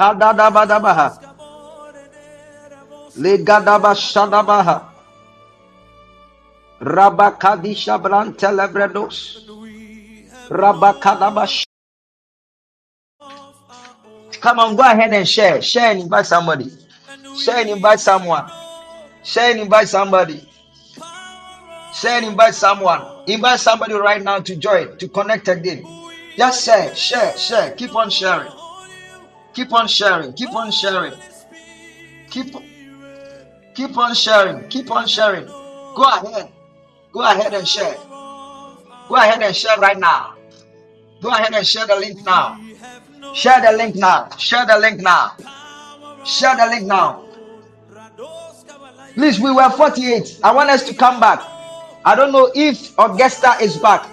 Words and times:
Kadadabadabaha. 0.00 1.08
Legadaba 3.20 3.92
Shadabaha. 3.92 4.76
Rabakadisha 6.80 7.98
Brantelebredos. 8.00 9.44
Rabakadabash. 10.48 11.69
Come 14.40 14.58
on, 14.58 14.76
go 14.76 14.82
ahead 14.82 15.12
and 15.12 15.28
share. 15.28 15.60
Share 15.60 15.90
and 15.90 16.00
invite 16.00 16.26
somebody. 16.26 16.70
Share 17.38 17.58
and 17.58 17.70
invite 17.70 18.00
someone. 18.00 18.50
Share 19.22 19.50
and 19.50 19.60
invite 19.60 19.88
somebody. 19.88 20.48
Share 21.94 22.18
and 22.18 22.26
invite 22.26 22.54
someone. 22.54 23.02
Invite 23.26 23.60
somebody 23.60 23.94
right 23.94 24.22
now 24.22 24.40
to 24.40 24.56
join, 24.56 24.96
to 24.98 25.08
connect 25.08 25.48
again. 25.48 25.84
Just 26.36 26.64
share, 26.64 26.94
share, 26.94 27.36
share. 27.36 27.74
Keep 27.74 27.94
on 27.94 28.08
sharing. 28.08 28.50
Keep 29.52 29.72
on 29.72 29.86
sharing. 29.86 30.32
Keep 30.32 30.54
on 30.54 30.70
sharing. 30.70 31.12
Keep 32.30 32.54
keep 33.74 33.98
on 33.98 34.14
sharing. 34.14 34.68
Keep 34.68 34.90
on 34.90 35.06
sharing. 35.06 35.46
Go 35.46 36.04
ahead. 36.04 36.52
Go 37.12 37.20
ahead 37.22 37.52
and 37.52 37.68
share. 37.68 37.96
Go 39.08 39.16
ahead 39.16 39.42
and 39.42 39.54
share 39.54 39.76
right 39.78 39.98
now. 39.98 40.34
Go 41.20 41.28
ahead 41.30 41.52
and 41.52 41.66
share 41.66 41.86
the 41.86 41.96
link 41.96 42.24
now. 42.24 42.58
Share 43.34 43.60
the 43.60 43.76
link 43.76 43.94
now. 43.96 44.28
Share 44.36 44.66
the 44.66 44.78
link 44.78 45.00
now. 45.00 45.32
Share 46.24 46.56
the 46.56 46.66
link 46.66 46.86
now. 46.86 47.24
Please, 49.14 49.40
we 49.40 49.50
were 49.52 49.70
48. 49.70 50.40
I 50.42 50.52
want 50.52 50.70
us 50.70 50.86
to 50.88 50.94
come 50.94 51.20
back. 51.20 51.40
I 52.04 52.14
don't 52.14 52.32
know 52.32 52.50
if 52.54 52.98
Augusta 52.98 53.56
is 53.60 53.76
back 53.76 54.06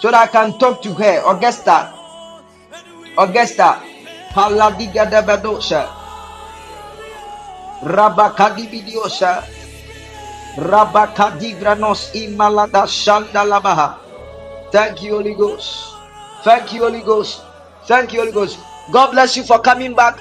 so 0.00 0.10
that 0.10 0.28
I 0.28 0.32
can 0.32 0.58
talk 0.58 0.82
to 0.82 0.94
her. 0.94 1.22
Augusta. 1.26 1.92
Augusta. 3.18 3.82
Paladiga 4.32 5.04
de 5.10 5.20
Bedosa. 5.22 5.88
Rabakadibidiosa. 7.82 9.44
Rabakadigranos 10.56 12.14
imalada 12.14 12.86
shanda 12.86 13.44
labaha. 13.44 13.98
Thank 14.70 15.02
you, 15.02 15.16
Holy 15.16 15.34
Ghost. 15.34 15.94
Thank 16.44 16.72
you, 16.72 16.82
Holy 16.82 17.02
Ghost. 17.02 17.42
Thank 17.90 18.12
you, 18.12 18.20
Holy 18.20 18.30
Ghost. 18.30 18.56
God 18.92 19.10
bless 19.10 19.36
you 19.36 19.42
for 19.42 19.58
coming 19.58 19.94
back. 19.96 20.16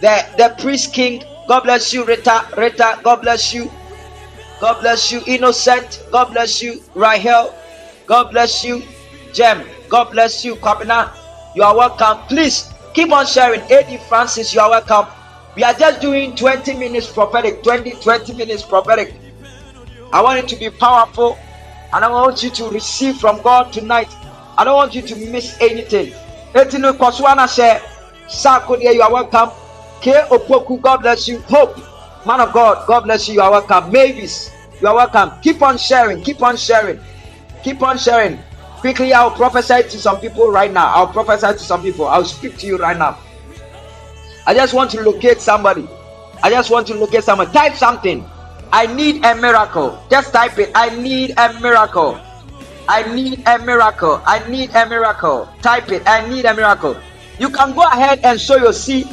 The 0.00 0.22
the 0.38 0.54
priest 0.62 0.94
king. 0.94 1.24
God 1.48 1.64
bless 1.64 1.92
you, 1.92 2.04
Rita. 2.04 2.46
Rita. 2.56 3.00
God 3.02 3.22
bless 3.22 3.52
you. 3.52 3.68
God 4.60 4.80
bless 4.82 5.10
you, 5.10 5.20
Innocent. 5.26 6.00
God 6.12 6.30
bless 6.30 6.62
you, 6.62 6.80
Rahel. 6.94 7.52
God 8.06 8.30
bless 8.30 8.62
you, 8.62 8.84
Jem. 9.32 9.66
God 9.88 10.12
bless 10.12 10.44
you, 10.44 10.54
Kabina. 10.62 11.10
You 11.56 11.64
are 11.64 11.74
welcome. 11.76 12.22
Please 12.28 12.70
keep 12.94 13.10
on 13.10 13.26
sharing. 13.26 13.62
AD 13.62 14.00
Francis, 14.02 14.54
you 14.54 14.60
are 14.60 14.70
welcome. 14.70 15.10
We 15.56 15.64
are 15.64 15.74
just 15.74 16.00
doing 16.00 16.36
20 16.36 16.74
minutes 16.74 17.10
prophetic. 17.12 17.64
20, 17.64 17.98
20 17.98 18.34
minutes 18.34 18.62
prophetic. 18.62 19.12
I 20.12 20.22
want 20.22 20.38
it 20.38 20.46
to 20.50 20.56
be 20.56 20.70
powerful. 20.70 21.36
And 21.92 22.04
I 22.04 22.08
want 22.08 22.44
you 22.44 22.50
to 22.50 22.70
receive 22.70 23.16
from 23.16 23.42
God 23.42 23.72
tonight. 23.72 24.14
I 24.56 24.62
don't 24.62 24.76
want 24.76 24.94
you 24.94 25.02
to 25.02 25.16
miss 25.16 25.60
anything. 25.60 26.14
Etinu 26.54 26.92
Koswana 26.96 27.46
share. 27.48 27.80
Sakodia, 28.28 28.94
you 28.94 29.02
are 29.02 29.12
welcome. 29.12 29.50
K 30.00 30.12
Opoku, 30.30 30.80
God 30.80 30.98
bless 30.98 31.28
you. 31.28 31.38
Hope, 31.40 31.76
man 32.26 32.40
of 32.40 32.52
God, 32.52 32.86
God 32.86 33.00
bless 33.04 33.28
you. 33.28 33.34
You 33.34 33.40
are 33.40 33.50
welcome. 33.50 33.90
Mavis, 33.92 34.50
you 34.80 34.88
are 34.88 34.94
welcome. 34.94 35.32
Keep 35.42 35.62
on 35.62 35.76
sharing. 35.76 36.22
Keep 36.22 36.42
on 36.42 36.56
sharing. 36.56 37.00
Keep 37.62 37.82
on 37.82 37.98
sharing. 37.98 38.38
Quickly, 38.80 39.12
I'll 39.12 39.30
prophesy 39.32 39.82
to 39.82 39.98
some 39.98 40.20
people 40.20 40.50
right 40.50 40.72
now. 40.72 40.86
I'll 40.94 41.08
prophesy 41.08 41.48
to 41.48 41.58
some 41.58 41.82
people. 41.82 42.06
I'll 42.06 42.24
speak 42.24 42.56
to 42.58 42.66
you 42.66 42.76
right 42.78 42.96
now. 42.96 43.18
I 44.46 44.54
just 44.54 44.72
want 44.72 44.90
to 44.92 45.02
locate 45.02 45.40
somebody. 45.40 45.88
I 46.42 46.50
just 46.50 46.70
want 46.70 46.86
to 46.86 46.94
locate 46.94 47.24
someone. 47.24 47.50
Type 47.52 47.74
something. 47.74 48.24
I 48.72 48.86
need 48.86 49.24
a 49.24 49.34
miracle. 49.34 50.00
Just 50.10 50.32
type 50.32 50.58
it. 50.58 50.70
I 50.74 50.96
need 50.96 51.34
a 51.36 51.58
miracle. 51.60 52.20
I 52.88 53.02
need 53.14 53.46
a 53.46 53.58
miracle. 53.58 54.22
I 54.24 54.40
need 54.48 54.74
a 54.74 54.88
miracle. 54.88 55.46
Type 55.60 55.92
it. 55.92 56.02
I 56.08 56.26
need 56.26 56.46
a 56.46 56.54
miracle. 56.54 56.96
You 57.38 57.50
can 57.50 57.74
go 57.74 57.82
ahead 57.82 58.20
and 58.24 58.40
show 58.40 58.56
your 58.56 58.72
seed 58.72 59.06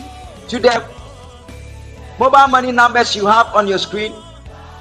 to 0.47 0.59
the 0.59 0.81
mobile 2.17 2.47
money 2.47 2.71
numbers 2.71 3.15
you 3.15 3.25
have 3.27 3.47
on 3.53 3.67
your 3.67 3.77
screen. 3.77 4.13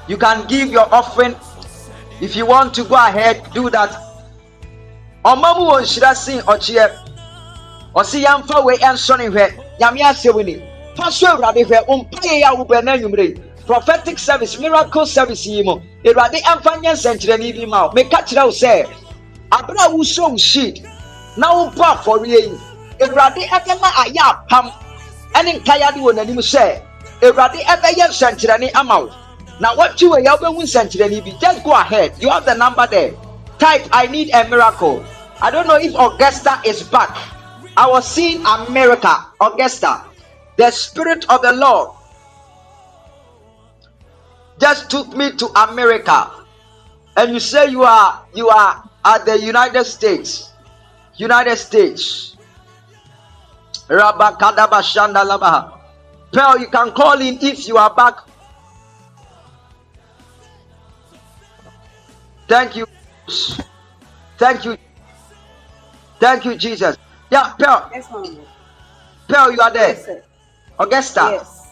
You 0.06 0.16
can 0.16 0.46
give 0.46 0.70
your 0.70 0.86
offering. 0.94 1.34
If 2.20 2.36
you 2.36 2.46
want 2.46 2.72
to 2.74 2.84
go 2.84 2.94
ahead, 2.94 3.42
do 3.52 3.68
that. 3.70 3.90
Ọmọmu 5.24 5.64
wọ 5.70 5.80
nhyira 5.80 6.14
sin 6.14 6.38
ọkyeɛ. 6.42 6.86
Ɔsi 7.96 8.24
yɛmfa 8.24 8.64
wei 8.64 8.76
ɛnsɔ 8.76 9.18
ne 9.18 9.26
hwɛ. 9.26 9.46
Nyame 9.80 10.00
asɛm 10.02 10.44
ni. 10.44 10.62
Fa 10.96 11.10
so 11.10 11.26
Awurade 11.26 11.64
hwɛ. 11.66 11.86
Mpa 11.88 12.20
yɛ 12.22 12.42
yɛ 12.42 12.46
awobɛ 12.52 12.82
n'anwumire. 12.84 13.40
Prophetic 13.66 14.18
service, 14.18 14.58
miracle 14.58 15.06
service 15.06 15.46
yi 15.46 15.62
mu. 15.64 15.80
Awurade 16.04 16.38
ɛmfa 16.42 16.80
nyɛ 16.82 16.92
nsɛnkyerɛnne 16.92 17.54
bi 17.56 17.66
ma 17.66 17.86
wo. 17.86 17.92
Meka 17.92 18.18
kyerɛ 18.28 18.44
wo 18.44 18.50
sɛ, 18.50 18.86
abere 19.52 19.78
a 19.80 19.88
wosɔ 19.90 20.30
wo 20.30 20.36
seed 20.36 20.86
na 21.36 21.48
wobɔ 21.54 21.84
afɔre 21.94 22.26
yi, 22.26 22.60
Awurade 23.00 23.42
ɛbɛma 23.48 23.88
ayɛ 24.02 24.22
apam 24.22 24.72
ɛne 25.34 25.60
nkayade 25.60 25.98
wɔ 26.04 26.12
n'anim 26.14 26.40
sɛ, 26.40 26.80
Awurade 27.22 27.60
ɛbɛyɛ 27.64 28.08
nsɛnkyerɛnne 28.08 28.70
ama 28.74 29.00
wo. 29.00 29.10
Na 29.60 29.74
wɔtwe 29.74 30.08
wɔ 30.10 30.24
yɛ 30.24 30.38
wobɛhu 30.38 30.62
nsɛnkyerɛnne 30.62 31.24
bi. 31.24 31.30
Just 31.40 31.62
go 31.64 31.72
ahead. 31.72 32.12
You 32.18 32.28
have 32.28 32.44
the 32.44 32.54
number 32.54 32.86
there. 32.86 33.12
Type 33.58 33.86
I 33.92 34.06
need 34.06 34.30
a 34.34 34.48
miracle. 34.48 35.04
I 35.40 35.50
don't 35.50 35.66
know 35.68 35.76
if 35.76 35.94
Augusta 35.94 36.60
is 36.64 36.82
back. 36.82 37.16
I 37.76 37.86
was 37.88 38.06
seeing 38.06 38.44
America, 38.44 39.26
Augusta. 39.40 40.02
The 40.56 40.70
Spirit 40.70 41.24
of 41.28 41.42
the 41.42 41.52
Lord 41.52 41.90
just 44.64 44.90
took 44.90 45.14
me 45.14 45.30
to 45.36 45.46
America. 45.68 46.30
And 47.18 47.34
you 47.34 47.40
say 47.40 47.68
you 47.68 47.82
are 47.82 48.24
you 48.34 48.48
are 48.48 48.82
at 49.04 49.26
the 49.26 49.38
United 49.38 49.84
States. 49.84 50.52
United 51.18 51.56
States. 51.56 52.36
Pearl, 53.86 54.16
you 56.58 56.66
can 56.72 56.92
call 56.92 57.20
in 57.20 57.36
if 57.42 57.68
you 57.68 57.76
are 57.76 57.94
back. 57.94 58.14
Thank 62.48 62.76
you. 62.76 62.86
Thank 64.38 64.64
you. 64.64 64.78
Thank 66.18 66.46
you, 66.46 66.56
Jesus. 66.56 66.96
Yeah, 67.30 67.52
Pearl. 67.58 67.90
Yes. 67.92 68.08
Pearl, 69.28 69.52
you 69.52 69.60
are 69.60 69.70
there. 69.70 69.88
Yes. 69.88 70.08
Augusta. 70.78 71.28
Yes. 71.32 71.63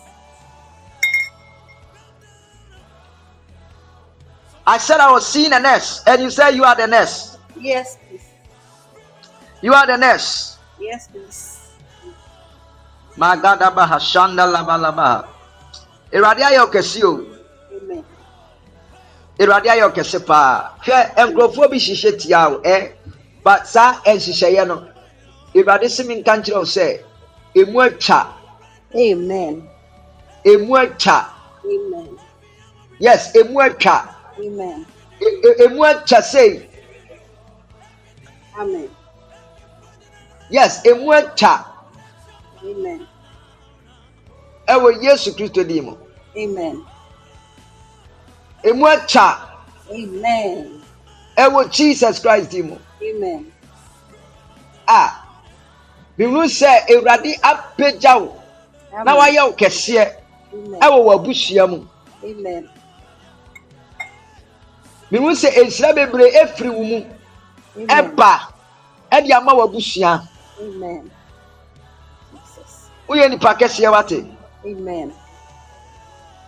I 4.67 4.79
said 4.79 5.01
I 5.01 5.11
was 5.11 5.27
seeing 5.27 5.53
a 5.53 5.59
nurse, 5.61 6.03
and 6.07 6.23
you 6.23 6.31
said 6.31 6.51
you 6.51 6.65
are 6.65 6.77
the 6.77 6.87
nurse. 6.87 7.39
Yes, 7.59 7.99
please. 8.09 8.23
You 9.61 9.75
are 9.75 9.87
the 9.87 9.97
nurse. 9.97 10.59
Yes, 10.81 11.09
please. 11.09 11.59
Magadabaha 13.17 13.99
Shandalabalaba. 14.01 15.29
Awurade 16.13 16.43
ayɛ 16.43 16.67
ɔkɛse 16.67 17.03
o. 17.05 17.27
Awurade 19.41 19.67
ayɛ 19.67 19.91
ɔkɛse 19.93 20.27
paa. 20.27 20.73
Hwɛ 20.85 21.15
nkurɔfoɔ 21.17 21.71
bi 21.71 21.77
hyehyɛ 21.79 22.19
tia 22.21 22.49
o 22.51 22.61
ɛ. 22.61 22.93
But 23.43 23.67
saa 23.67 23.95
nhyehyɛeɛ 24.05 24.67
no, 24.67 24.89
Awurade 25.55 25.91
si 25.91 26.05
mi 26.05 26.23
nka 26.23 26.39
nkyerɛ 26.43 26.55
wo 26.57 26.63
sɛ, 26.63 27.03
emu 27.57 27.79
atwa, 27.81 28.33
Amen. 28.95 29.69
emu 30.47 30.75
atwa. 30.77 31.27
Amen. 31.65 32.19
Yes, 32.99 33.35
emu 33.37 33.59
atwa. 33.61 34.12
Emu 34.41 35.85
atwa 35.85 36.23
sei. 36.23 36.69
Amen. 38.59 38.91
Yes, 40.51 40.85
emu 40.87 41.13
atwa. 41.13 41.65
Amen. 42.63 43.07
Ɛwɔ 44.69 45.03
Yesu 45.03 45.33
Kristo 45.35 45.65
din 45.67 45.85
mu. 45.85 45.97
Amen. 46.37 46.85
Emu 48.65 48.85
atwa. 48.87 49.49
Amen. 49.91 50.83
Ɛwɔ 51.37 51.71
Jesus 51.71 52.19
Christ 52.21 52.51
din 52.51 52.69
mu. 52.69 52.79
Amen. 53.03 53.53
a 54.89 55.11
mehu 56.19 56.43
sɛ 56.59 56.71
awurade 56.93 57.33
apagya 57.43 58.13
wo 58.21 58.37
na 59.05 59.13
wayɛ 59.19 59.41
wo 59.47 59.53
kɛseɛ 59.53 60.05
ɛwɔ 60.85 60.99
w'abusua 61.07 61.65
mu 61.71 61.79
Amen. 62.25 62.69
Mehu 65.13 65.31
sɛ 65.41 65.49
nsira 65.67 65.93
bebree 65.95 66.31
efiri 66.43 66.71
wo 66.71 66.83
mu. 66.85 66.99
Ɛba. 67.87 68.33
Ɛde 69.13 69.31
ama 69.33 69.53
Amen. 70.61 71.11
Jesus. 72.33 72.89
woyɛ 73.09 73.29
nipa 73.31 73.55
kɛseɛ 73.55 73.91
wate? 73.93 74.25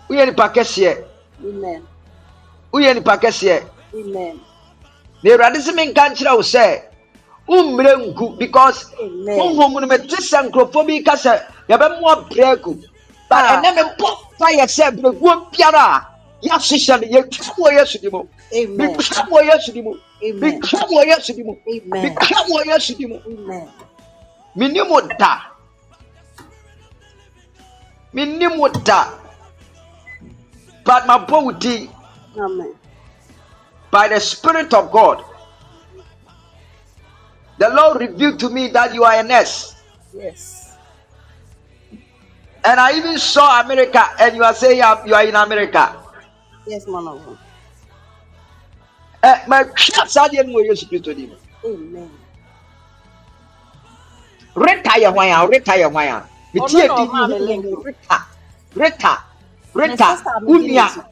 Woyɛ 0.08 0.26
nipa 0.26 0.48
kɛseɛ? 0.48 1.04
Amen. 1.44 1.86
woyɛ 2.72 2.94
nipa 2.94 3.16
kɛseɛ? 3.18 3.64
Na 5.22 5.30
awurade 5.30 5.58
sɛ 5.60 5.72
menka 5.74 6.08
nkyerɛ 6.10 6.36
wo 6.36 6.42
sɛ 6.42 6.82
wommmerɛ 7.48 7.92
nku 8.08 8.38
because 8.38 8.86
honhom 8.96 9.80
no 9.80 9.86
mete 9.86 10.08
sɛ 10.10 10.48
nkurɔfoɔ 10.50 10.86
bi 10.86 11.02
ka 11.02 11.12
sɛ 11.16 11.42
yɛbɛmoa 11.68 12.28
brɛ 12.30 12.44
agu. 12.56 12.82
But 13.28 13.44
Ah. 13.44 13.62
ɛnɛ 13.62 13.70
mempɔ 13.76 14.08
fa 14.38 14.46
yɛ 14.52 14.64
sɛ 14.66 14.90
berɛguo 14.96 15.50
biara 15.52 15.84
a 15.96 16.06
yɛahyehyɛ 16.46 17.00
no 17.00 17.06
yɛtwa 17.20 17.54
wɔ 17.56 17.72
yesu 17.72 17.98
di 17.98 18.08
mu 18.08 18.22
Amen. 18.52 18.94
wɔ 19.30 19.40
yesu 19.44 19.72
di 19.72 19.82
mu 19.82 19.94
Amen. 20.22 20.60
metwa 20.60 20.80
wɔ 20.88 21.06
yesu 21.06 21.32
di 21.34 21.42
mu 21.42 21.56
Amen. 21.66 22.14
metwa 22.14 22.38
wɔ 22.48 22.64
yesu 22.66 22.94
di 22.96 23.06
mu 23.06 23.18
Amen. 23.26 23.70
da 25.18 25.40
da 28.84 29.18
but 30.84 31.06
wo 31.30 31.50
din 31.52 31.88
Amen. 32.38 32.74
by 33.90 34.08
the 34.08 34.20
Spirit 34.20 34.74
of 34.74 34.90
God. 34.90 35.24
The 37.58 37.68
Lord 37.70 38.00
revealed 38.00 38.40
to 38.40 38.50
me 38.50 38.68
that 38.68 38.92
you 38.94 39.04
are 39.04 39.14
a 39.14 39.22
nurse. 39.22 39.74
Yes. 40.12 40.76
And 42.64 42.80
I 42.80 42.96
even 42.96 43.18
saw 43.18 43.60
America, 43.60 44.02
and 44.18 44.34
you 44.36 44.42
are 44.42 44.54
saying 44.54 44.78
you 45.06 45.14
are, 45.14 45.24
in 45.24 45.36
America. 45.36 45.94
Yes, 46.66 46.86
man 46.88 47.36
of 49.24 49.30
God. 49.30 49.40
Eh, 49.40 49.44
my 49.48 49.64
Sadia 50.06 50.44
no 50.46 50.58
Yesu 50.60 50.86
Kristo 50.88 51.14
di 51.16 51.26
mu. 51.26 51.36
Amen. 51.64 52.10
Rita 54.54 54.90
yɛ 55.00 55.10
hwan 55.12 55.28
a, 55.30 55.46
Rita 55.48 55.72
yɛ 55.72 55.90
hwan 55.90 56.08
a. 56.08 56.28
Metie 56.54 56.86
Ɔno 56.86 56.88
na 56.88 56.96
di 56.96 57.02
ɔmaa 57.02 57.28
me 57.28 57.38
bi 57.38 57.44
link. 57.44 57.84
Rita. 57.84 58.18
Rita. 58.74 59.12
Me 59.74 59.82
Rita. 59.88 60.04
sister 60.16 60.40
me 60.40 60.46
di 60.46 60.52
Unia. 60.52 60.82
n'akyi. 60.86 61.04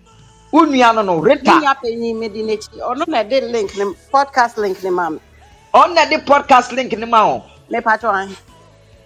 Unia 0.52 0.94
no 0.94 1.02
no, 1.02 1.20
Me 1.20 1.34
Rita. 1.34 1.50
nua 1.58 1.74
panyin 1.82 2.18
me 2.18 2.28
di 2.28 2.42
n'akyi. 2.42 2.78
Ɔno 2.80 3.06
na 3.08 3.22
ɛde 3.24 3.50
link 3.52 3.76
ne 3.76 3.84
podcast 4.12 4.56
link 4.58 4.82
ne 4.82 4.90
ma 4.90 5.10
me. 5.10 5.18
Ɔno 5.74 5.94
na 5.94 6.04
de 6.06 6.18
podcast 6.18 6.72
link 6.72 6.92
ne 6.96 7.06
ma 7.06 7.26
wo. 7.26 7.42
Me 7.70 7.80
patro 7.80 8.10
an. 8.10 8.36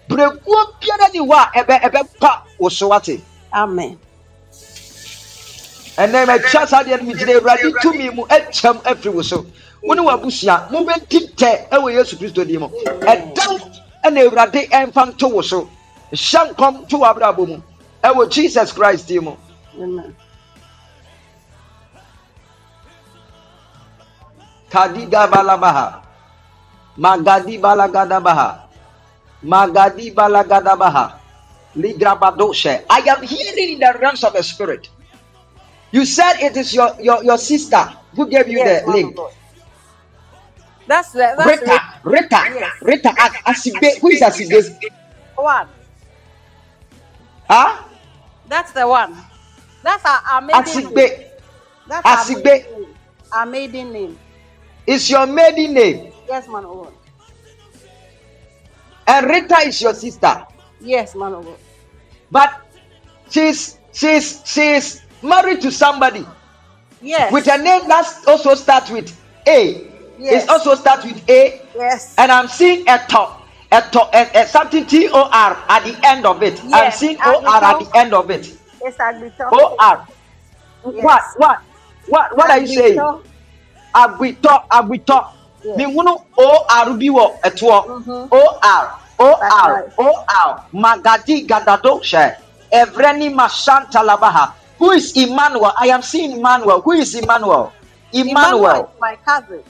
Brekuo 0.09 0.61
biara 0.79 1.07
ni 1.13 1.19
hɔ 1.19 1.33
a 1.33 1.63
ɛbɛ 1.63 1.81
ɛbɛpa 1.81 2.41
wo 2.59 2.69
so 2.69 2.89
wate. 2.89 3.21
Amen. 5.97 6.13
ɛnɛ 6.13 6.25
matwa 6.27 6.67
saa 6.67 6.83
deɛ 6.83 6.97
no 7.01 7.11
megyina 7.13 7.33
awurade 7.39 7.73
tumi 7.81 8.09
mu 8.13 8.23
akyɛm 8.25 8.81
afiri 8.83 9.13
wo 9.13 9.21
so. 9.21 9.45
Wo 9.81 9.93
ne 9.93 10.01
wabusua 10.01 10.69
mobɛdi 10.69 11.35
tɛ 11.35 11.69
ɛwɔ 11.69 11.93
yesu 11.93 12.17
kristo 12.17 12.45
din 12.45 12.59
mu. 12.59 12.67
Ɛdam 12.69 13.61
ɛna 14.05 14.27
awurade 14.29 14.69
ɛmfa 14.69 15.07
nto 15.13 15.27
wo 15.33 15.41
so. 15.41 15.69
Hyɛ 16.13 16.53
nkɔm 16.55 16.87
to 16.89 16.97
w'abrabɔ 16.97 17.47
mu. 17.47 17.61
Ɛwɔ 18.03 18.29
jesus 18.29 18.71
christ 18.71 19.07
din 19.07 19.23
mu. 19.23 19.35
Kadiga 24.69 25.27
balabaha 25.31 26.01
magadi 26.97 27.61
balagadabaha 27.61 28.65
magadi 29.45 30.09
balagadabaha 30.11 31.13
ligrabadoshe 31.77 32.81
i 32.89 32.99
am 33.05 33.21
hearing 33.21 33.73
in 33.77 33.79
the 33.79 33.91
realms 34.01 34.23
of 34.25 34.33
the 34.33 34.41
spirit 34.41 34.89
you 35.97 36.05
said 36.05 36.33
it 36.39 36.55
is 36.55 36.73
your 36.73 36.93
your, 37.01 37.23
your 37.23 37.37
sister 37.39 37.81
who 38.15 38.29
gave 38.29 38.47
you 38.47 38.59
Yes, 38.59 38.85
the 38.85 38.91
link. 38.91 39.17
That's 40.85 41.11
the 41.11 41.33
that's 41.35 41.61
Rita, 41.61 41.81
Rita, 42.03 42.41
Yes. 42.53 42.73
Rita, 42.81 43.09
Asibe. 43.49 43.99
Who 43.99 44.07
is 44.09 44.21
Asibe? 44.21 44.77
one. 45.35 45.67
Huh? 47.49 47.83
That's 48.47 48.71
the 48.71 48.87
one. 48.87 49.17
That's 49.83 50.05
our, 50.05 50.41
maiden 50.41 50.63
name. 50.63 50.93
Asibe 50.93 51.27
That's 51.87 52.05
our 52.05 52.37
maiden 52.37 52.81
name. 52.81 52.95
Our 53.33 53.45
maiden 53.45 53.91
name. 53.91 54.19
is 54.85 55.09
your 55.09 55.25
maiden 55.25 55.73
name, 55.73 56.13
Yes, 56.29 56.47
man 56.47 56.63
of 56.65 56.93
and 59.07 59.25
Rita 59.25 59.59
is 59.65 59.81
your 59.81 59.93
sister. 59.93 60.45
Yes, 60.79 61.15
man 61.15 61.33
of 61.33 61.47
But 62.31 62.61
she's 63.29 63.79
she's 63.93 64.41
she's 64.45 65.06
married 65.21 65.61
to 65.61 65.71
somebody 65.71 66.25
Yes. 67.01 67.31
with 67.31 67.47
a 67.47 67.57
name 67.57 67.87
that 67.87 68.07
also 68.27 68.55
starts 68.55 68.89
with 68.89 69.15
A. 69.47 69.85
Yes. 70.19 70.43
It 70.45 70.49
also 70.49 70.73
starts 70.75 71.05
with 71.05 71.29
A, 71.29 71.61
yes. 71.75 72.15
and 72.17 72.31
I'm 72.31 72.47
seeing 72.47 72.87
a 72.89 72.97
top. 73.07 73.43
A 73.71 73.81
top, 73.81 74.13
a, 74.15 74.29
a 74.33 74.47
something 74.47 74.85
T 74.85 75.09
O 75.09 75.29
R 75.31 75.57
at 75.69 75.83
the 75.83 75.99
end 76.07 76.25
of 76.25 76.41
it. 76.41 76.59
Yes. 76.65 76.73
I'm 76.73 76.91
seeing 76.97 77.17
O 77.21 77.43
R 77.45 77.63
at 77.63 77.79
the 77.85 77.97
end 77.97 78.13
of 78.13 78.29
it. 78.31 78.57
Agbito. 78.81 79.49
O 79.51 79.75
R. 79.77 80.07
Yes. 80.93 81.03
What? 81.03 81.21
What? 81.37 81.59
What? 82.07 82.37
What 82.37 82.49
are 82.49 82.59
you 82.59 82.67
saying? 82.67 82.97
Agbito. 82.97 83.23
agbitɔ 83.93 84.67
agbitɔ 84.69 85.27
Yes. 85.63 85.77
mihunu 85.77 86.13
or 86.37 86.93
bi 86.97 87.07
wɔ 87.09 87.41
ɛtoɔ 87.41 87.85
Mhm. 87.85 88.27
or 88.31 88.59
or 89.19 89.93
or 89.97 90.63
magadi 90.73 91.47
gadado 91.47 91.99
hyɛ 92.01 92.35
evreni 92.71 93.33
masanta 93.33 94.03
labaha 94.03 94.53
who 94.77 94.91
is 94.91 95.15
emmanuel 95.17 95.71
i 95.79 95.87
am 95.87 96.01
seeing 96.01 96.37
emmanuel 96.39 96.81
who 96.81 96.91
is 96.93 97.15
emmanuel 97.15 97.73
emmanuel 98.13 98.85
is 98.85 98.99
my 98.99 99.15
cousin. 99.25 99.63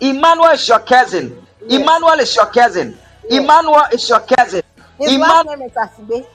emmanuel 0.00 0.50
is 0.52 0.66
your 0.68 0.80
cousin 0.80 1.46
Yes. 1.68 1.80
emmanuel 1.82 2.14
is 2.20 2.34
your 2.36 2.46
cousin 2.46 2.98
Yes. 3.28 3.42
emmanuel 3.42 3.84
is 3.92 4.08
your 4.08 4.20
cousin 4.20 4.62
His 4.98 5.12
Emmanuel, 5.14 5.44
last 5.44 5.46
name 5.46 5.62
is 5.62 5.72
Asibe. 5.76 6.26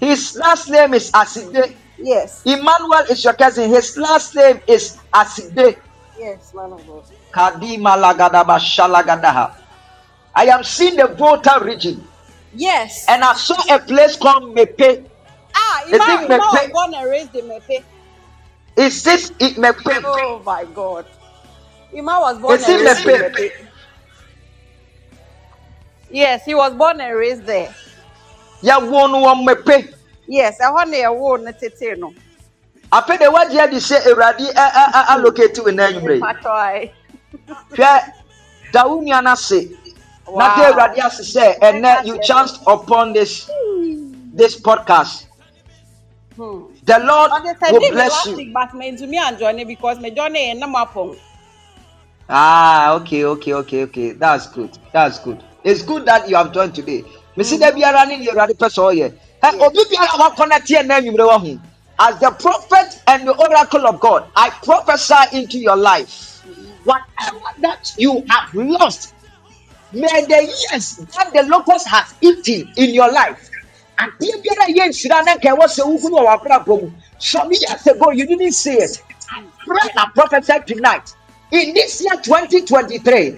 his 0.00 0.36
last 0.36 0.68
name 0.68 0.94
is 0.94 1.10
Asibe 1.12 1.76
Yes. 1.98 2.42
emmanuel 2.44 3.04
is 3.10 3.24
your 3.24 3.34
cousin 3.34 3.68
his 3.70 3.96
last 3.96 4.34
name 4.34 4.60
is 4.66 4.98
Asibe 5.14 5.76
Yes, 6.18 6.52
man 6.54 6.72
of 6.72 6.86
God. 6.86 7.04
Kadima 7.32 7.96
lagadaba 7.96 8.58
shalagadaha. 8.58 9.54
I 10.34 10.46
am 10.46 10.62
seeing 10.64 10.96
the 10.96 11.06
Volta 11.06 11.58
region 11.62 12.06
Yes. 12.52 13.06
and 13.08 13.24
I 13.24 13.32
saw 13.34 13.56
a 13.74 13.78
place 13.78 14.16
called 14.16 14.54
Mepe. 14.54 15.06
Ah, 15.54 15.82
Ima, 15.86 16.04
it 16.22 16.24
Ima 16.30 16.38
was 16.38 16.70
born 16.72 16.94
and 16.94 17.10
raised 17.10 17.34
in 17.34 17.44
Mepe. 17.46 17.82
Is 18.76 19.02
this 19.02 19.30
it 19.38 19.56
Mepe? 19.56 20.02
Oh 20.04 20.42
my 20.44 20.64
God. 20.74 21.06
Ima 21.92 22.18
was 22.20 22.38
born 22.38 22.54
Is 22.54 22.68
and 22.68 22.80
raised 22.80 23.06
in 23.06 23.20
Mepe? 23.20 23.66
Yes, 26.10 26.44
he 26.44 26.54
was 26.54 26.74
born 26.74 27.00
and 27.00 27.16
raised 27.16 27.44
there. 27.46 27.74
Ya 28.62 28.78
wonu 28.80 29.22
wa 29.22 29.34
Mepe. 29.34 29.94
Yes, 30.26 30.60
I 30.60 30.70
want 30.70 30.92
to 30.92 31.08
wo 31.12 31.36
ne 31.36 31.52
tete 31.52 31.98
no. 31.98 32.12
Ape 32.92 33.18
de 33.18 33.26
wagye 33.30 33.70
de 33.70 33.80
say 33.80 33.98
Awurade 34.00 34.50
a- 34.50 34.60
a- 34.60 34.90
a- 34.94 35.06
allocate 35.12 35.64
we 35.64 35.72
na 35.72 35.88
nwumre. 35.88 36.20
Patoi. 36.20 36.92
Hwɛ 37.70 38.12
da 38.72 38.86
wo 38.86 39.00
nua 39.00 39.22
no 39.22 39.32
ase. 39.32 39.70
Na 40.34 40.54
de 40.56 40.62
Awurade 40.72 40.98
ase 40.98 41.22
sɛ 41.22 41.58
ɛnɛ 41.60 42.04
you 42.06 42.18
chanced 42.22 42.60
upon 42.66 43.12
this 43.12 43.48
this 44.34 44.60
podcast. 44.60 45.26
The 46.84 46.98
Lord 47.04 47.30
But 47.30 47.42
they 47.44 47.54
said 47.60 47.72
will 47.72 47.92
bless 47.92 48.26
you. 48.26 48.52
but 48.52 48.74
me 48.74 48.96
to 48.96 49.06
me 49.06 49.18
and 49.18 49.38
Johnny 49.38 49.64
because 49.64 50.00
me 50.00 50.10
Johnny 50.10 50.50
and 50.50 50.62
Namapong. 50.62 51.18
Ah, 52.28 52.94
okay, 52.94 53.24
okay, 53.24 53.52
okay, 53.54 53.82
okay. 53.84 54.12
That's 54.12 54.46
good. 54.46 54.70
That's 54.92 55.18
good. 55.18 55.42
It's 55.64 55.82
good 55.82 56.06
that 56.06 56.28
you 56.28 56.36
have 56.36 56.52
joined 56.52 56.74
today. 56.74 57.04
Me 57.36 57.44
see 57.44 57.58
that 57.58 57.74
biara 57.74 58.06
ni 58.08 58.24
the 58.24 58.30
Awurade 58.32 58.56
pɛ 58.56 58.68
sɛ 58.70 58.82
ɔyɛ. 58.94 59.12
Ɛ, 59.42 59.60
obi 59.60 59.80
biara 59.90 60.14
a 60.14 60.18
wakɔ 60.30 60.66
tie 60.66 60.82
na 60.82 61.00
enyimire 61.00 61.28
wɔ 61.28 61.40
ho. 61.40 61.60
As 61.98 62.18
the 62.20 62.30
prophet 62.30 63.02
and 63.08 63.28
the 63.28 63.34
oracle 63.36 63.86
of 63.86 64.00
God, 64.00 64.24
I 64.34 64.48
prophesy 64.50 65.36
into 65.36 65.58
your 65.58 65.76
life. 65.76 66.42
Whatever 66.84 67.40
that 67.60 67.92
you 67.98 68.24
have 68.30 68.54
lost, 68.54 69.12
may 69.92 70.24
the 70.26 70.42
years 70.44 70.96
that 70.96 71.30
the 71.34 71.42
locust 71.42 71.86
has 71.88 72.14
eaten 72.22 72.72
in 72.76 72.94
your 72.94 73.12
life. 73.12 73.49
Adeɛ 74.00 74.34
biara 74.42 74.66
yɛ 74.76 74.84
nhyira 74.88 75.18
na 75.26 75.32
nka 75.36 75.48
ɛwɔ 75.52 75.64
sɛ 75.76 75.82
wohunu 75.84 76.16
wɔ 76.16 76.24
w'abrabɔ 76.28 76.74
mu. 76.82 76.90
Some 77.18 77.50
years 77.52 77.86
ago, 77.86 78.10
you 78.10 78.24
didn't 78.26 78.52
see 78.52 78.76
it. 78.86 79.02
I 79.30 79.44
pray 80.14 80.36
and 80.54 80.66
tonight. 80.66 81.14
In 81.52 81.74
this 81.74 82.00
year 82.00 82.16
2023, 82.22 83.36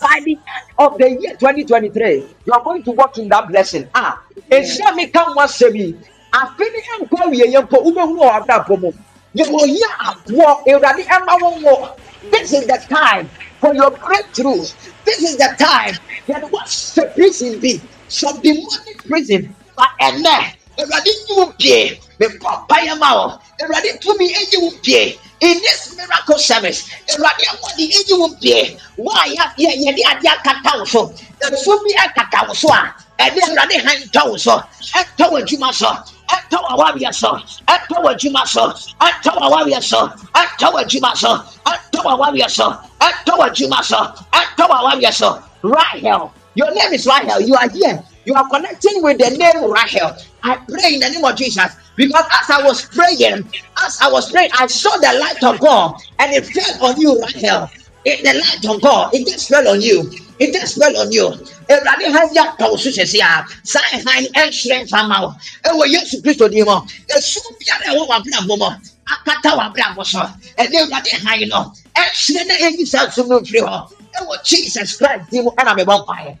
by 0.00 0.20
the 0.24 0.32
end 0.32 0.40
of 0.78 0.98
the 0.98 1.10
year 1.10 1.36
2023, 1.36 2.26
you 2.44 2.52
are 2.52 2.62
going 2.64 2.82
to 2.82 2.90
walk 2.92 3.18
in 3.18 3.28
that 3.28 3.46
blessing. 3.48 3.88
Ah, 3.94 4.20
nhyira 4.50 4.96
mi 4.96 5.06
ka 5.06 5.24
ho 5.26 5.34
asɛm 5.34 5.74
yi. 5.76 5.94
Afe 6.32 6.58
ne 6.58 7.06
nkɔ 7.06 7.16
awie 7.26 7.46
yɛ 7.54 7.62
mpo, 7.68 7.78
wobɛhunu 7.84 8.18
wɔ 8.18 8.46
w'abrabɔ 8.46 8.80
mu. 8.80 8.92
Yɛwɔ 9.36 9.62
yɛ 9.78 9.88
aboɔ, 10.08 10.66
Awurade 10.66 11.04
ɛma 11.06 11.38
wɔn 11.38 11.62
wɔ. 11.62 11.90
This 12.32 12.52
is 12.52 12.66
the 12.66 12.78
time 12.88 13.30
for 13.60 13.74
your 13.74 13.90
breakthrough. 13.92 14.64
This 15.04 15.22
is 15.22 15.36
the 15.36 15.54
time 15.58 15.94
that 16.26 16.50
what's 16.50 16.94
the 16.94 17.06
prison 17.14 17.60
be? 17.60 17.80
Some 18.08 18.40
demonic 18.42 19.06
prison. 19.06 19.54
But 19.80 19.90
ɛnɛ, 20.02 20.38
Awurade 20.80 21.12
nyi 21.12 21.34
wo 21.38 21.46
pie. 21.60 22.00
Mebɔ 22.20 22.50
mpaeɛ 22.68 22.98
ma 23.00 23.10
wo. 23.16 23.26
Awurade 23.62 23.90
tumi 24.02 24.28
enyi 24.34 24.58
wo 24.62 24.70
pie. 24.84 25.18
In 25.42 25.58
this 25.60 25.96
miracle 25.96 26.38
service, 26.38 26.90
Awurade 27.10 27.44
ahoɔden 27.50 27.90
enyi 27.98 28.14
wo 28.20 28.28
pie. 28.42 28.78
Wo 28.98 29.10
a 29.12 29.24
yɛ- 29.28 29.54
yɛ- 29.58 29.78
yɛde 29.84 30.02
adeɛ 30.12 30.30
akata 30.36 30.78
wo 30.80 30.86
so. 30.86 31.14
Esu 31.42 31.72
bi 31.84 31.92
ɛkata 32.04 32.48
wo 32.48 32.54
so 32.54 32.68
a 32.72 32.94
ɛde 33.20 33.40
awurade 33.48 33.76
han 33.84 33.98
tɔ 34.14 34.30
wo 34.30 34.38
so. 34.38 34.62
Ɛtɔ 34.94 35.26
wɔ 35.32 35.42
adwuma 35.44 35.74
so. 35.74 35.88
Ɛtɔ 36.30 36.58
wɔ 36.64 36.70
awareɛ 36.76 37.14
so. 37.14 37.30
Ɛtɔ 37.68 37.96
wɔ 38.04 38.14
adwuma 38.14 38.46
so. 38.48 38.74
Ɛtɔ 39.00 39.32
wɔ 39.36 39.42
awareɛ 39.50 39.82
so. 39.82 40.00
Ɛtɔ 40.36 40.72
wɔ 40.72 40.84
adwuma 40.84 41.16
so. 41.16 41.44
Ɛtɔ 41.66 42.00
wɔ 42.04 42.16
so. 42.50 42.78
Ɛtɔ 43.02 43.34
adwuma 43.48 43.84
so. 43.84 43.98
Ɛtɔ 44.34 44.68
wɔ 44.70 44.76
awareɛ 44.82 45.14
so. 45.14 45.42
Rahel. 45.64 46.32
Your 46.54 46.70
name 46.74 46.94
is 46.94 47.06
rahel. 47.06 47.40
You 47.42 47.56
are 47.56 47.68
here 47.70 48.04
you 48.24 48.34
are 48.34 48.48
connecting 48.48 49.02
with 49.02 49.18
the 49.18 49.30
name 49.36 49.70
rahel 49.70 50.16
i 50.42 50.56
pray 50.68 50.94
in 50.94 51.00
the 51.00 51.08
name 51.10 51.24
of 51.24 51.36
jesus 51.36 51.72
because 52.00 52.24
as 52.40 52.48
I 52.48 52.62
was 52.64 52.86
praying, 52.86 53.44
as 53.84 54.00
I 54.00 54.08
was 54.10 54.32
praying, 54.32 54.48
I 54.58 54.66
saw 54.68 54.88
the 54.96 55.18
light 55.20 55.44
of 55.44 55.60
God 55.60 56.00
and 56.18 56.32
it 56.32 56.46
fell 56.46 56.86
on 56.88 56.98
you, 56.98 57.20
Rahel. 57.20 57.68
It, 58.06 58.24
the 58.24 58.32
light 58.40 58.74
of 58.74 58.80
God, 58.80 59.12
it 59.12 59.28
just 59.28 59.50
fell 59.50 59.68
on 59.68 59.82
you. 59.82 60.10
It 60.38 60.54
just 60.54 60.78
fell 60.78 60.96
on 60.96 61.12
you. 61.12 61.28
Awurade 61.68 62.08
ha 62.10 62.24
yɛ 62.32 62.56
atɔ 62.56 62.78
so 62.78 62.88
sɛsɛ 62.88 63.20
a 63.20 63.44
saa 63.62 63.80
ɛhan 63.92 64.32
ɛnhyerɛn 64.32 64.88
fama 64.88 65.20
wo 65.20 65.34
ɛwɔ 65.68 65.84
yesu 65.92 66.22
kristo 66.22 66.50
din 66.50 66.64
mu 66.64 66.80
esu 67.14 67.38
biara 67.60 67.92
ɛwɔ 67.92 68.08
w'abrabɔ 68.08 68.58
mu 68.58 68.68
akata 69.12 69.50
w'abrabɔ 69.58 70.06
so 70.06 70.18
ɛne 70.58 70.74
awurade 70.80 71.12
han 71.22 71.48
no 71.48 71.72
ɛhyerɛn 71.94 72.46
na 72.48 72.54
ɛyi 72.54 72.86
saa 72.88 73.10
sum 73.10 73.28
no 73.28 73.40
mfiri 73.40 73.60
hɔ 73.60 73.92
ɛwɔ 74.18 74.42
jesus 74.42 74.96
christ 74.96 75.28
din 75.30 75.44
mu 75.44 75.50
ɛna 75.50 75.76
mɛbɔ 75.76 76.06
mpaeɛ. 76.06 76.36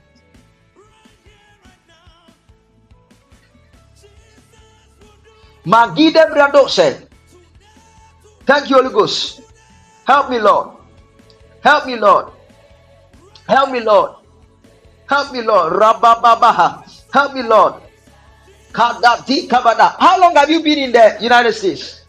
Magide 5.70 6.26
Brado 6.34 6.68
said, 6.68 7.06
Thank 8.44 8.68
you, 8.70 8.76
Holy 8.76 8.90
Ghost. 8.92 9.40
Help 10.04 10.28
me, 10.28 10.40
Lord. 10.40 10.74
Help 11.62 11.86
me, 11.86 11.94
Lord. 11.94 12.32
Help 13.46 13.70
me, 13.70 13.78
Lord. 13.78 14.10
Help 15.06 15.32
me, 15.32 15.42
Lord. 15.42 15.72
Rabababaha. 15.74 16.82
Help 17.14 17.34
me, 17.34 17.42
Lord. 17.42 17.74
How 18.74 20.18
long 20.20 20.34
have 20.34 20.50
you 20.50 20.60
been 20.62 20.78
in 20.78 20.92
the 20.92 21.18
United 21.20 21.52
States? 21.52 22.02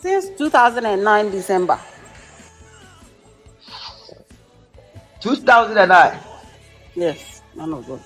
Since 0.00 0.36
2009 0.38 1.30
December. 1.30 1.78
2009. 5.20 6.20
Yes, 6.94 7.42
man 7.54 7.72
of 7.72 7.86
God. 7.86 8.00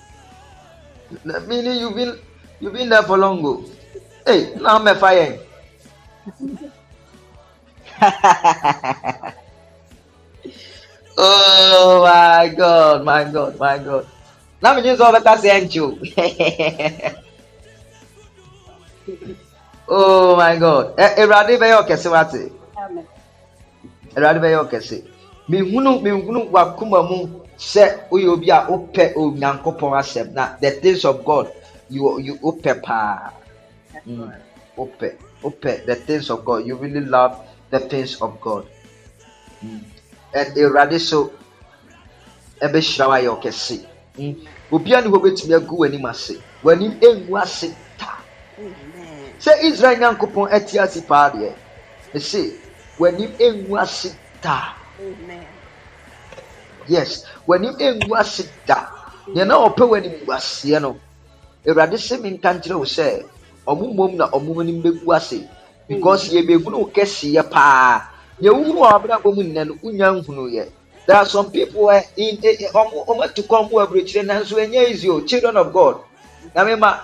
Meaning 1.47 1.79
you've 1.79 1.95
been 1.95 2.19
you've 2.59 2.73
been 2.73 2.89
there 2.89 3.03
for 3.03 3.17
long. 3.17 3.39
Ago. 3.39 3.63
Hey, 4.25 4.53
now 4.59 4.75
I'm 4.77 4.87
a 4.87 4.95
fire. 4.95 5.39
oh 11.17 12.01
my 12.03 12.53
god, 12.55 13.03
my 13.03 13.23
god, 13.31 13.59
my 13.59 13.77
god. 13.77 14.07
Now 14.61 14.75
me 14.75 14.83
just 14.83 15.01
over 15.01 15.19
that 15.19 15.39
saying 15.39 15.71
you. 15.71 15.99
Oh 19.89 20.35
my 20.37 20.55
god. 20.55 20.93
Erade 21.17 21.57
bɛyɛ 21.57 21.81
ɔkɛse 21.81 22.11
wate. 22.11 22.51
Amen. 22.77 23.07
Erade 24.15 24.39
bɛyɛ 24.39 24.69
ɔkɛse. 24.69 25.03
Mihunu 25.49 25.99
mihunu 26.01 26.51
wakuma 26.51 27.01
mu 27.09 27.41
sɛ 27.57 28.07
woyɛ 28.11 28.27
obi 28.29 28.49
a 28.51 28.67
wopɛ 28.69 29.13
onyankopɔn 29.17 29.97
asɛm 29.97 30.33
na 30.33 30.55
the 30.61 30.69
things 30.71 31.03
of 31.05 31.25
God 31.25 31.51
you 31.89 32.19
you 32.19 32.35
wopɛ 32.39 32.81
paa. 32.83 33.33
Mm, 34.07 34.33
Wopɛ 34.77 35.17
wopɛ 35.43 35.85
the 35.85 35.95
things 35.95 36.29
of 36.29 36.45
God 36.45 36.65
you 36.65 36.75
really 36.77 37.01
love 37.01 37.37
the 37.71 37.79
things 37.81 38.21
of 38.21 38.39
God. 38.41 38.67
Mm. 39.63 39.83
And 40.33 40.57
Erade 40.57 40.99
so 40.99 41.33
ɛbɛhyira 42.61 43.07
wo 43.07 43.13
ayɛ 43.13 43.29
ɔkɛse. 43.41 43.87
Mm. 44.17 44.47
Obiara 44.71 45.03
ne 45.05 45.09
hɔ 45.11 45.19
bɛtumi 45.23 45.55
agu 45.57 45.77
w'anim 45.77 46.09
ase. 46.09 46.43
W'anim 46.63 46.99
engu 47.01 47.41
ase 47.41 47.75
taa. 47.97 48.23
Amen. 48.59 49.33
sɛ 49.39 49.51
israel 49.63 49.97
nyankopɔn 49.99 50.49
ati 50.51 50.77
ase 50.79 51.01
ɛse 52.17 52.41
w'anim 52.99 53.31
ɛngu 53.39 53.73
ase 53.81 54.09
da 54.41 54.75
Amen. 54.99 55.47
yes 56.87 57.23
w'anim 57.47 57.75
ɛngu 57.79 58.11
ase 58.19 58.43
da 58.65 58.89
deɛ 59.35 59.45
na 59.47 59.55
ɔpɛ 59.67 59.83
w'anim 59.89 60.25
gu 60.25 60.31
aseɛ 60.33 60.81
no 60.81 60.99
awurade 61.67 61.97
sɛ 61.97 62.15
menka 62.21 62.53
nkyerɛ 62.53 62.75
wo 62.79 62.85
sɛ 62.85 63.23
ɔmo 63.67 63.85
mmom 63.93 64.15
na 64.17 64.29
ɔmo 64.29 64.61
anim 64.61 64.81
bɛgu 64.81 65.15
ase. 65.15 65.47
Because 65.87 66.29
yɛbɛhunu 66.29 66.77
wo 66.79 66.85
kɛseyɛ 66.95 67.49
paa. 67.49 68.01
Deɛ 68.41 68.51
wohunu 68.53 68.79
wɔ 68.79 68.87
abrabɔ 68.93 69.35
mu 69.35 69.43
nnɛ 69.43 69.67
no 69.67 69.73
wonya 69.83 70.07
nhunuyɛ 70.13 70.67
there 71.09 71.17
are 71.17 71.25
some 71.25 71.49
people 71.51 71.89
eh, 71.89 72.03
in 72.17 72.37
ɔmo 72.37 73.05
ɔmo 73.07 73.23
atu 73.23 73.41
kwan 73.47 73.67
mu 73.71 73.79
aburokyire 73.79 74.23
nanso 74.23 74.53
ɛnyɛ 74.55 74.89
easy 74.91 75.09
o. 75.09 75.21
Children 75.21 75.57
of 75.57 75.73
god. 75.73 75.97
Na 76.53 76.63
mema 76.63 76.99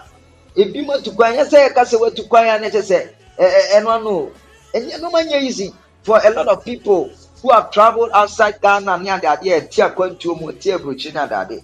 ebi 0.55 0.85
mu 0.85 0.93
atu 0.93 1.11
kwan 1.15 1.33
nyɛ 1.33 1.43
sɛ 1.49 1.69
yɛka 1.69 1.81
sɛ 1.85 1.99
watu 1.99 2.29
kwan 2.29 2.45
a 2.47 2.59
ne 2.59 2.69
kyɛ 2.69 2.81
sɛ 2.81 3.09
ɛ 3.39 3.45
ɛ 3.49 3.81
ɛno 3.81 3.89
ano 3.89 4.09
o. 4.09 4.31
Ɛnyɛ 4.75 5.01
no 5.01 5.09
ma 5.09 5.19
nyɛ 5.23 5.41
easy. 5.41 5.73
For 6.03 6.21
a 6.23 6.29
lot 6.29 6.47
of 6.47 6.63
people 6.63 7.09
who 7.41 7.51
have 7.51 7.71
travelled 7.71 8.11
outside 8.13 8.61
ghana 8.61 8.97
ne 8.99 9.09
adeade 9.09 9.41
ɛti 9.41 9.81
akwantuo 9.81 10.39
mu 10.39 10.51
ɛti 10.51 10.77
aburokyire 10.77 11.13
ne 11.15 11.19
adeade 11.21 11.63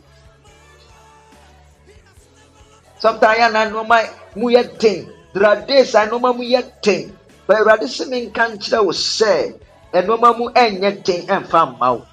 sometimes 3.02 3.40
yɛn 3.40 3.52
na 3.54 3.66
nneɛma 3.66 3.98
mu 4.36 4.48
yɛ 4.50 4.78
den 4.78 5.10
there 5.34 5.46
are 5.48 5.66
days 5.66 5.96
a 5.96 6.06
nneɛma 6.06 6.38
mu 6.38 6.44
yɛ 6.44 6.62
den 6.82 7.18
but 7.48 7.58
awurade 7.58 7.88
sɛ 7.90 8.08
mi 8.10 8.28
nka 8.30 8.44
nkyerɛ 8.54 8.86
wo 8.86 8.92
sɛ 8.92 9.54
nneɛma 9.94 10.38
mu 10.38 10.46
ɛnyɛ 10.54 11.04
den 11.04 11.22
ɛnfa 11.28 11.62
mma 11.76 11.88
wo 11.98 12.06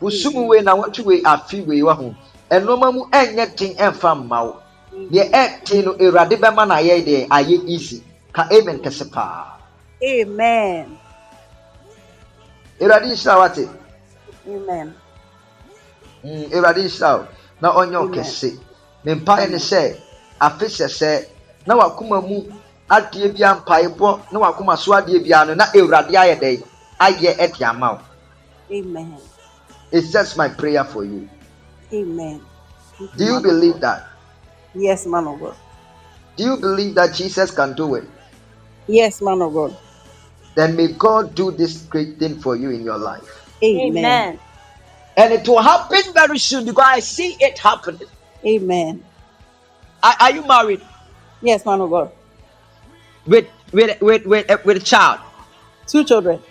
busum 0.00 0.46
wei 0.46 0.62
na 0.62 0.76
wɔtwe 0.76 1.04
wei 1.04 1.22
afi 1.22 1.66
wei 1.66 1.82
wɔ 1.82 1.92
ho 1.96 2.14
nneɛma 2.50 2.94
mu 2.94 3.02
ɛnyɛ 3.10 3.56
den 3.58 3.74
ɛnfa 3.74 4.10
mma 4.22 4.38
wo 4.46 4.62
deɛ 5.10 5.30
ɛten 5.32 5.84
no 5.84 5.92
awurade 5.94 6.36
bɛma 6.38 6.62
no 6.68 6.74
ayɛ 6.74 7.04
deɛ 7.04 7.28
ayɛ 7.28 7.68
easy. 7.68 8.02
Ka 8.32 8.46
amen 8.52 8.78
kɛse 8.78 9.10
paa 9.10 9.58
Amen. 10.02 10.98
awurade 12.80 13.06
nhyira 13.10 13.38
wate 13.40 13.68
Amen. 14.46 14.94
Awurade 16.24 16.82
nhyira 16.86 17.18
wo 17.18 17.26
na 17.60 17.72
ɔnyɛ 17.72 17.98
wo 18.00 18.08
kɛse 18.14 18.58
me 19.04 19.14
mpaeɛ 19.14 19.50
ne 19.50 19.56
sɛ 19.58 19.96
afe 20.40 20.66
hyɛ 20.68 20.88
sɛ 20.88 21.26
na 21.66 21.76
wakoma 21.76 22.20
mu 22.22 22.38
adeɛ 22.90 23.34
bia 23.34 23.54
mpaebɔ 23.56 24.32
na 24.32 24.40
wakoma 24.40 24.76
so 24.78 24.92
adeɛ 24.92 25.24
bia 25.24 25.44
no 25.46 25.54
na 25.54 25.66
awurade 25.74 26.12
ayɛ 26.14 26.36
dɛn 26.40 26.64
ayɛ 27.00 27.36
ɛde 27.38 27.62
ama 27.68 27.92
wo 27.94 28.00
Amen. 28.72 29.22
it's 29.92 30.12
just 30.12 30.36
my 30.36 30.48
prayer 30.48 30.84
for 30.84 31.04
you 31.04 31.28
Amen. 31.94 32.42
do 33.16 33.24
you 33.24 33.40
believe 33.40 33.80
that 33.80 34.02
Yes, 34.74 35.06
man 35.06 35.26
of 35.28 35.40
God. 35.40 35.56
do 36.36 36.44
you 36.44 36.56
believe 36.58 36.94
that 36.96 37.14
jesus 37.14 37.50
can 37.52 37.74
do 37.74 37.94
it 37.96 38.04
Yes, 38.88 39.22
man 39.22 39.42
of 39.42 39.52
God. 39.54 39.76
then 40.56 40.76
may 40.76 40.88
god 40.94 41.34
do 41.34 41.50
this 41.52 41.82
great 41.84 42.18
thing 42.18 42.40
for 42.40 42.56
you 42.56 42.70
in 42.70 42.82
your 42.84 42.98
life 42.98 43.28
Amen. 43.64 44.40
and 45.16 45.32
it 45.34 45.48
will 45.48 45.62
happen 45.62 46.02
very 46.14 46.38
soon 46.38 46.64
because 46.66 46.84
i 46.88 47.00
see 47.00 47.36
it 47.40 47.58
happening 47.58 48.08
Amen. 48.46 49.04
Are, 50.06 50.16
are 50.24 50.32
you 50.36 50.46
married 50.46 50.82
Yes, 51.42 51.66
man 51.66 51.80
of 51.82 51.90
God. 51.90 52.12
with 53.26 53.46
with 53.72 54.00
with 54.02 54.26
with, 54.26 54.50
uh, 54.50 54.58
with 54.66 54.78
a 54.78 54.86
child 54.92 55.20
Two 55.86 56.04
children. 56.04 56.42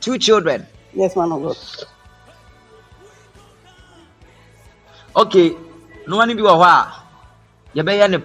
two 0.00 0.18
children 0.18 0.66
Yes, 0.94 1.16
man 1.16 1.32
of 1.32 1.42
God. 1.42 1.58
okay 5.16 5.48
no 6.08 6.18
bi 6.18 6.42
wɔ 6.48 6.54
hɔ 6.62 6.68
a 6.74 6.76
yɛbɛyɛ 7.76 8.10
no 8.12 8.18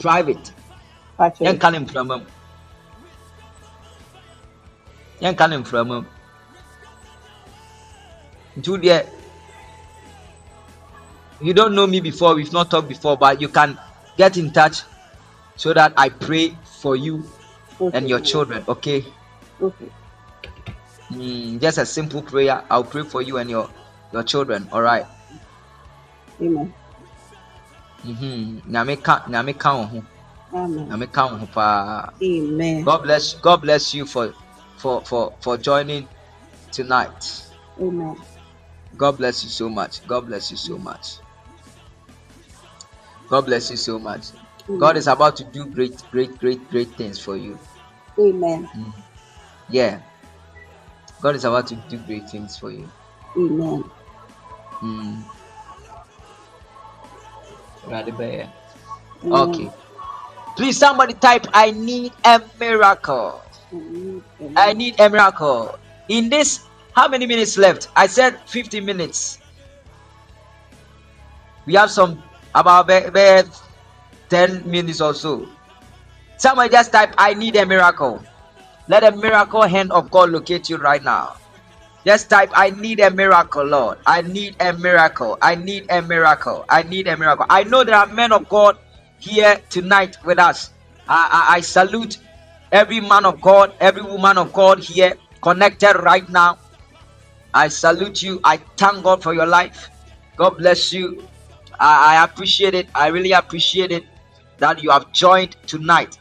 private 0.00 0.52
Actually. 1.18 1.60
yɛnka 1.60 1.72
ne 1.72 1.78
mframa 1.80 2.16
mu 2.22 2.26
yɛnka 5.22 5.50
ne 5.50 5.56
mframa 5.58 5.96
mu 6.02 6.08
nti 8.58 8.70
deɛ 8.84 8.98
you 11.42 11.52
don't 11.52 11.74
know 11.74 11.86
me 11.86 12.00
before 12.00 12.34
we've 12.34 12.52
not 12.52 12.70
talked 12.70 12.88
before 12.88 13.16
but 13.16 13.40
you 13.40 13.48
can 13.48 13.76
get 14.16 14.36
in 14.36 14.50
touch 14.52 14.82
so 15.56 15.72
that 15.74 15.92
i 15.96 16.08
pray 16.08 16.56
for 16.80 16.96
you 16.96 17.24
Okay. 17.80 17.98
and 17.98 18.08
your 18.08 18.20
children 18.20 18.64
okay 18.68 19.04
Okay. 19.60 19.88
Mm, 21.10 21.60
just 21.60 21.78
a 21.78 21.86
simple 21.86 22.22
prayer 22.22 22.62
i'll 22.70 22.84
pray 22.84 23.02
for 23.02 23.22
you 23.22 23.38
and 23.38 23.50
your 23.50 23.68
your 24.12 24.22
children 24.22 24.68
all 24.72 24.82
right 24.82 25.06
Amen. 26.40 26.72
Mhm. 28.04 28.62
nyame 28.66 28.96
ka 29.02 29.22
nyame 29.28 29.54
ka 29.58 29.70
Amen. 30.52 30.86
nyame 30.88 31.06
ka 31.12 31.26
wo 31.26 31.38
Amen. 32.22 32.84
god 32.84 33.02
bless 33.02 33.34
god 33.34 33.62
bless 33.62 33.94
you 33.94 34.06
for 34.06 34.34
for 34.76 35.02
for 35.04 35.32
for 35.40 35.56
joining 35.56 36.08
tonight 36.70 37.46
Amen. 37.80 38.16
god 38.96 39.16
bless 39.18 39.44
you 39.44 39.50
so 39.50 39.68
much 39.68 40.06
god 40.06 40.26
bless 40.26 40.50
you 40.50 40.56
so 40.56 40.78
much 40.78 41.21
god 43.32 43.46
bless 43.46 43.70
you 43.70 43.78
so 43.80 43.98
much 43.98 44.26
god 44.78 44.96
is 45.00 45.06
about 45.08 45.34
to 45.40 45.44
do 45.56 45.64
great 45.64 46.04
great 46.10 46.38
great 46.38 46.62
great 46.70 46.90
things 47.00 47.18
for 47.18 47.34
you 47.34 47.58
Amen. 48.18 48.68
yeah 49.70 50.00
god 51.22 51.34
is 51.34 51.46
about 51.46 51.66
to 51.66 51.76
do 51.88 51.96
great 52.08 52.28
things 52.28 52.58
for 52.58 52.70
you 52.70 52.86
Amen. 53.36 53.84
Mm. 54.82 55.22
Mm. 59.24 59.48
Okay. 59.48 59.70
Please, 60.56 60.76
somebody 60.76 61.14
type, 61.14 61.46
I 61.54 61.70
need 61.70 62.12
a 62.24 62.42
miracle. 62.60 63.40
I 64.56 64.72
need 64.74 65.00
a 65.00 65.08
miracle. 65.08 65.78
In 66.08 66.28
this, 66.28 66.60
how 66.92 67.08
many 67.08 67.26
minutes 67.26 67.56
left? 67.56 67.88
I 67.96 68.06
said 68.06 68.38
50 68.46 68.80
minutes. 68.80 69.38
We 71.64 71.74
have 71.74 71.90
some 71.90 72.22
about 72.54 72.88
10 74.28 74.70
minutes 74.70 75.00
or 75.00 75.14
so. 75.14 75.48
Somebody 76.38 76.70
just 76.70 76.92
type, 76.92 77.14
I 77.18 77.34
need 77.34 77.56
a 77.56 77.66
miracle. 77.66 78.24
Let 78.88 79.04
a 79.04 79.16
miracle 79.16 79.62
hand 79.62 79.92
of 79.92 80.10
God 80.10 80.30
locate 80.30 80.68
you 80.68 80.76
right 80.76 81.02
now. 81.02 81.36
Just 82.04 82.28
type, 82.30 82.50
I 82.54 82.70
need 82.70 82.98
a 83.00 83.10
miracle, 83.10 83.64
Lord. 83.64 83.98
I 84.06 84.22
need 84.22 84.56
a 84.60 84.72
miracle. 84.72 85.38
I 85.40 85.54
need 85.54 85.86
a 85.88 86.02
miracle. 86.02 86.64
I 86.68 86.82
need 86.82 87.06
a 87.06 87.16
miracle. 87.16 87.46
I 87.48 87.62
know 87.64 87.84
there 87.84 87.94
are 87.94 88.06
men 88.08 88.32
of 88.32 88.48
God 88.48 88.76
here 89.18 89.60
tonight 89.70 90.16
with 90.24 90.38
us. 90.38 90.70
I, 91.08 91.48
I, 91.50 91.56
I 91.56 91.60
salute 91.60 92.18
every 92.72 93.00
man 93.00 93.24
of 93.24 93.40
God, 93.40 93.74
every 93.80 94.02
woman 94.02 94.36
of 94.38 94.52
God 94.52 94.80
here 94.80 95.14
connected 95.42 95.94
right 96.02 96.28
now. 96.28 96.58
I 97.54 97.68
salute 97.68 98.22
you. 98.22 98.40
I 98.42 98.56
thank 98.76 99.04
God 99.04 99.22
for 99.22 99.34
your 99.34 99.46
life. 99.46 99.90
God 100.36 100.58
bless 100.58 100.92
you. 100.92 101.28
I, 101.78 102.16
I 102.16 102.24
appreciate 102.24 102.74
it. 102.74 102.88
I 102.94 103.08
really 103.08 103.32
appreciate 103.32 103.92
it 103.92 104.04
that 104.58 104.82
you 104.82 104.90
have 104.90 105.12
joined 105.12 105.56
tonight. 105.66 106.18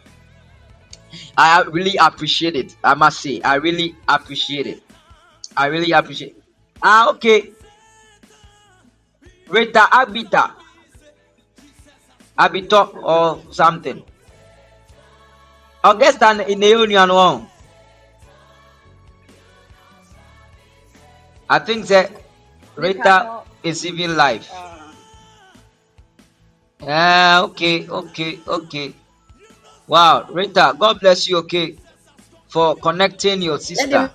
I 1.38 1.62
really 1.64 1.96
appreciate 2.00 2.56
it. 2.56 2.76
I 2.84 2.94
must 2.94 3.22
say, 3.22 3.42
I 3.42 3.56
really 3.56 3.96
appreciate 4.08 4.68
it. 4.68 4.84
I 5.56 5.68
really 5.68 5.92
appreciate. 5.92 6.36
It. 6.38 6.44
Ah, 6.82 7.10
okay. 7.10 7.52
Rita 9.48 9.80
Abita. 9.92 10.54
Abito 12.38 12.96
or 13.04 13.42
something. 13.52 14.04
Augusta 15.84 16.48
in 16.48 16.60
the 16.60 16.68
union 16.70 17.10
one. 17.10 17.48
I 21.50 21.60
think 21.60 21.88
that 21.88 22.12
Rita 22.76 23.42
is 23.64 23.86
even 23.86 24.16
live. 24.16 24.48
Ah, 26.88 27.44
okay, 27.44 27.88
okay, 27.88 28.40
okay. 28.48 28.94
Wow, 29.88 30.26
Rita, 30.32 30.74
God 30.78 31.00
bless 31.00 31.28
you, 31.28 31.38
okay, 31.38 31.78
for 32.50 32.76
connecting 32.78 33.42
your 33.42 33.60
sister. 33.60 34.12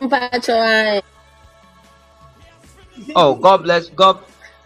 Oh, 3.14 3.34
God 3.34 3.62
bless 3.62 3.88
God. 3.90 4.18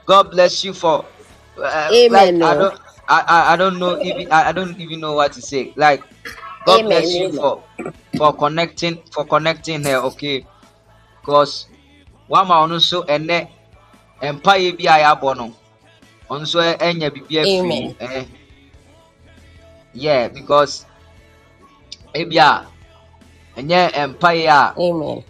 God 0.07 0.31
bless 0.31 0.65
you 0.65 0.73
for. 0.73 1.05
Uh, 1.59 1.91
Amen. 1.93 2.39
Like, 2.39 2.43
I 2.43 2.55
don't. 2.55 2.81
I, 3.09 3.25
I, 3.27 3.53
I 3.55 3.57
don't 3.57 3.79
know 3.79 4.01
even 4.01 4.31
I, 4.33 4.49
I 4.49 4.53
don't 4.53 4.79
even 4.81 5.01
know 5.01 5.15
what 5.15 5.33
to 5.33 5.43
say. 5.43 5.73
Like 5.77 6.03
God 6.65 6.79
Amen. 6.79 6.91
bless 6.91 7.19
you 7.19 7.33
for 7.33 7.65
for 8.17 8.33
connecting 8.37 9.03
for 9.13 9.25
connecting 9.27 9.83
her. 9.85 9.97
Okay, 10.15 10.47
because 11.21 11.67
one 12.29 12.47
man 12.49 12.71
also 12.73 13.05
ene 13.09 13.49
empire 14.23 14.73
bi 14.79 14.85
a 14.87 15.03
yabɔ 15.05 15.37
no 15.37 15.55
nso 16.39 16.63
enya 16.63 17.07
eh, 17.07 17.11
eh, 17.11 17.11
bibi 17.15 17.35
eh, 17.37 17.43
afiri 17.43 17.97
eh 18.01 18.25
yeah 19.95 20.29
because 20.31 20.87
ebi 22.15 22.39
a 22.39 22.67
enye 23.59 23.91
empire 23.95 24.47
a 24.47 24.55
ah. 24.55 24.69
Amen. 24.79 25.23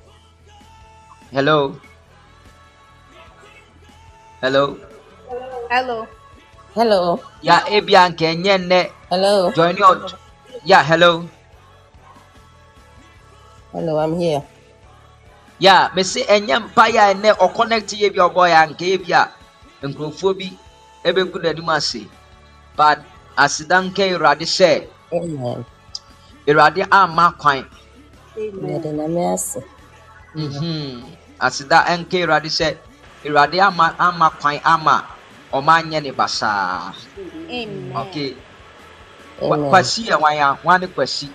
hello 1.33 1.77
hello 4.41 4.77
Hello. 5.71 6.03
Hello. 6.75 7.19
ya 7.43 7.63
ebia 7.71 8.09
nke 8.09 8.25
enye 8.27 8.59
nne 8.59 8.91
Hello. 9.11 9.51
join 9.57 9.77
your 9.77 10.11
yeah 10.65 10.83
hello 10.85 11.25
Hello, 13.73 13.99
I'm 14.03 14.19
here. 14.19 14.43
ya 15.61 15.91
mesi 15.95 16.21
enye 16.29 16.59
mpa 16.59 16.89
ya 16.89 17.05
ah, 17.07 17.11
ene 17.11 17.33
o 17.39 17.49
connect 17.49 17.93
ye 17.93 18.11
bi 18.11 18.19
ọbọ 18.21 18.49
ya 18.51 18.67
nke 18.67 18.85
ye 18.91 18.97
bi 18.99 19.13
a 19.13 19.23
nkurɔfoɔ 19.83 20.33
bi 20.39 20.47
ebegu 21.05 21.39
n'anim 21.39 21.69
ase. 21.69 22.03
But 22.77 22.99
aseda 23.37 23.77
nke 23.85 24.03
awurade 24.15 24.47
sɛ 24.47 24.87
awurade 26.47 26.83
ama 26.91 27.33
kwan. 27.41 27.65
Mhm 30.35 31.21
aseda 31.41 31.79
nke 31.99 32.17
awurade 32.23 32.49
sɛ 32.59 32.69
awurade 33.25 33.59
ama 33.61 33.87
ama 33.99 34.29
kwan 34.41 34.61
ama 34.65 34.97
ɔma 35.53 35.73
anyɛ 35.81 36.01
ne 36.03 36.11
basaa 36.13 36.95
Amen. 37.51 37.93
okay. 37.97 38.37
Kwasi 39.41 40.03
yɛ 40.09 40.21
wan 40.21 40.37
a 40.39 40.59
wan 40.65 40.81
ne 40.81 40.87
kwasi. 40.87 41.29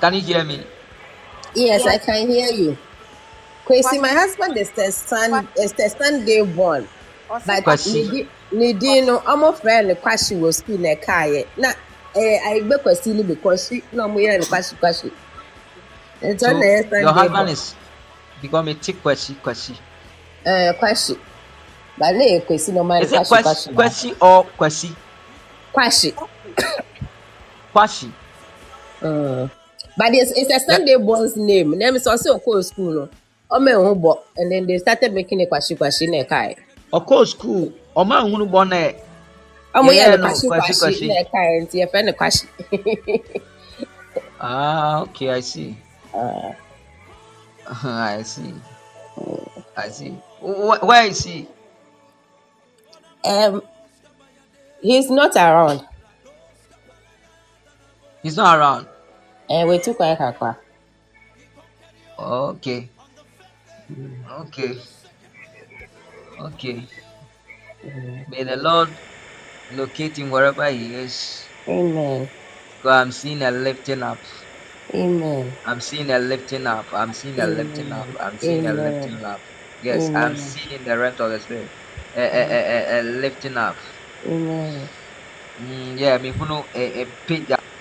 Can 0.00 0.12
you 0.14 0.20
hear 0.20 0.44
me 0.44 0.60
Yes, 1.56 1.86
I 1.86 1.96
can 1.98 2.28
hear 2.28 2.52
you. 2.52 2.76
Kwesi, 3.66 4.00
my 4.00 4.10
husband 4.10 4.56
is 4.58 4.70
the 4.72 4.92
son 4.92 5.48
is 5.56 5.72
the 5.72 5.88
Sunday 5.88 6.42
born. 6.44 6.86
But 7.28 7.64
kwasi. 7.64 8.28
Ne 8.52 8.72
din 8.74 9.06
no 9.06 9.18
ɔmo 9.20 9.50
frɛ 9.58 9.86
no 9.88 9.94
kwahye 9.94 10.38
wɔ 10.38 10.54
school 10.54 10.78
na 10.78 10.94
ɛkaeɛ 10.94 11.46
na 11.56 11.72
ɛɛ 12.14 12.38
ayigbe 12.46 12.76
kwasi 12.82 13.12
no 13.14 13.22
bi 13.24 13.34
kwasi 13.34 13.82
na 13.92 14.04
ɔmo 14.06 14.18
yɛ 14.22 14.38
no 14.38 14.44
kwahye 14.46 14.74
kwahye 14.78 15.10
nti 16.22 16.40
so 16.40 17.00
your 17.00 17.12
husband 17.12 17.50
is 17.50 17.74
because 18.40 18.64
me 18.64 18.74
ti 18.74 18.92
kwasi 18.92 19.34
kwasi. 19.42 19.74
Ɛɛ 20.46 20.78
kwahye 20.78 21.18
but 21.98 22.14
na 22.14 22.24
yɛ 22.24 22.46
kwasi 22.46 22.72
na 22.72 22.80
ɔmo 22.82 23.02
is 23.02 23.10
no 23.12 23.20
it 23.20 23.26
kwahye 23.26 23.42
kwasi 23.42 23.74
kwahye 23.74 23.74
kwasi 23.74 24.16
or 24.20 24.44
kwasi? 24.56 24.96
Kwahye 25.74 26.12
kwasi. 27.74 28.12
Mm. 29.02 29.50
But 29.96 30.12
it's 30.14 30.32
it's 30.36 30.50
a 30.52 30.60
Sunday 30.60 30.96
born's 30.96 31.36
name. 31.36 31.78
Na 31.78 31.86
ɛmi 31.90 31.98
sɛ 31.98 32.14
ɔsɛ 32.14 32.28
ɔkɔ 32.40 32.64
school 32.64 32.92
no. 32.94 33.08
Ɔmo 33.50 33.70
ɛho 33.78 33.94
bɔ 34.02 34.12
and 34.36 34.50
then 34.50 34.66
they 34.66 34.78
started 34.78 35.12
making 35.14 35.40
it 35.40 35.48
kwahye 35.50 35.76
kwahye 35.78 36.08
na 36.10 36.24
ɛkaeɛ 36.24 36.56
ɔkɔɔ 36.92 37.26
school 37.28 37.72
ɔmo 37.96 38.12
ahunu 38.20 38.46
bɔ 38.50 38.68
na 38.68 38.76
ɛ 38.76 38.94
ɔmo 39.74 39.90
yɛ 39.92 40.02
yɛyɛ 40.02 40.10
no 40.10 40.16
no 40.16 40.26
kwahye 40.26 40.48
kwasi 40.48 40.72
kwahye 40.74 40.78
kwasi 40.80 41.06
na 41.08 41.14
ɛkaeɛ 41.22 41.62
nti 41.62 41.76
yɛfrɛ 41.82 42.04
no 42.04 42.12
kwahye 42.12 42.46
ah 44.40 45.00
okay 45.02 45.30
i 45.30 45.40
see. 45.40 45.76
Ah, 46.14 46.54
i 48.18 48.22
see. 48.22 48.54
I 49.76 49.88
see. 49.88 50.10
Wh- 50.40 50.82
where 50.82 51.06
is 51.06 51.22
he? 51.24 51.46
Um, 53.24 53.62
he's 54.82 55.10
not 55.10 55.36
around. 55.36 55.86
He's 58.22 58.36
not 58.36 58.58
around 58.58 58.86
ɛɛ 59.54 59.64
wetu 59.68 59.90
kwan 59.96 60.16
kakra. 60.20 60.50
okay. 62.18 62.90
Okay. 64.40 64.74
Okay. 66.40 66.88
May 68.28 68.44
the 68.44 68.56
lord 68.56 69.00
locate 69.70 70.18
him 70.18 70.30
wherever 70.30 70.70
he 70.70 70.94
is. 70.94 71.50
Amen. 71.68 72.30
i'm 72.84 73.12
seeing 73.12 73.42
a 73.42 73.50
lifting 73.50 74.02
up. 74.02 74.24
Amen. 74.94 75.58
i'm 75.64 75.80
seeing 75.80 76.10
a 76.10 76.18
lifting 76.18 76.66
up. 76.66 76.88
I'm 76.92 77.12
seeing 77.14 77.40
a 77.40 77.46
lifting 77.48 77.92
up. 77.92 78.10
I'm 78.20 78.38
seeing 78.38 78.66
a 78.66 78.74
lifting 78.74 79.24
up. 79.24 79.42
Yes 79.80 80.10
i'm 80.14 80.36
seeing 80.36 80.84
the 80.84 80.98
rest 80.98 81.20
of 81.20 81.30
the 81.32 81.40
spirit. 81.40 81.72
A, 82.16 82.22
a, 82.22 82.42
a, 82.50 82.60
a, 82.60 83.00
a 83.00 83.02
lifting 83.04 83.56
up. 83.56 83.78
Amen. 84.26 84.90
Mm, 85.58 85.98
yeah, 85.98 86.18
me 86.18 86.32
hunu 86.32 86.66
e 86.74 86.84
e 87.02 87.04
pagya, 87.26 87.58
me 87.58 87.75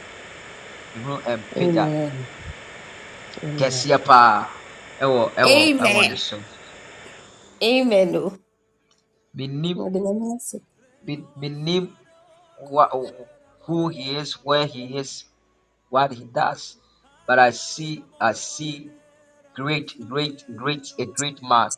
hunu 0.96 1.16
pagya 1.58 1.86
Amen. 1.86 2.28
Amen. 3.44 3.58
kɛseɛ 3.58 3.98
paa 4.08 4.32
ɛwɔ 5.04 5.22
ɛwɔ 5.44 5.62
ɛwɔ 5.84 6.00
ne 6.10 6.16
so. 6.28 6.38
Amen. 7.64 8.16
Oh. 8.16 8.28
o. 8.28 8.40
Menim 9.38 9.80
Wɔde 9.80 10.00
Nyame 10.02 10.36
ase. 10.38 10.58
me- 11.06 11.28
menim 11.42 11.86
what 12.58 12.92
who 13.66 13.90
he 13.90 14.16
is, 14.18 14.34
where 14.46 14.68
he 14.68 14.98
is, 14.98 15.26
what 15.90 16.14
he 16.14 16.26
does, 16.26 16.78
but 17.28 17.40
I 17.40 17.52
see 17.52 18.06
I 18.22 18.34
see 18.34 18.92
great 19.56 19.94
great 20.10 20.44
great 20.56 20.88
a 21.00 21.06
great 21.06 21.42
man, 21.44 21.72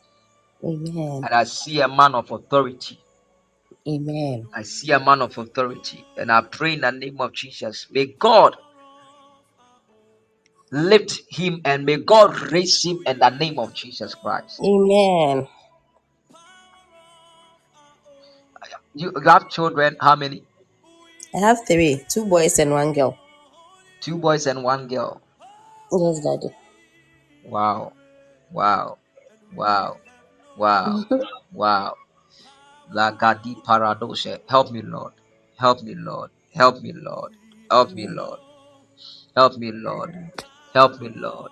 Amen. 0.64 1.22
and 1.22 1.34
I 1.34 1.44
see 1.44 1.80
a 1.80 1.88
man 1.88 2.14
of 2.14 2.30
authority. 2.32 3.00
Amen. 3.88 4.50
I 4.54 4.62
see 4.62 4.92
a 4.92 5.00
man 5.00 5.22
of 5.22 5.38
authority, 5.38 6.04
and 6.16 6.32
I 6.32 6.42
pray 6.42 6.74
in 6.74 6.82
the 6.82 6.92
name 6.92 7.20
of 7.20 7.32
Jesus. 7.34 7.88
May 7.90 8.06
God 8.18 8.56
lift 10.72 11.22
him 11.30 11.60
and 11.64 11.84
may 11.86 11.96
God 11.98 12.52
raise 12.52 12.84
him 12.84 13.00
in 13.06 13.18
the 13.18 13.30
name 13.30 13.58
of 13.58 13.74
Jesus 13.74 14.14
Christ. 14.14 14.60
Amen. 14.64 15.48
You 18.94 19.12
you 19.14 19.20
have 19.24 19.48
children, 19.50 19.96
how 20.00 20.16
many? 20.16 20.44
I 21.34 21.38
have 21.40 21.66
three, 21.66 22.04
two 22.08 22.26
boys 22.26 22.58
and 22.58 22.72
one 22.72 22.92
girl. 22.92 23.18
Two 24.00 24.18
boys 24.18 24.46
and 24.46 24.64
one 24.64 24.88
girl. 24.88 25.22
Yes, 25.92 26.20
Daddy. 26.20 26.54
Wow. 27.44 27.92
Wow. 28.52 28.98
Wow. 29.54 29.98
Wow. 30.56 31.04
Wow. 31.52 31.94
Lagadi 32.92 33.56
paradoshe. 33.64 34.40
Help 34.48 34.70
me, 34.72 34.82
Lord. 34.82 35.12
Help 35.58 35.82
me, 35.82 35.94
Lord. 35.94 36.30
Help 36.54 36.82
me, 36.82 36.92
Lord. 36.92 37.32
Help 37.70 37.92
me, 37.92 38.06
Lord. 38.08 38.40
Help 39.36 39.56
me, 39.58 39.72
Lord. 39.72 40.14
Help 40.74 41.00
me, 41.00 41.10
Lord. 41.14 41.50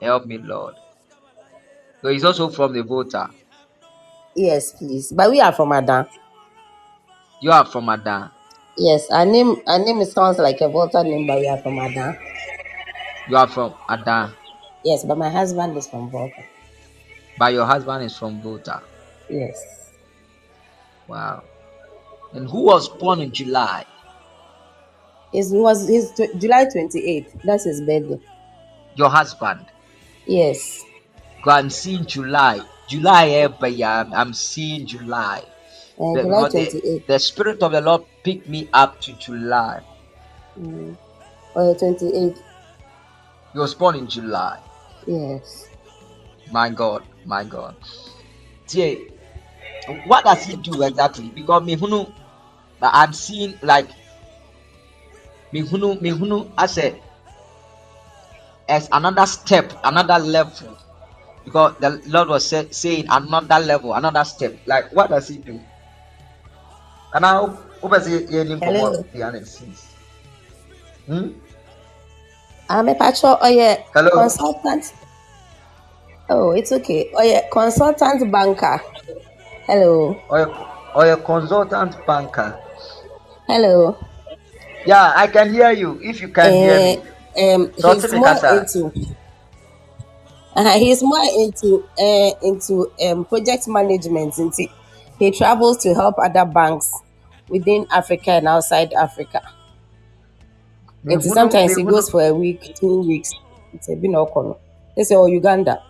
Help 0.00 0.26
me, 0.26 0.38
Lord. 0.38 0.74
So 2.02 2.08
he's 2.08 2.24
also 2.24 2.48
from 2.48 2.72
the 2.72 2.82
Volta. 2.82 3.30
Yes, 4.36 4.72
please. 4.72 5.12
But 5.12 5.30
we 5.30 5.40
are 5.40 5.52
from 5.52 5.72
Adan. 5.72 6.06
You 7.40 7.50
are 7.52 7.64
from 7.64 7.88
Adan. 7.88 8.30
Yes, 8.76 9.08
our 9.10 9.24
name 9.24 9.56
our 9.66 9.78
name 9.78 10.04
sounds 10.04 10.38
like 10.38 10.60
a 10.60 10.68
Volta 10.68 11.02
name, 11.04 11.26
but 11.26 11.38
we 11.38 11.48
are 11.48 11.58
from 11.58 11.78
Adan. 11.78 12.18
You 13.28 13.36
are 13.36 13.46
from 13.46 13.74
Adan. 13.88 14.32
Yes, 14.84 15.04
but 15.04 15.16
my 15.16 15.30
husband 15.30 15.76
is 15.76 15.86
from 15.86 16.10
Volta. 16.10 16.42
But 17.38 17.52
your 17.52 17.64
husband 17.66 18.04
is 18.04 18.16
from 18.18 18.42
Volta. 18.42 18.82
Yes. 19.30 19.92
Wow. 21.08 21.42
And 22.32 22.48
who 22.48 22.64
was 22.64 22.88
born 22.88 23.20
in 23.20 23.32
July? 23.32 23.86
It 25.34 25.46
was 25.50 25.88
his 25.88 26.12
tw- 26.12 26.38
July 26.38 26.66
28th. 26.66 27.42
That's 27.42 27.64
his 27.64 27.80
birthday. 27.80 28.20
Your 28.94 29.10
husband. 29.10 29.66
Yes. 30.26 30.84
Go, 31.42 31.50
I'm 31.50 31.70
seeing 31.70 32.06
July. 32.06 32.60
July, 32.88 33.28
eh, 33.30 33.66
yeah, 33.66 34.04
I'm, 34.14 34.32
seeing 34.32 34.86
July. 34.86 35.42
Uh, 35.98 36.14
The, 36.14 36.22
July 36.22 36.48
because 36.48 36.72
the, 36.72 36.80
28th. 36.80 37.06
the 37.06 37.18
Spirit 37.18 37.62
of 37.64 37.72
the 37.72 37.80
Lord 37.80 38.02
picked 38.22 38.48
me 38.48 38.68
up 38.72 39.00
to 39.00 39.12
July. 39.14 39.82
Mm. 40.60 40.96
Or 41.56 41.74
28th. 41.74 42.38
He 43.52 43.58
was 43.58 43.74
born 43.74 43.96
in 43.96 44.06
July. 44.06 44.60
Yes. 45.06 45.68
My 46.52 46.68
God, 46.70 47.02
my 47.24 47.42
God. 47.42 47.74
See, 48.66 49.08
what 50.06 50.24
does 50.24 50.44
he 50.44 50.56
do 50.56 50.82
exactly? 50.82 51.28
Because 51.28 51.64
me 51.64 51.76
hunu, 51.76 52.12
I'm 52.80 53.12
seeing 53.12 53.58
like 53.62 53.88
me 55.54 55.62
hunu, 55.62 56.00
me 56.02 56.10
hunu 56.10 56.50
as 56.58 56.76
a 56.78 57.00
as 58.68 58.88
another 58.90 59.24
step, 59.24 59.72
another 59.84 60.18
level. 60.18 60.76
Because 61.44 61.76
the 61.78 62.02
Lord 62.08 62.28
was 62.28 62.48
say, 62.48 62.66
saying 62.70 63.06
another 63.08 63.64
level, 63.64 63.94
another 63.94 64.24
step. 64.24 64.58
Like 64.66 64.90
what 64.92 65.10
does 65.10 65.28
he 65.28 65.36
do? 65.38 65.60
And 67.14 67.22
now, 67.22 67.56
over 67.82 68.00
the 68.00 68.58
Hello. 68.60 69.04
behind 69.12 69.36
the 69.36 69.46
scenes. 69.46 69.94
Hmm? 71.06 71.28
I'm 72.68 72.88
a 72.88 72.94
patcho. 72.96 73.38
Oh 73.40 73.48
yeah, 73.48 73.76
Hello. 73.94 74.10
consultant. 74.10 74.92
Oh, 76.30 76.50
it's 76.50 76.72
okay. 76.72 77.12
Oh 77.14 77.22
yeah, 77.22 77.42
consultant 77.52 78.32
banker. 78.32 78.80
Hello. 79.68 80.20
oh 80.30 80.34
a, 80.34 80.98
or 80.98 81.12
a 81.12 81.16
consultant 81.16 81.94
banker. 82.06 82.58
Hello. 83.46 83.96
Yeah, 84.86 85.12
I 85.16 85.26
can 85.26 85.52
hear 85.52 85.72
you. 85.72 85.98
If 86.02 86.20
you 86.20 86.28
can 86.28 86.52
hear 86.52 86.78
me. 86.78 87.02
um, 87.54 87.70
Talk 87.72 87.96
he's 88.00 88.12
more 88.12 88.28
into. 88.28 88.92
Uh, 90.56 90.78
he's 90.78 91.02
more 91.02 91.24
into 91.38 91.84
uh, 91.98 92.30
into 92.42 92.92
um, 93.06 93.24
project 93.24 93.66
management. 93.66 94.38
Into 94.38 94.68
he 95.18 95.30
travels 95.30 95.78
to 95.78 95.94
help 95.94 96.16
other 96.18 96.44
banks 96.44 96.92
within 97.48 97.86
Africa 97.90 98.32
and 98.32 98.48
outside 98.48 98.92
Africa. 98.92 99.42
And 101.04 101.22
sometimes 101.22 101.76
he 101.76 101.84
goes 101.84 102.08
for 102.08 102.22
a 102.22 102.32
week, 102.32 102.74
two 102.76 103.00
weeks. 103.00 103.30
It's 103.72 103.88
a 103.88 103.96
bit 103.96 104.10
no 104.10 104.58
They 104.96 105.04
say, 105.04 105.16
oh, 105.16 105.26
Uganda. 105.26 105.82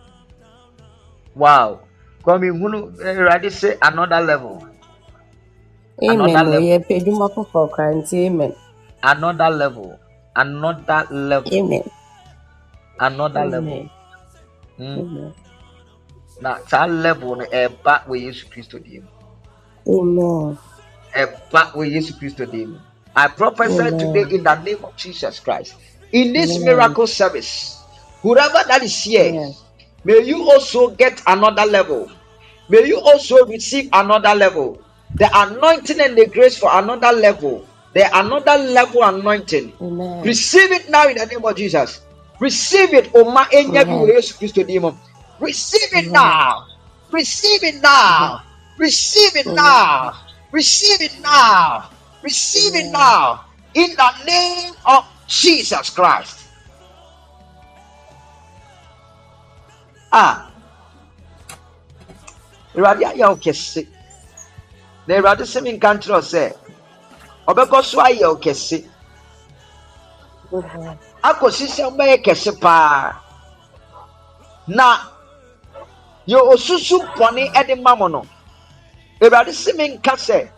Wow. 1.35 1.81
Because 2.19 2.41
me 2.41 2.49
hunu, 2.49 2.99
already 3.01 3.51
say 3.51 3.77
another 3.81 4.21
level. 4.21 4.67
Another 5.99 6.25
Amen. 6.25 6.47
Oh, 6.47 6.51
level. 6.51 6.69
Yeah, 9.05 9.13
pay 9.13 9.13
you 9.13 9.35
for 9.35 9.35
quarantine. 9.35 9.37
Amen. 9.37 9.39
Another 9.39 9.51
level. 9.51 10.01
Another 10.37 11.07
level. 11.11 11.53
Amen. 11.53 11.91
Another 13.01 13.45
level. 13.45 13.79
Amen. 13.79 13.91
Hmm. 14.79 15.01
Amen. 15.01 15.35
Na 16.41 16.59
that 16.71 16.91
level 16.91 17.37
no 17.37 17.45
ɛba 17.47 18.07
wɔ 18.07 18.15
Yesu 18.25 18.47
Kristo 18.51 18.79
dim. 18.83 19.09
Amen. 19.89 20.59
Ɛba 21.15 21.73
wɔ 21.75 21.85
Yesu 21.93 22.15
Kristo 22.19 22.47
dim. 22.51 22.81
I 23.17 23.29
prophesy 23.29 23.93
today 23.99 24.27
in 24.31 24.45
the 24.45 24.55
name 24.57 24.85
of 24.85 24.97
Jesus 24.97 25.41
Christ. 25.41 25.77
In 26.13 26.33
this 26.33 26.59
Amen. 26.59 26.61
miracle 26.61 27.07
service, 27.07 27.85
whoever 28.23 28.63
that 28.69 28.83
is 28.83 29.03
here, 29.05 29.37
Amen. 29.37 29.55
may 30.05 30.21
you 30.23 30.51
also 30.51 30.91
get 30.97 31.23
another 31.27 31.67
level. 31.67 32.11
May 32.69 32.87
you 32.87 33.01
also 33.01 33.47
receive 33.47 33.89
another 33.93 34.35
level. 34.35 34.81
The 35.19 35.31
anointing 35.33 36.01
and 36.01 36.19
the 36.19 36.27
grace 36.29 36.59
for 36.59 36.71
another 36.73 37.13
level. 37.13 37.69
The 37.95 38.11
another 38.19 38.59
level 38.59 39.03
anointing. 39.05 39.73
Amen. 39.81 40.23
Receive 40.23 40.71
it 40.73 40.91
now 40.91 41.07
in 41.09 41.17
the 41.17 41.27
name 41.27 41.45
of 41.45 41.57
Jesus. 41.57 42.01
Receive 42.41 42.93
it. 42.93 43.15
Oma 43.15 43.47
enya 43.53 43.87
bi 43.87 43.95
wɔ 43.95 44.05
Amen. 44.05 44.17
Yesu 44.17 44.35
Kristo 44.39 44.67
dim. 44.67 44.91
Receive 45.39 45.93
it 45.95 46.11
now. 46.11 46.67
Receive 47.13 47.63
it 47.63 47.81
now. 47.83 48.43
Receive 48.79 49.37
it 49.37 49.47
now. 49.55 50.13
Receive 50.51 51.01
it 51.03 51.21
now. 51.23 51.91
Receive 52.23 52.75
it 52.75 52.91
now. 52.91 53.45
In 53.75 53.95
the 53.95 54.11
name 54.27 54.73
of 54.87 55.05
Jesus 55.29 55.91
Christ. 55.91 56.41
Ah, 60.13 60.51
Awurade 62.75 63.03
ayɛ 63.07 63.29
wo 63.31 63.37
kɛse. 63.37 63.87
Na 65.07 65.15
Awurade 65.19 65.43
sɛ 65.47 65.63
menka 65.63 65.95
nkyerɛ 65.95 66.15
wo 66.15 66.21
sɛ, 66.23 66.55
ɔbɛkɔ 67.49 67.83
so 67.85 67.99
ayɛ 68.01 68.27
wo 68.29 68.37
kɛse. 68.37 68.85
Akɔsi 71.23 71.67
sɛ 71.69 71.83
wobɛyɛ 71.91 72.23
kɛse 72.25 72.61
paa. 72.61 73.21
Na 74.67 74.99
yɛ 76.27 76.39
osusu 76.53 76.99
bɔne 77.17 77.67
de 77.67 77.75
ma 77.77 77.95
mo 77.95 78.09
no 78.09 78.27
awurade 79.21 79.53
se 79.53 79.73
me 79.73 79.89
nka 79.89 80.13
sɛ 80.17 80.49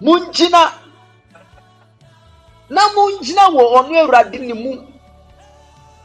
mongyina 0.00 0.72
na 2.70 2.82
mongyina 2.94 3.44
wɔ 3.50 3.62
ɔno 3.78 3.94
awurade 4.02 4.38
ne 4.40 4.52
mu 4.54 4.72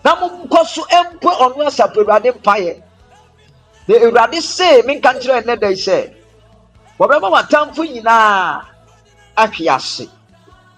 na 0.03 0.15
monkɔ 0.15 0.65
so 0.65 0.81
mpo 1.13 1.29
ɔno 1.29 1.67
asafo 1.67 2.01
awurade 2.01 2.31
mpaeɛ 2.33 2.81
na 3.87 3.95
awurade 3.95 4.41
se 4.41 4.81
menka 4.83 5.13
nkyerɛ 5.13 5.41
ɛnɛ 5.43 5.69
yi 5.69 5.75
sɛ 5.75 6.13
wɔbɛma 6.99 7.29
matamfo 7.29 7.83
nyinaa 7.85 8.61
ahwe 9.37 9.69
ase 9.69 10.09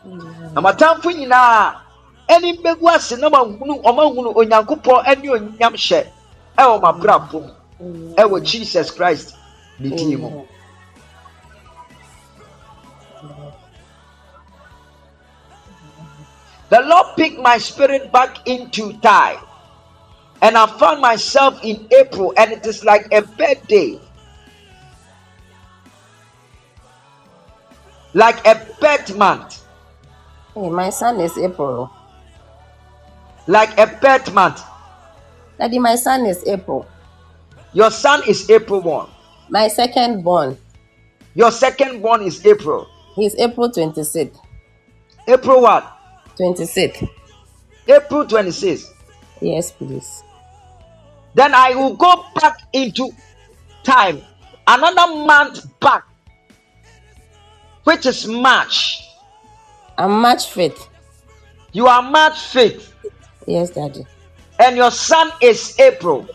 mm. 0.05 0.53
na 0.53 0.61
matamfo 0.61 1.11
nyinaa 1.11 1.83
ɛne 2.29 2.53
mbɛgu 2.59 2.85
ase 2.95 3.15
na 3.17 3.29
mahunu 3.29 3.73
ɔmahunu 3.89 4.29
onyankopɔn 4.39 5.03
ɛne 5.09 5.27
onyam 5.35 5.73
hyɛ 5.85 6.01
ɛwɔ 6.57 6.75
mabrabɔ 6.81 7.39
mu 7.41 7.51
Amen. 7.81 8.15
ɛwɔ 8.15 8.43
jesus 8.43 8.91
christ 8.91 9.35
ne 9.79 9.89
din 9.89 10.19
mu 10.21 10.27
Amen. 10.27 10.47
the 16.69 16.81
lord 16.81 17.07
picked 17.17 17.39
my 17.39 17.57
spirit 17.57 18.11
back 18.11 18.47
into 18.47 18.93
time 19.01 19.39
and 20.41 20.57
i 20.57 20.65
found 20.79 21.01
myself 21.01 21.59
in 21.63 21.87
april 21.91 22.33
and 22.37 22.51
it 22.51 22.65
is 22.65 22.83
like 22.83 23.05
a 23.13 23.21
birthday 23.21 23.99
like 28.13 28.45
a 28.47 28.55
birth 28.79 29.15
month 29.17 29.59
Hey, 30.55 30.69
my 30.69 30.89
son 30.91 31.19
is 31.19 31.37
April. 31.37 31.91
like 33.47 33.77
a 33.79 33.87
birth 33.87 34.33
month 34.33 34.61
Daddy, 35.59 35.79
my 35.79 35.95
son 35.95 36.25
is 36.25 36.43
April. 36.47 36.85
your 37.73 37.91
son 37.91 38.21
is 38.27 38.49
april 38.49 38.81
1 38.81 39.07
My 39.49 39.67
second 39.67 40.23
born, 40.23 40.57
your 41.35 41.51
second 41.51 42.01
born 42.01 42.21
is 42.23 42.45
april 42.45 42.87
he's 43.15 43.35
April 43.35 43.69
26th. 43.69 44.37
april 45.27 45.61
what 45.61 45.83
26th. 46.39 47.07
april 47.87 48.25
26 48.25 48.91
Yes, 49.41 49.71
please. 49.71 50.23
then 51.35 51.53
I 51.53 51.75
will 51.75 51.95
go 51.95 52.23
back 52.39 52.57
into 52.71 53.09
time, 53.83 54.21
another 54.65 55.13
month 55.25 55.65
back, 55.81 56.03
which 57.83 58.05
is 58.05 58.27
March. 58.27 59.03
I'm 59.97 60.21
March 60.21 60.45
5th. 60.53 60.87
You 61.71 61.87
are 61.87 62.01
March 62.01 62.33
5th, 62.53 62.91
Yes, 63.47 63.71
Daddy. 63.71 64.05
and 64.59 64.75
your 64.77 64.91
son 64.91 65.31
is 65.41 65.77
April. 65.79 66.27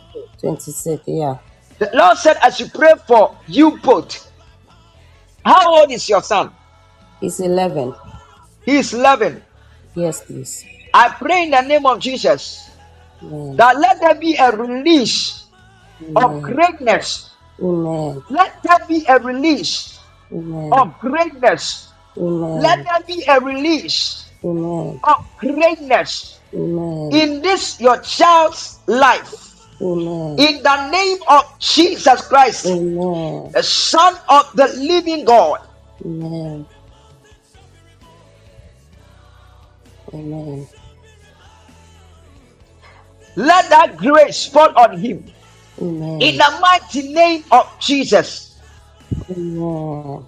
26th, 0.43 1.03
yeah. 1.07 1.39
The 1.79 1.91
Lord 1.95 2.17
said, 2.19 2.37
as 2.43 2.59
you 2.61 2.67
pray 2.69 2.93
for 3.07 3.37
you 3.47 3.79
both, 3.79 4.31
how 5.45 5.81
old 5.81 5.91
is 5.93 6.09
your 6.09 6.23
son? 6.23 6.51
He's 7.21 7.41
11. 7.41 7.95
He's 8.65 8.93
11. 8.95 9.43
Yes, 9.95 10.25
please. 10.25 10.65
I 10.93 11.09
pray 11.11 11.45
in 11.45 11.51
the 11.51 11.61
name 11.63 11.87
of 11.87 11.99
Jesus 12.01 12.69
Amen. 13.23 13.57
that 13.57 13.79
let 13.79 14.01
there 14.01 14.15
be 14.15 14.37
a 14.37 14.51
release 14.57 15.47
of 16.17 16.43
greatness. 16.43 17.31
Amen. 17.63 18.23
Let 18.31 18.63
there 18.63 18.79
be 18.87 19.05
a 19.09 19.19
release 19.19 19.98
Amen. 20.33 20.73
of 20.73 20.99
greatness. 20.99 21.93
Let 22.55 22.79
there 22.85 23.05
be 23.07 23.25
a 23.29 23.41
release 23.41 24.31
Amen. 24.45 25.01
of 25.05 25.17
greatness 25.39 26.41
Amen. 26.55 27.11
in 27.13 27.43
this 27.43 27.81
your 27.81 27.99
child's 28.01 28.81
life. 28.87 29.55
Amen. 29.81 30.35
In 30.39 30.63
the 30.63 30.91
name 30.91 31.19
of 31.29 31.45
Jesus 31.61 32.27
Christ, 32.29 32.67
Amen. 32.67 33.53
the 33.55 33.63
Son 33.63 34.15
of 34.29 34.47
the 34.55 34.69
living 34.79 35.25
God. 35.25 35.61
Amen. 36.05 36.67
Amen. 40.15 40.69
Let 43.37 43.71
that 43.71 43.97
grace 43.97 44.47
fall 44.47 44.73
on 44.77 44.99
him. 44.99 45.25
Amen. 45.81 46.21
In 46.21 46.37
the 46.37 46.59
mighty 46.61 47.13
name 47.13 47.45
of 47.53 47.67
Jesus. 47.81 48.48
Amen. 49.31 50.27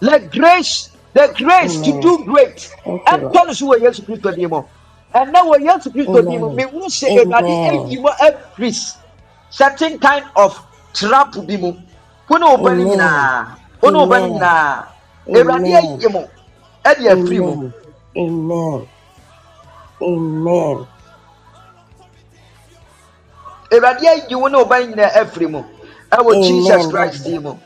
Let 0.00 0.30
grace, 0.30 0.96
the 1.14 1.34
grace 1.36 1.80
to 1.82 1.92
Amen. 1.92 2.00
do 2.00 2.24
great. 2.24 2.70
Thank 2.84 3.10
you, 3.10 3.16
And 3.16 3.22
Lord. 3.22 3.34
tell 3.34 3.50
us 3.50 3.60
who 3.60 3.74
Yesu 3.78 4.06
Kristo 4.06 4.30
di 4.34 4.46
mo. 4.46 4.70
And 5.14 5.32
now 5.32 5.50
when 5.50 5.62
Yesu 5.66 5.90
Kristo 5.90 6.22
di 6.26 6.38
mo, 6.38 6.50
Amen. 6.50 6.54
me 6.54 6.64
who 6.70 6.88
say 6.90 7.10
everybody 7.16 7.58
Amen. 7.58 7.98
every 7.98 7.98
every 8.22 8.72
certain 9.50 9.98
kind 9.98 10.26
of 10.36 10.54
trap 10.94 11.34
bi 11.46 11.56
mu. 11.58 11.74
Kuno 12.28 12.54
obani 12.58 12.84
Amen. 12.84 12.94
nyinaa. 12.94 13.58
Kuno 13.82 14.06
obani 14.06 14.30
Amen. 14.30 14.38
nyinaa. 14.38 14.86
Everybody 15.34 15.74
Amen. 15.74 16.02
ayi 16.02 16.08
mo. 16.12 16.30
Ɛde 16.86 17.10
afiri 17.10 17.40
mu. 17.42 17.58
Amen. 18.16 18.88
Amen. 20.02 20.86
Everybody 23.74 24.06
ayi 24.08 24.34
wo 24.36 24.48
na 24.48 24.58
obani 24.58 24.86
nyinaa 24.86 25.14
afiri 25.20 25.46
mu. 25.48 25.64
Ɛwɔ 26.12 26.40
Jesus. 26.42 26.86
Christ 26.86 27.24
di 27.24 27.38
mu. 27.38 27.58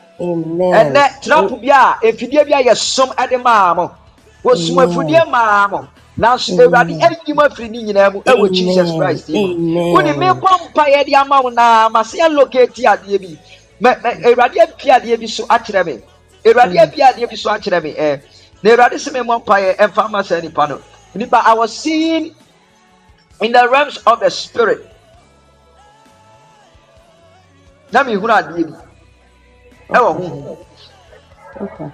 Ɛnɛ 0.73 1.21
trap 1.23 1.49
bi 1.61 1.69
a 1.69 1.99
efidie 2.03 2.45
bi 2.49 2.53
a 2.59 2.65
yɛsom 2.65 3.11
ɛde 3.17 3.43
maa 3.43 3.75
mo. 3.75 3.93
Wɔsum 4.45 4.77
afidie 4.85 5.31
maa 5.31 5.69
mo. 5.69 5.89
Nanso 6.19 6.57
awurade 6.57 6.97
ayi 7.01 7.35
mo 7.35 7.43
afiri 7.43 7.71
ne 7.71 7.83
nyinaa 7.85 8.13
mu 8.13 8.23
ɛwɔ 8.23 8.53
jesus 8.53 8.93
christ 8.97 9.29
mu. 9.29 9.39
Amen. 9.39 9.93
wone 9.93 10.13
mebɔ 10.15 10.51
mpa 10.73 10.85
yɛde 10.95 11.15
ama 11.15 11.43
wo 11.43 11.51
na 11.51 11.89
ma 11.91 12.03
se 12.03 12.19
alokati 12.21 12.85
adeɛ 12.85 13.19
bi. 13.21 13.39
Mɛ 13.83 14.01
mɛ 14.03 14.25
awurade 14.25 14.59
apie 14.63 14.91
adeɛ 14.91 15.21
bi 15.21 15.27
so 15.27 15.45
akyerɛ 15.47 15.85
me. 15.87 16.01
Awurade 16.45 16.73
Mm. 16.73 16.83
apie 16.89 17.03
adeɛ 17.05 17.29
bi 17.31 17.37
so 17.37 17.51
akyerɛ 17.51 17.83
me 17.83 17.95
ɛ 17.95 18.21
na 18.63 18.71
awurade 18.71 18.95
sɛ 18.97 19.13
me 19.13 19.21
mmɔ 19.21 19.45
mpa 19.45 19.57
yɛ 19.61 19.77
ɛmfa 19.77 20.11
ma 20.11 20.23
saa 20.23 20.41
nipa 20.41 20.67
no. 20.69 20.81
Nipa 21.15 21.43
i 21.47 21.53
was 21.55 21.77
seeing 21.77 22.35
in 23.43 23.53
the 23.53 23.69
realms 23.69 23.99
of 24.07 24.21
the 24.21 24.31
spirit 24.31 24.88
na 27.93 28.03
mehunu 28.05 28.33
adeɛ 28.33 28.65
bi 28.69 28.75
ɛwɔ 29.95 30.11
ho 30.19 30.59
Okay. 31.61 31.91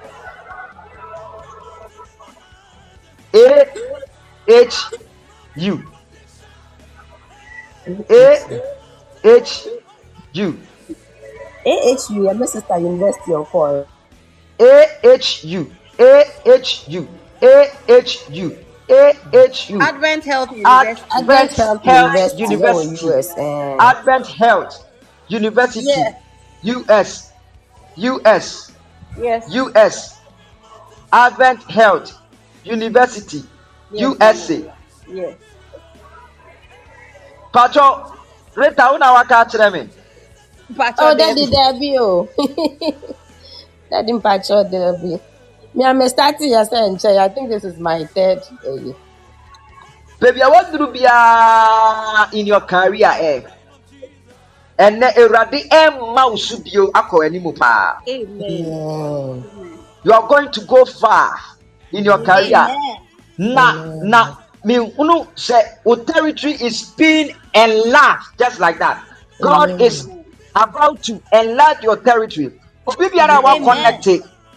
A 3.35 3.66
H 4.46 4.74
U. 5.57 5.83
A 8.11 8.61
H 9.24 9.66
U. 10.35 10.59
AHU, 11.66 12.22
your 12.24 12.46
sister 12.46 12.78
university 12.78 13.33
of 13.33 13.48
course. 13.48 13.87
A 14.61 14.87
H 15.02 15.44
U. 15.44 15.72
A 15.98 16.24
H 16.44 16.85
U. 16.88 17.09
A 17.42 17.70
H 17.88 18.28
U. 18.30 18.59
A 18.90 19.14
H 19.33 19.70
U. 19.70 19.80
Advent 19.80 20.24
Health 20.24 20.50
University. 20.52 21.02
Advent 21.16 21.50
Health 21.52 21.83
Health 21.85 22.38
University, 22.38 22.42
University. 22.42 23.40
Advent 23.80 24.26
Health 24.26 24.85
University 25.28 25.87
Yeah. 25.87 26.14
US 26.62 27.32
US 27.96 28.72
Yes. 29.18 29.48
US 29.50 30.18
Advent 31.12 31.62
Health 31.70 32.12
University 32.64 33.42
Yes. 33.90 34.00
USA 34.00 34.72
Yes. 35.08 35.34
Pacho 37.52 38.12
Rita 38.56 38.92
una 38.94 39.12
waka 39.12 39.44
kyerɛ 39.44 39.72
me 39.72 39.88
Pacho 40.76 40.96
Oh, 41.00 41.14
Debbie. 41.16 41.46
Daddy 41.46 41.50
Debbie, 41.50 41.96
oh. 41.98 42.28
Daddy 43.90 44.12
Mpacho 44.12 44.68
Debbie. 44.70 45.20
Me, 45.74 45.84
I'm 45.84 46.08
starting 46.08 46.50
your 46.50 46.64
saying, 46.64 46.98
I 47.18 47.28
think 47.28 47.50
this 47.50 47.64
is 47.64 47.78
my 47.78 48.04
third. 48.06 48.38
eh, 48.64 48.92
baabi 50.20 50.40
a 50.40 50.48
waduru 50.50 50.87
biara 50.94 52.32
in 52.32 52.46
your 52.46 52.60
career 52.60 53.08
ɛ 53.10 53.44
ɛnɛ 54.78 55.14
awurade 55.16 55.68
ɛmma 55.68 56.30
wo 56.30 56.37
so 56.37 56.58
bio 56.58 56.90
akɔ 56.92 57.26
anim 57.26 57.52
paa 57.54 57.98
Amen. 58.08 58.42
Amen. 58.42 59.78
you 60.02 60.12
are 60.12 60.26
going 60.28 60.50
to 60.50 60.60
go 60.62 60.84
far 60.84 61.38
in 61.92 62.04
your 62.04 62.18
career 62.18 62.56
Amen. 62.56 62.98
na 63.38 63.94
na 64.02 64.37
mehunu 64.64 65.26
sɛ 65.37 65.62
wo 65.84 65.94
territory 65.96 66.54
is 66.54 66.90
being 66.96 67.34
enlarged 67.54 68.26
just 68.38 68.58
like 68.58 68.78
that 68.78 69.02
god 69.40 69.70
Amen. 69.70 69.80
is 69.80 70.08
about 70.56 71.02
to 71.02 71.20
enlarge 71.32 71.82
your 71.82 71.96
territory 71.96 72.50
obi 72.87 73.06
biara 73.06 73.38
a 73.38 73.42
wa 73.42 73.54
Amen. 73.54 73.64
connect 74.02 74.08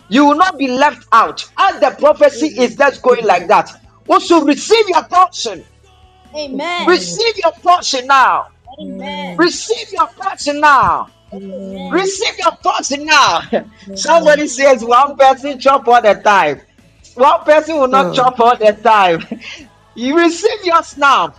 you 0.10 0.26
will 0.26 0.36
not 0.36 0.58
be 0.58 0.68
left 0.68 1.06
out 1.12 1.46
as 1.60 1.80
the 1.80 1.92
prophecy 2.00 2.48
is 2.60 2.76
just 2.76 3.02
going 3.04 3.26
like 3.26 3.48
that 3.48 3.70
also 4.08 4.44
receive 4.46 4.88
your 4.90 5.04
portion 5.04 5.64
Amen. 6.36 6.88
receive 6.88 7.38
your 7.44 7.52
portion 7.62 8.08
now 8.08 8.48
Amen. 8.80 9.38
Receive 9.38 9.92
your 9.94 10.08
portion 10.08 10.62
now. 10.62 11.10
Amen. 11.34 11.92
Receive 11.92 12.38
your 12.40 12.54
portion 12.64 13.06
now. 13.06 13.42
Somebody 13.94 14.48
says 14.48 14.84
one 14.84 15.18
person 15.18 15.60
chop 15.60 15.88
all 15.88 16.02
the 16.02 16.16
time. 16.16 16.62
One 17.16 17.44
person 17.46 17.78
will 17.78 17.88
not 17.90 18.14
Mm. 18.14 18.16
chop 18.16 18.40
all 18.40 18.58
the 18.58 18.74
time. 18.74 19.26
You 19.96 20.18
receive 20.18 20.64
yours 20.66 20.98
now. 20.98 21.34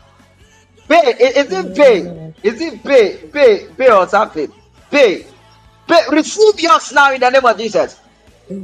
Pay. 0.88 1.14
Is 1.20 1.52
it 1.52 1.74
pay? 1.74 2.12
Is 2.42 2.60
it 2.60 2.84
pay? 2.84 3.18
Pay. 3.32 3.66
Pay 3.76 3.90
or 3.90 4.08
something? 4.08 4.52
Pay. 4.90 5.26
Pay. 5.88 6.02
Receive 6.12 6.60
yours 6.60 6.92
now 6.92 7.12
in 7.14 7.20
the 7.20 7.30
name 7.30 7.44
of 7.44 7.58
Jesus. 7.58 8.00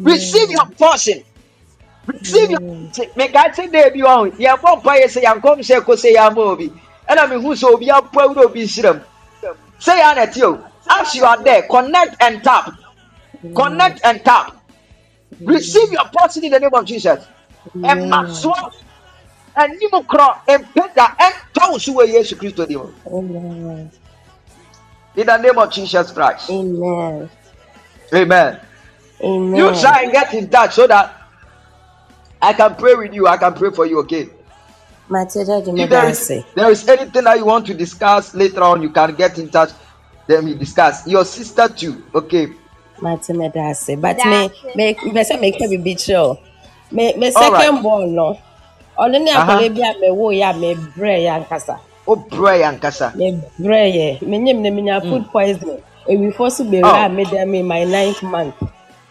Receive 0.05 0.51
your 0.51 0.67
portion. 0.79 1.23
Receive 2.07 2.51
your 2.51 2.61
meka 3.17 3.55
se 3.55 3.67
de 3.69 3.91
bi 3.95 4.01
ɔho 4.01 4.31
yɛbɔ 4.39 4.71
mpa 4.83 4.93
yɛ 5.01 5.07
sɛ 5.15 5.21
yɛnkɔm 5.25 5.59
sɛ 5.69 5.77
kɔ 5.87 5.95
sɛ 6.03 6.15
yɛama 6.17 6.39
obi 6.53 6.73
ɛna 7.09 7.29
mehu 7.29 7.55
sɛ 7.55 7.73
obi 7.75 7.87
apɔ 7.87 8.23
awura 8.23 8.45
obi 8.45 8.65
nhyira 8.65 8.95
mu. 8.95 9.01
Sɛ 9.81 9.93
yɛ 9.99 10.05
ana 10.05 10.47
o 10.47 10.65
as 10.91 11.15
you 11.15 11.25
are 11.25 11.43
there 11.43 11.63
connect 11.63 12.17
and 12.21 12.43
tap. 12.45 12.71
Connect 13.55 14.01
and 14.05 14.25
tap. 14.25 14.57
Receive 15.41 15.93
your 15.93 16.05
portion 16.17 16.45
in 16.45 16.53
the 16.53 16.61
name 16.61 16.75
of 16.75 16.85
jesus. 16.85 17.25
Ɛma 17.77 18.27
soɔ 18.29 18.73
anim 19.57 19.91
korɔ 20.11 20.27
mpagya 20.47 21.07
ɛntɔ 21.27 21.71
wo 21.71 21.79
so 21.79 21.93
wɔ 21.95 22.07
yesu 22.09 22.37
kristo 22.37 22.67
di 22.67 22.77
mu 22.77 22.89
Amen. 23.07 23.91
in 25.17 25.27
the 25.27 25.37
name 25.37 25.59
of 25.59 25.71
jesus 25.71 26.11
christ. 26.11 26.51
Amen. 26.51 27.31
amen. 28.13 28.61
Amen. 29.23 29.57
you 29.57 29.81
try 29.81 30.03
and 30.03 30.13
get 30.13 30.35
in 30.35 30.49
touch 30.51 30.75
so 30.75 30.87
that 30.87 31.15
i 32.43 32.53
can 32.53 32.75
pray 32.75 32.95
with 32.95 33.15
you 33.15 33.27
i 33.29 33.37
can 33.37 33.55
pray 33.55 33.71
for 33.71 33.87
you 33.87 34.01
okay 34.01 34.29
If 35.11 35.91
there 35.91 36.09
is, 36.09 36.29
there 36.55 36.71
is 36.71 36.89
anything 36.89 37.25
that 37.25 37.39
you 37.39 37.45
want 37.45 37.67
to 37.67 37.75
discuss 37.75 38.35
later 38.35 38.63
on, 38.63 38.83
you 38.83 38.91
can 38.91 39.15
get 39.15 39.39
in 39.39 39.49
touch. 39.51 39.71
Then 40.27 40.47
we 40.47 40.55
discuss. 40.55 41.07
Your 41.07 41.25
sister 41.25 41.69
too. 41.69 42.03
Okay. 42.15 42.49
Mate 43.03 43.21
Medase. 43.35 44.01
But 44.01 44.17
me, 44.25 44.51
me, 44.75 44.97
me 45.13 45.25
say 45.25 45.39
me 45.39 45.53
can 45.53 45.83
be 45.83 45.95
chill. 45.95 46.41
Me, 46.91 47.15
me 47.17 47.31
second 47.31 47.83
born 47.83 48.15
no. 48.15 48.39
Ɔno 48.99 49.21
ne 49.21 49.31
Uh-huh. 49.33 49.59
akwadaa 49.59 49.75
bi 49.75 49.83
a 49.83 49.95
mewo 50.01 50.31
yɛ 50.33 50.51
a 50.51 50.55
mebrɛ 50.55 51.15
yɛ 51.27 51.31
ankasa. 51.45 51.79
Oh, 52.07 52.17
pray 52.17 52.63
and 52.63 52.81
kasa. 52.81 53.13
Mebrɛ 53.17 53.93
yɛ. 53.93 54.21
Menyim 54.23 54.61
ne 54.61 54.71
menya 54.71 55.03
food 55.03 55.27
poisoning. 55.33 55.83
Ewifo 56.09 56.51
so 56.51 56.65
bewu 56.65 56.85
Oh. 56.85 56.95
a 57.05 57.09
meda 57.09 57.45
me 57.45 57.63
my 57.63 57.85
ninth 57.85 58.23
month. 58.23 58.55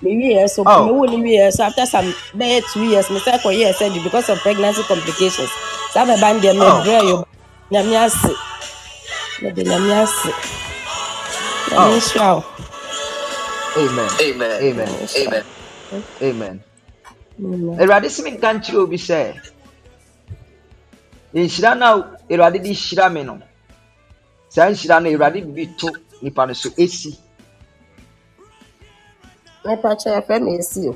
Mewie 0.01 0.35
yɛ 0.37 0.49
so, 0.49 0.63
Oh. 0.65 0.87
mewo 0.87 1.09
ne 1.09 1.21
wie 1.21 1.37
yɛ 1.37 1.51
so 1.51 1.65
after 1.65 1.85
some 1.85 2.05
bɛyɛ 2.35 2.63
two 2.71 2.83
years, 2.85 3.09
me 3.11 3.19
sɛ 3.19 3.39
kɔyɛ 3.41 3.73
surgery 3.75 4.01
because 4.03 4.29
of 4.29 4.39
pregnancy 4.39 4.81
complications. 4.83 5.49
Saa 5.93 6.05
bɛba 6.09 6.27
no 6.33 6.39
deɛ 6.43 6.53
mebrɛ 6.61 6.97
yɛ. 7.09 7.15
Nyame 7.71 7.95
ase. 8.05 8.33
Mede 9.41 9.61
nyame 9.69 9.91
ase. 10.03 10.31
Nyame 11.69 11.89
Oh. 11.89 11.97
nhyira 11.97 12.29
wo. 12.37 12.43
Amen. 13.77 14.13
Amen. 14.61 14.99
Amen. 15.17 15.45
Amen. 16.21 16.63
Amen. 17.43 17.79
Awurade 17.79 18.09
si 18.09 18.21
mi 18.23 18.31
nka 18.31 18.49
nkyerɛ 18.53 18.77
obi 18.83 18.97
sɛ 18.97 19.19
nhyira 21.33 21.71
no 21.77 21.85
a 21.85 21.93
Awurade 22.33 22.59
de 22.63 22.71
hyira 22.73 23.09
me 23.13 23.23
no 23.23 23.35
saa 24.49 24.69
nhyira 24.71 25.01
no 25.01 25.09
Awurade 25.09 25.41
de 25.45 25.51
bi 25.55 25.65
to 25.79 25.89
nipa 26.21 26.45
no 26.47 26.53
so 26.53 26.69
esi 26.77 27.11
Mepakyɛ 29.65 30.09
yɛfrɛ 30.15 30.37
me 30.43 30.51
esi 30.59 30.81
o. 30.91 30.93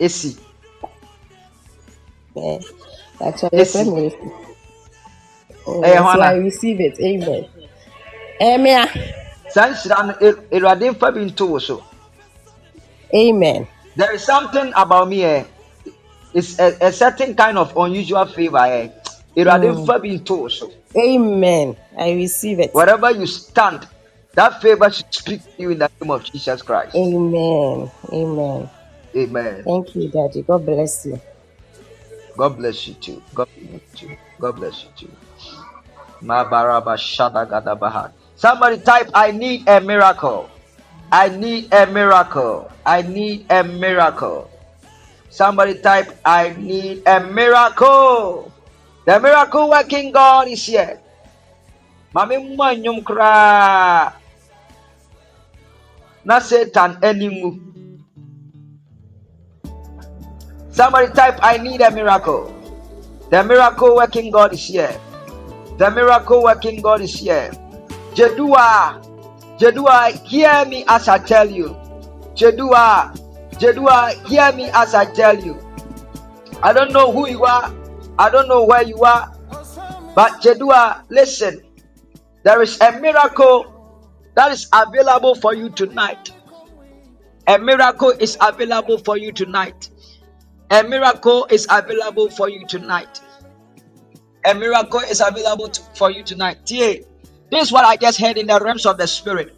esi 0.00 0.38
Actually, 3.22 3.64
esi 3.64 3.70
friend 3.72 3.94
me. 3.94 4.12
ɛyɛ 5.86 5.98
Oh, 5.98 6.04
hɔ 6.06 6.12
so 6.12 6.20
I 6.20 6.34
receive 6.34 6.80
it. 6.80 6.98
Amen. 7.00 7.46
Amen. 8.42 8.88
saa 9.54 9.68
nhyira 9.70 9.98
no 10.06 10.14
Aw- 10.26 10.42
awurade 10.54 10.90
mfa 10.92 11.12
bi 11.14 11.20
nto 11.26 11.46
wo 11.52 11.58
so 11.60 11.76
Amen. 13.14 13.68
there 13.96 14.14
is 14.14 14.24
something 14.24 14.72
about 14.76 15.08
me 15.08 15.24
eh 15.24 15.44
it's 16.34 16.58
a, 16.60 16.68
a 16.88 16.92
certain 16.92 17.34
kind 17.36 17.58
of 17.58 17.72
unusual 17.76 18.26
favor 18.26 18.66
eh 18.66 18.88
awurade 19.38 19.68
Mm. 19.72 19.78
mfa 19.78 19.98
bi 20.02 20.10
so 20.50 20.72
Amen. 20.96 21.76
I 21.98 22.12
receive 22.12 22.60
it. 22.60 22.72
wherever 22.72 23.10
you 23.12 23.26
stand 23.26 23.88
that 24.34 24.62
favor 24.62 24.90
should 24.90 25.14
speak 25.14 25.40
to 25.42 25.62
you 25.64 25.70
in 25.72 25.78
the 25.78 25.90
name 26.00 26.10
of 26.12 26.24
jesus 26.32 26.62
christ 26.62 26.96
Amen. 26.96 27.90
Amen. 28.12 28.70
amen 29.16 29.66
Thank 29.66 29.94
you, 29.96 30.10
Daddy. 30.10 30.42
God 30.42 30.66
bless 30.66 31.06
you. 31.06 31.20
God 32.36 32.56
bless 32.56 32.86
you 32.86 32.94
too 32.94 33.22
god 33.34 33.48
bless 33.56 33.72
you 33.72 33.80
too 33.94 34.16
god 34.40 34.56
bless 34.56 34.84
you 34.84 34.90
too. 34.96 35.12
Somebody 38.36 38.76
type, 38.84 39.08
I 39.14 39.32
need 39.32 39.66
a 39.66 39.80
miracle. 39.80 40.50
I 41.10 41.28
need 41.30 41.72
a 41.72 41.86
miracle. 41.86 42.70
I 42.84 43.00
need 43.02 43.46
a 43.50 43.64
miracle. 43.64 44.50
Somebody 45.30 45.80
type, 45.80 46.12
I 46.24 46.52
need 46.58 47.08
a 47.08 47.24
miracle. 47.24 48.52
The 49.06 49.18
miracle 49.18 49.70
working 49.70 50.12
God 50.12 50.48
is 50.48 50.64
here. 50.66 51.00
Mami. 52.14 52.56
Na 56.22 56.38
Satan 56.38 57.00
animu. 57.00 57.79
Somebody 60.80 61.12
type, 61.12 61.38
I 61.42 61.58
need 61.58 61.82
a 61.82 61.90
miracle. 61.90 62.48
The 63.28 63.44
miracle 63.44 63.96
working 63.96 64.30
God 64.30 64.54
is 64.54 64.64
here. 64.64 64.98
The 65.76 65.90
miracle 65.90 66.42
working 66.42 66.80
God 66.80 67.02
is 67.02 67.12
here. 67.12 67.50
Jedua, 68.14 69.04
Jedua, 69.60 70.08
hear 70.24 70.64
me 70.64 70.86
as 70.88 71.06
I 71.06 71.18
tell 71.18 71.50
you. 71.50 71.76
Jedua, 72.32 73.12
Jedua, 73.60 74.26
hear 74.26 74.50
me 74.56 74.70
as 74.72 74.94
I 74.94 75.04
tell 75.12 75.36
you. 75.36 75.60
I 76.62 76.72
don't 76.72 76.92
know 76.92 77.12
who 77.12 77.28
you 77.28 77.44
are, 77.44 77.70
I 78.18 78.30
don't 78.30 78.48
know 78.48 78.64
where 78.64 78.82
you 78.82 79.02
are, 79.02 79.36
but 80.16 80.40
Jedua, 80.40 81.04
listen. 81.10 81.60
There 82.42 82.62
is 82.62 82.80
a 82.80 82.98
miracle 82.98 83.68
that 84.34 84.50
is 84.50 84.66
available 84.72 85.34
for 85.34 85.54
you 85.54 85.68
tonight. 85.68 86.32
A 87.46 87.58
miracle 87.58 88.14
is 88.18 88.38
available 88.40 88.96
for 88.96 89.18
you 89.18 89.30
tonight. 89.30 89.89
A 90.70 90.84
miracle 90.84 91.46
is 91.50 91.66
available 91.68 92.30
for 92.30 92.48
you 92.48 92.64
tonight. 92.66 93.20
A 94.44 94.54
miracle 94.54 95.00
is 95.00 95.20
available 95.20 95.68
to- 95.68 95.82
for 95.96 96.10
you 96.10 96.22
tonight. 96.22 96.64
This 96.66 97.04
is 97.52 97.72
what 97.72 97.84
I 97.84 97.96
just 97.96 98.20
heard 98.20 98.38
in 98.38 98.46
the 98.46 98.60
realms 98.60 98.86
of 98.86 98.96
the 98.96 99.06
spirit. 99.06 99.56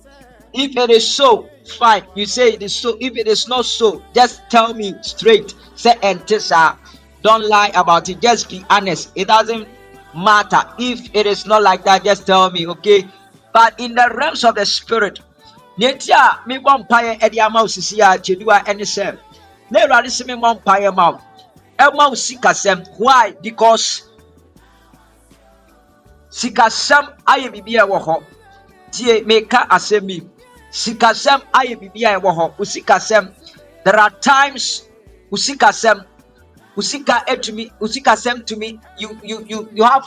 If 0.55 0.77
it 0.77 0.91
is 0.91 1.07
so, 1.07 1.49
fine. 1.79 2.05
You 2.15 2.27
say 2.27 2.55
it 2.55 2.63
is 2.63 2.75
so. 2.75 2.97
If 3.01 3.17
it 3.17 3.27
is 3.27 3.47
not 3.47 3.67
so, 3.67 4.03
just 4.15 4.41
tell 4.51 4.73
me 4.75 4.95
straight. 5.03 5.55
Say 5.75 5.97
and 6.03 6.21
Entisa. 6.21 6.79
Don't 7.23 7.47
lie 7.47 7.71
about 7.75 8.09
it. 8.09 8.21
Just 8.21 8.49
be 8.49 8.65
honest. 8.71 9.11
It 9.15 9.29
doesn't 9.29 9.69
matter. 10.15 10.63
If 10.79 11.15
it 11.15 11.27
is 11.27 11.47
not 11.47 11.63
like 11.63 11.85
that, 11.85 12.05
just 12.05 12.27
tell 12.27 12.51
me, 12.51 12.67
okay? 12.69 13.07
But 13.53 13.79
in 13.79 13.95
the 13.95 14.11
realms 14.17 14.45
of 14.45 14.55
the 14.55 14.67
spirit, 14.67 15.21
Netia, 15.79 16.47
me 16.47 16.59
one 16.59 16.87
pie 16.87 17.19
is 17.23 17.91
here, 17.91 18.07
Chidua, 18.07 18.63
and 18.67 18.81
Sam. 19.73 19.89
Never 19.89 20.03
listen 20.03 20.27
me 20.27 20.35
one 20.35 20.59
pie 20.61 20.91
mouth. 20.91 21.23
Emma 21.79 22.11
Sikasem. 22.11 22.87
Why? 22.99 23.35
Because 23.43 24.09
sikasɛm 26.33 27.13
ayɛ 27.27 27.53
biribi 27.53 27.77
a 27.77 27.85
ɛwɔ 27.85 27.99
hɔ 28.07 28.25
tie 28.91 29.21
meka 29.21 29.69
asɛm 29.69 30.07
bi 30.09 30.17
sikasɛm 30.73 31.43
ayɛ 31.53 31.77
biribi 31.81 32.05
a 32.09 32.19
ɛwɔ 32.19 32.31
hɔ 32.37 32.59
wo 32.59 32.65
sikasɛm 32.65 33.31
there 33.85 34.01
are 34.01 34.11
times 34.11 34.89
wo 35.31 35.37
sikasɛm 35.37 36.05
wo 36.75 36.83
sika 36.83 37.23
atumi 37.29 37.71
wo 37.79 37.87
sikasɛm 37.87 38.47
tumi 38.47 38.81
you 38.99 39.19
you 39.23 39.45
you 39.47 39.69
you 39.75 39.85
have 39.85 40.07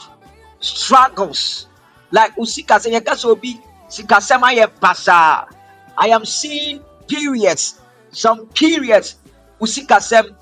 struggles 0.58 1.68
like 2.10 2.36
wo 2.36 2.44
sikasɛm 2.44 2.90
yɛka 2.98 3.14
sɛ 3.14 3.26
obi 3.30 3.60
sikasɛm 3.88 4.42
ayɛ 4.42 4.66
basaa 4.80 5.46
i 5.96 6.08
am 6.08 6.24
seeing 6.24 6.82
periods 7.06 7.78
some 8.10 8.46
periods 8.48 9.14
wo 9.58 9.66
sikasɛm 9.66 10.34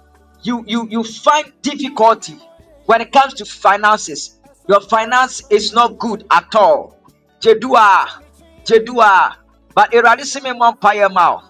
you 0.42 0.64
you 0.66 0.86
you 0.90 1.04
find 1.04 1.52
difficulty 1.62 2.38
when 2.86 3.00
it 3.00 3.12
comes 3.12 3.34
to 3.34 3.44
finances. 3.44 4.38
Your 4.68 4.80
finance 4.80 5.42
is 5.50 5.72
not 5.72 5.98
good 5.98 6.24
at 6.30 6.54
all. 6.54 6.96
Jedua 7.40 8.08
jedua. 8.64 9.36
But 9.74 9.92
erade 9.92 10.24
se 10.24 10.40
me 10.40 10.50
mmɔ 10.50 10.78
mpaeɛ 10.78 11.12
ma 11.12 11.34
wo. 11.34 11.42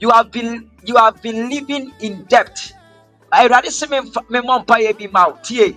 you 0.00 0.10
have 0.10 0.30
been 0.30 0.70
you 0.84 0.96
have 0.96 1.20
been 1.22 1.48
living 1.48 1.92
in 2.00 2.24
debt. 2.24 2.72
Erade 3.32 3.70
se 3.70 3.86
me 3.86 3.98
mfa- 3.98 4.28
me 4.30 4.40
mmɔ 4.40 4.64
mpaeɛ 4.66 4.98
bi 4.98 5.06
ma 5.12 5.28
wo. 5.28 5.38
tie 5.42 5.76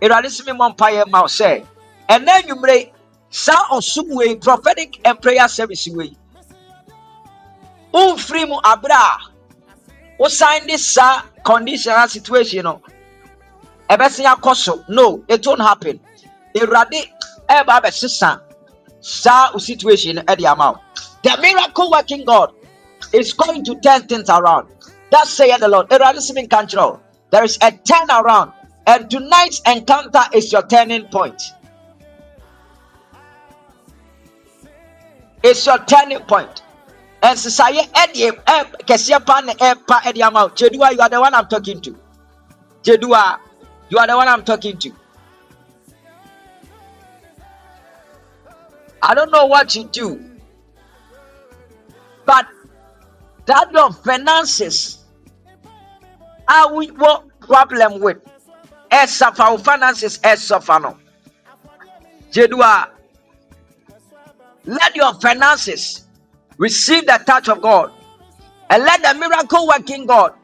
erade 0.00 0.30
se 0.30 0.42
me 0.44 0.52
mmɔ 0.52 0.76
mpaeɛ 0.76 1.08
ma 1.10 1.22
wo 1.22 1.26
sɛ 1.26 1.66
ɛnɛ 2.08 2.28
anwummere 2.42 2.90
saa 3.30 3.64
ɔsom 3.70 4.06
wei 4.14 4.36
prophetic 4.36 5.00
and 5.04 5.20
prayer 5.20 5.48
service 5.48 5.88
wei 5.88 6.16
womfiri 7.92 8.46
mu 8.48 8.56
aberɛ 8.62 8.94
a 8.94 9.33
wosan 10.18 10.66
de 10.66 10.78
saa 10.78 11.22
conditional 11.44 12.08
situation 12.08 12.64
no 12.64 12.80
ɛbɛsen 13.90 14.24
akɔ 14.26 14.54
so 14.54 14.84
no 14.88 15.22
it 15.28 15.46
won't 15.46 15.60
happen. 15.60 16.00
Awurade 16.54 17.10
ɛba 17.48 17.80
abɛsesa 17.80 18.40
saa 19.00 19.50
wo 19.52 19.58
situation 19.58 20.16
ɛde 20.16 20.44
ama 20.44 20.72
wo 20.72 20.78
the 21.22 21.36
miracle 21.40 21.90
working 21.90 22.24
god 22.24 22.52
is 23.12 23.32
going 23.32 23.64
to 23.64 23.74
turn 23.80 24.02
things 24.06 24.28
around. 24.28 24.66
That 25.10 25.26
saith 25.26 25.60
the 25.60 25.68
lord. 25.68 25.88
Menka 25.88 26.48
nkyerɛ 26.48 26.90
wo 26.90 27.00
there 27.30 27.44
is 27.44 27.58
a 27.60 27.70
turn 27.72 28.10
around. 28.10 28.52
And 28.86 29.10
tonight's 29.10 29.62
encounter 29.66 30.22
is 30.34 30.52
your 30.52 30.66
turning 30.66 31.06
point. 31.06 31.40
It's 35.42 35.64
your 35.64 35.78
turning 35.78 36.20
point 36.20 36.63
and 37.24 37.38
ɛdeɛ 37.38 38.28
ɛ 38.44 38.56
kɛseɛ 38.88 39.24
pa 39.26 39.40
na 39.40 39.52
wo 39.54 40.90
you 40.90 41.00
are 41.00 41.08
the 41.08 41.20
one 41.20 41.34
i'm 41.34 41.46
talking 41.48 41.80
to 41.80 41.96
jedua 42.82 43.38
you 43.88 43.98
are 43.98 44.06
the 44.06 44.16
one 44.16 44.28
i'm 44.28 44.44
talking 44.44 44.76
to 44.78 44.92
I 49.06 49.12
don't 49.14 49.30
know 49.30 49.44
what 49.44 49.76
you 49.76 49.84
do, 49.84 50.18
but 52.24 52.46
that 53.44 53.70
your 53.70 53.92
finances 53.92 55.04
are 56.48 56.74
we 56.74 56.86
what 56.86 57.24
problem 57.40 58.00
with? 58.00 58.16
Suffer 59.06 59.42
our 59.42 59.58
finances, 59.58 60.18
suffer 60.38 60.80
no. 60.80 60.96
Jedua, 62.32 62.88
let 64.64 64.96
your 64.96 65.12
finances 65.20 66.03
receive 66.58 67.06
the 67.06 67.20
touch 67.26 67.48
of 67.48 67.60
God 67.60 67.92
and 68.70 68.82
let 68.82 69.02
the 69.02 69.18
miracle 69.18 69.66
working 69.66 70.06
God 70.06 70.34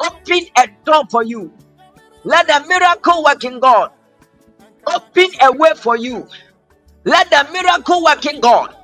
open 0.00 0.40
a 0.58 0.68
door 0.84 1.04
for 1.10 1.22
you. 1.22 1.52
Let 2.24 2.46
the 2.46 2.64
miracle 2.68 3.22
working 3.24 3.60
God 3.60 3.92
open 4.86 5.26
a 5.42 5.52
way 5.52 5.72
for 5.76 5.96
you. 5.96 6.26
Let 7.04 7.30
the 7.30 7.46
miracle 7.52 8.02
working 8.02 8.40
God 8.40 8.74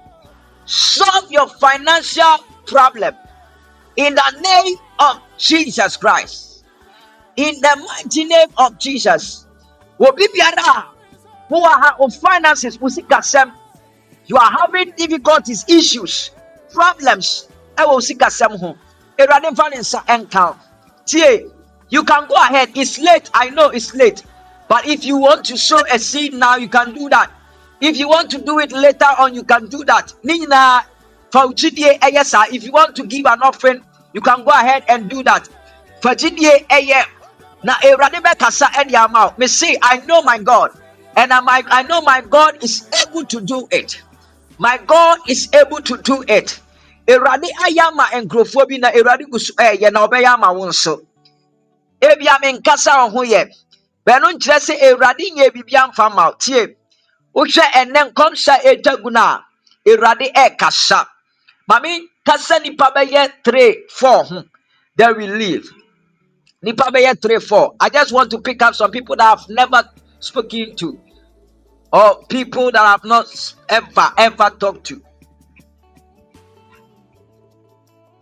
solve 0.67 1.31
your 1.31 1.49
financial 1.49 2.37
problem 2.67 3.15
in 3.97 4.15
the 4.15 4.41
name 4.43 4.77
of 4.99 5.21
Jesus 5.39 5.97
Christ. 5.97 6.65
In 7.37 7.55
the 7.61 7.87
mighty 7.89 8.25
name 8.25 8.49
of 8.59 8.79
Jesus. 8.79 9.47
Obi 9.99 10.27
biara 10.29 10.87
are 11.53 11.97
of 11.99 12.15
finances, 12.17 12.81
wo 12.81 12.89
sikasɛm, 12.89 13.53
you 14.31 14.37
are 14.37 14.51
having 14.61 14.93
difficulties, 14.93 15.65
issues, 15.69 16.31
problems. 16.73 17.49
ɛwɔ 17.77 17.99
sikasɛm 18.01 18.61
ho. 18.61 18.77
Awurade 19.19 19.51
mfa 19.51 19.71
ne 19.71 19.77
nsa 19.79 20.05
ɛnka. 20.07 20.57
Tie, 21.05 21.47
you 21.89 22.05
can 22.05 22.29
go 22.29 22.37
ahead. 22.37 22.71
It's 22.77 23.01
late. 23.01 23.29
I 23.35 23.51
know 23.51 23.71
it's 23.71 23.93
late. 23.93 24.23
But 24.69 24.87
if 24.87 25.05
you 25.05 25.17
want 25.17 25.45
to 25.47 25.59
sow 25.59 25.81
a 25.93 25.99
seed 25.99 26.33
now, 26.33 26.55
you 26.55 26.69
can 26.69 26.95
do 26.95 27.09
that. 27.09 27.29
If 27.81 27.97
you 27.99 28.09
want 28.09 28.31
to 28.31 28.39
do 28.39 28.61
it 28.61 28.71
later 28.71 29.11
on, 29.19 29.35
you 29.35 29.43
can 29.43 29.67
do 29.67 29.83
that. 29.87 30.13
Ne 30.23 30.39
nyinaa, 30.39 30.85
fa 31.33 31.41
gyidie. 31.49 31.99
If 32.55 32.63
you 32.63 32.71
want 32.71 32.95
to 32.97 33.07
give 33.07 33.27
an 33.27 33.43
offering, 33.43 33.83
you 34.13 34.21
can 34.21 34.45
go 34.45 34.51
ahead 34.53 34.85
and 34.89 35.11
do 35.11 35.25
that. 35.25 35.49
Fa 36.03 36.11
gyidie 36.15 36.69
ɛyɛ 36.69 37.03
na 37.65 37.73
Awurade 37.83 38.23
bɛkasa 38.23 38.67
ɛde 38.79 38.95
ama 38.95 39.27
wo. 39.27 39.35
Me 39.39 39.49
say, 39.49 39.77
I 39.83 39.97
know 40.07 40.23
my 40.23 40.39
God, 40.39 40.71
and 41.17 41.33
I, 41.33 41.41
might- 41.41 41.67
I 41.69 41.83
know 41.83 42.01
my 42.03 42.21
God 42.21 42.63
is 42.63 42.87
able 43.05 43.25
to 43.25 43.41
do 43.41 43.67
it. 43.73 44.01
My 44.61 44.79
God 44.79 45.21
is 45.29 45.49
able 45.55 45.83
to 45.83 45.99
do 45.99 46.25
it. 46.29 46.61
Awurade 47.09 47.49
ayɛ 47.67 47.83
ama 47.89 48.05
nkurɔfoɔ 48.23 48.69
bi 48.69 48.79
na 48.79 48.91
Awurade 48.93 49.31
gu 49.31 49.41
so. 49.41 49.55
Ɛyɛ 49.55 49.93
na 49.93 50.07
ɔbɛyɛ 50.09 50.27
ama 50.35 50.53
wo 50.55 50.67
nso. 50.69 51.01
ebia 52.03 52.39
menkasa 52.43 52.93
wo 53.05 53.11
ho 53.11 53.23
yɛ 53.25 53.51
bɛno 54.07 54.29
nkyerɛ 54.35 54.59
sɛ 54.69 54.75
awurade 54.83 55.25
nyɛ 55.37 55.51
biribi 55.55 55.75
amfa 55.77 56.11
ma 56.15 56.29
wo. 56.31 56.35
Tie. 56.39 56.69
Wohwɛ 57.37 57.65
ɛnɛ 57.81 58.13
nkɔmhyɛ 58.13 58.55
a 58.65 58.77
ɛtwa 58.77 59.03
gu 59.03 59.11
no 59.11 59.21
a 59.21 59.45
awurade 59.89 60.33
ɛrekasa. 60.35 61.07
Ma 61.69 61.81
menkasa 61.81 62.63
nipa 62.63 62.93
bɛyɛ 62.97 63.33
3 63.45 63.77
4 63.91 64.25
ho. 64.25 64.45
Then 64.97 65.17
we 65.19 65.29
leave. 65.29 65.71
Nipa 66.63 66.85
bɛyɛ 66.93 67.21
3 67.23 67.39
4 67.41 67.77
i 67.81 67.89
just 67.91 68.13
want 68.13 68.31
to 68.31 68.41
pick 68.41 68.63
up 68.63 68.75
some 68.75 68.91
people 68.91 69.17
that 69.17 69.33
i've 69.39 69.49
never 69.49 69.89
spoken 70.21 70.77
to 70.77 70.99
or 71.93 72.25
people 72.29 72.71
that 72.71 72.83
i've 72.83 73.05
not 73.05 73.55
ever 73.69 74.13
ever 74.19 74.51
talked 74.59 74.85
to 74.85 75.03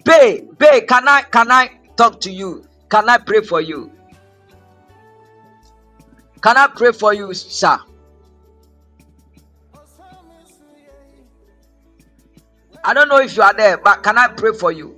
Bay, 0.08 0.42
Bay, 0.56 0.80
can 0.88 1.06
I 1.06 1.20
can 1.20 1.50
I 1.52 1.70
talk 1.94 2.18
to 2.22 2.30
you? 2.30 2.64
Can 2.88 3.10
I 3.10 3.18
pray 3.18 3.42
for 3.42 3.60
you? 3.60 3.92
Can 6.40 6.56
I 6.56 6.66
pray 6.68 6.92
for 6.92 7.12
you, 7.12 7.34
sir? 7.34 7.78
I 12.82 12.94
don't 12.94 13.10
know 13.10 13.18
if 13.18 13.36
you 13.36 13.42
are 13.42 13.52
there, 13.52 13.76
but 13.76 14.02
can 14.02 14.16
I 14.16 14.28
pray 14.28 14.52
for 14.54 14.72
you? 14.72 14.97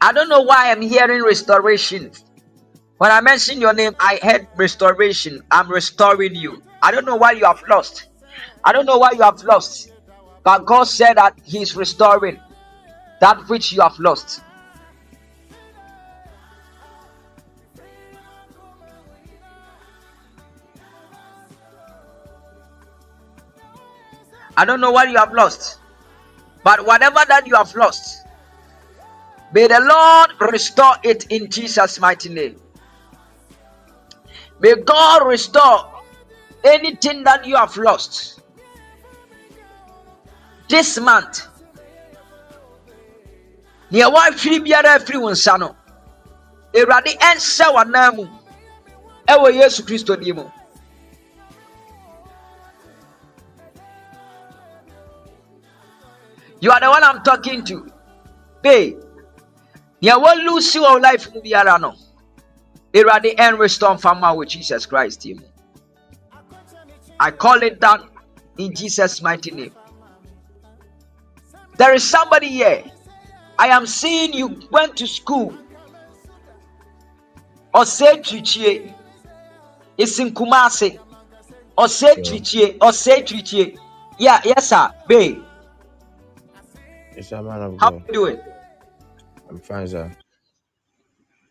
I 0.00 0.12
don't 0.12 0.28
know 0.28 0.42
why 0.42 0.70
I'm 0.70 0.82
hearing 0.82 1.22
restoration. 1.22 2.12
When 2.98 3.10
I 3.10 3.20
mention 3.20 3.60
your 3.60 3.72
name, 3.74 3.94
I 3.98 4.18
heard 4.22 4.46
restoration. 4.56 5.42
I'm 5.50 5.70
restoring 5.70 6.34
you. 6.34 6.62
I 6.82 6.90
don't 6.90 7.04
know 7.04 7.16
why 7.16 7.32
you 7.32 7.44
have 7.44 7.62
lost. 7.68 8.08
I 8.64 8.72
don't 8.72 8.86
know 8.86 8.98
why 8.98 9.12
you 9.12 9.22
have 9.22 9.42
lost. 9.44 9.92
But 10.44 10.64
God 10.66 10.84
said 10.84 11.14
that 11.14 11.38
He 11.44 11.62
is 11.62 11.76
restoring 11.76 12.40
that 13.20 13.48
which 13.48 13.72
you 13.72 13.80
have 13.80 13.98
lost. 13.98 14.42
I 24.56 24.64
don't 24.64 24.80
know 24.80 24.90
what 24.90 25.10
you 25.10 25.18
have 25.18 25.32
lost, 25.34 25.78
but 26.64 26.86
whatever 26.86 27.20
that 27.28 27.46
you 27.46 27.54
have 27.56 27.74
lost, 27.74 28.25
may 29.56 29.66
the 29.66 29.80
Lord 29.80 30.52
restore 30.52 30.96
it 31.02 31.24
in 31.30 31.48
Jesus' 31.48 31.98
mighty 31.98 32.28
name. 32.28 32.60
May 34.60 34.74
God 34.84 35.26
restore 35.26 36.02
anything 36.62 37.24
that 37.24 37.46
you 37.46 37.56
have 37.56 37.74
lost 37.78 38.42
this 40.68 41.00
month. 41.00 41.48
Nea 43.90 44.10
wahwere 44.10 44.60
biara 44.60 44.92
afiri 44.98 45.20
wo 45.22 45.30
nsa 45.30 45.58
no, 45.58 45.74
Awurade 46.74 47.16
ɛnhyɛ 47.16 47.66
w'anan 47.74 48.16
mu 48.16 48.28
ɛwɔ 49.26 49.48
Yesu 49.60 49.80
Kristo 49.88 50.20
din 50.22 50.36
mu. 50.36 50.50
You 56.60 56.70
are 56.70 56.80
the 56.80 56.90
one 56.90 57.02
I'm 57.02 57.22
talking 57.22 57.64
to. 57.64 57.86
Babe, 58.60 59.05
nea 60.00 60.16
lose 60.44 60.74
wɔ 60.74 61.00
life 61.02 61.32
mu 61.34 61.40
biara 61.42 61.80
no, 61.80 61.94
Awurade 62.94 63.36
ɛn 63.36 63.58
restore 63.58 63.96
mfama 63.96 64.36
with 64.36 64.48
Jesus 64.48 64.86
Christ 64.86 65.26
mu. 65.26 65.42
I 67.18 67.30
call 67.30 67.62
it 67.62 67.80
down 67.80 68.08
in 68.58 68.74
Jesus' 68.74 69.22
mighty 69.22 69.50
name. 69.50 69.72
There 71.76 71.94
is 71.94 72.04
somebody 72.08 72.48
here. 72.48 72.84
I 73.58 73.68
am 73.68 73.86
seeing 73.86 74.32
you 74.32 74.60
went 74.70 74.96
to 74.96 75.06
school. 75.06 75.54
Ose 77.74 78.00
Trichie. 78.00 78.94
It's 79.98 80.18
in 80.18 80.32
Kumasi. 80.32 80.98
Ose 81.76 82.16
Trichie. 82.16 82.76
Ose 82.80 83.22
Trichie. 83.22 83.78
Yeah, 84.18 84.40
yes, 84.44 84.68
sir. 84.68 84.90
Babe. 85.08 85.42
Yes, 87.14 87.28
sir, 87.28 87.42
man 87.42 87.62
of 87.62 87.78
How 87.78 87.92
you 87.92 88.12
doing? 88.12 88.40
I'm 89.50 89.60
fine, 89.60 89.88
sir. 89.88 90.12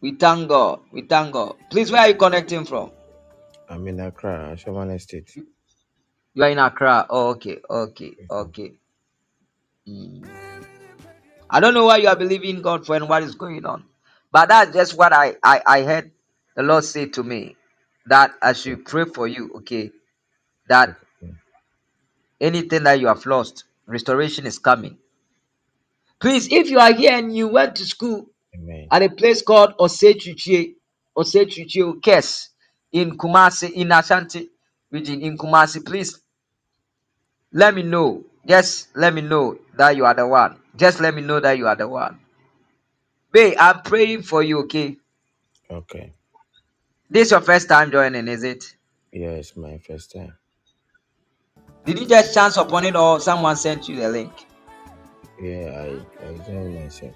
We 0.02 0.14
thank 0.16 0.50
God. 0.50 0.82
We 0.94 1.04
thank 1.04 1.34
God. 1.34 1.56
Please, 1.72 1.92
where 1.92 2.02
are 2.04 2.10
you 2.10 2.16
connecting 2.16 2.66
from? 2.66 2.92
I'm 3.70 3.88
in 3.88 4.00
Accra, 4.02 4.56
Ashaman 4.56 4.96
Estate. 4.96 5.32
You 6.34 6.44
are 6.44 6.50
in 6.50 6.60
Accra. 6.60 7.08
Oh, 7.10 7.30
okay, 7.32 7.60
okay, 7.70 8.14
okay. 8.30 8.74
Mm. 9.88 10.28
I 11.50 11.60
don't 11.62 11.74
know 11.76 11.86
why 11.86 11.98
you 11.98 12.10
are 12.10 12.16
believing 12.18 12.62
God 12.62 12.86
for 12.86 12.96
and 12.96 13.10
what 13.10 13.24
is 13.24 13.36
going 13.36 13.66
on. 13.66 13.86
But 14.32 14.50
that's 14.50 14.74
just 14.74 14.98
what 14.98 15.14
I, 15.14 15.36
I, 15.44 15.62
I 15.66 15.84
heard 15.84 16.12
the 16.56 16.64
Lord 16.64 16.84
say 16.86 17.08
to 17.08 17.24
me 17.24 17.58
that 18.08 18.34
I 18.42 18.54
should 18.54 18.86
pray 18.86 19.06
for 19.06 19.28
you, 19.28 19.52
okay? 19.58 19.92
That 20.70 20.98
anything 22.42 22.84
that 22.84 23.00
you 23.00 23.08
have 23.08 23.26
lost, 23.26 23.66
restoration 23.88 24.48
is 24.48 24.60
coming. 24.60 24.98
Please, 26.20 26.52
if 26.52 26.70
you 26.70 26.80
are 26.80 26.94
here 26.94 27.14
and 27.14 27.36
you 27.36 27.48
went 27.48 27.76
to 27.76 27.86
school 27.86 28.28
Amen. 28.56 28.88
at 28.92 29.04
a 29.04 29.10
place 29.10 29.42
called 29.42 29.78
Osechuchie, 29.78 30.76
Osechuchie 31.18 32.02
Kes 32.02 32.48
in 32.92 33.18
Kumasi, 33.18 33.72
in 33.72 33.92
Ashanti 33.92 34.50
region, 34.92 35.22
in 35.22 35.38
Kumasi, 35.38 35.86
please 35.86 36.20
let 37.52 37.76
me 37.76 37.84
know. 37.84 38.24
Just 38.48 38.96
let 38.96 39.14
me 39.14 39.22
know 39.22 39.58
that 39.76 39.96
you 39.96 40.06
are 40.06 40.14
the 40.14 40.28
one. 40.28 40.58
Just 40.76 41.00
let 41.00 41.16
me 41.16 41.22
know 41.22 41.40
that 41.40 41.58
you 41.58 41.68
are 41.68 41.76
the 41.76 41.88
one. 41.88 42.20
Babe, 43.32 43.56
I'm 43.60 43.82
praying 43.82 44.22
for 44.22 44.44
you, 44.44 44.60
okay? 44.60 44.98
Okay. 45.70 46.14
This 47.10 47.28
is 47.28 47.32
your 47.32 47.42
first 47.42 47.68
time 47.68 47.92
joining, 47.92 48.28
is 48.28 48.44
it? 48.44 48.76
Yeah, 49.12 49.32
it's 49.32 49.58
my 49.58 49.78
first 49.80 50.12
time. 50.14 50.34
Did 51.86 52.00
you 52.00 52.08
just 52.08 52.34
chance 52.34 52.58
upon 52.58 52.86
it 52.86 52.96
or 52.96 53.20
someone 53.20 53.56
sent 53.56 53.90
you 53.90 53.98
the 53.98 54.10
link? 54.10 54.32
Yeah, 55.42 55.68
I, 55.76 56.26
I 56.26 56.38
joined 56.48 56.76
myself. 56.76 57.16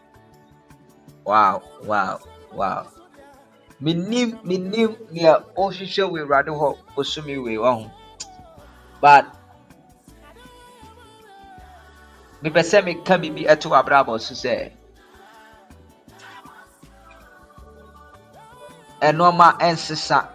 Wow, 1.26 1.64
wow, 1.84 2.20
wow. 2.54 2.88
Minim 3.80 4.40
minim 4.44 4.98
nea 5.12 5.40
ɔhwehwɛ 5.56 6.04
wɔ 6.12 6.18
awurade 6.24 6.52
hɔ 6.52 6.78
bosome 6.96 7.44
wei 7.44 7.58
wahu 7.58 7.90
but 9.00 9.26
mepɛ 12.44 12.60
sɛ 12.70 12.84
meka 12.84 13.16
biribi 13.22 13.48
ɛto 13.48 13.72
w'abrabɔ 13.72 14.20
so 14.20 14.34
sɛ 14.36 14.72
ɛnɔɔma 19.02 19.48
ɛnsesa 19.60 20.28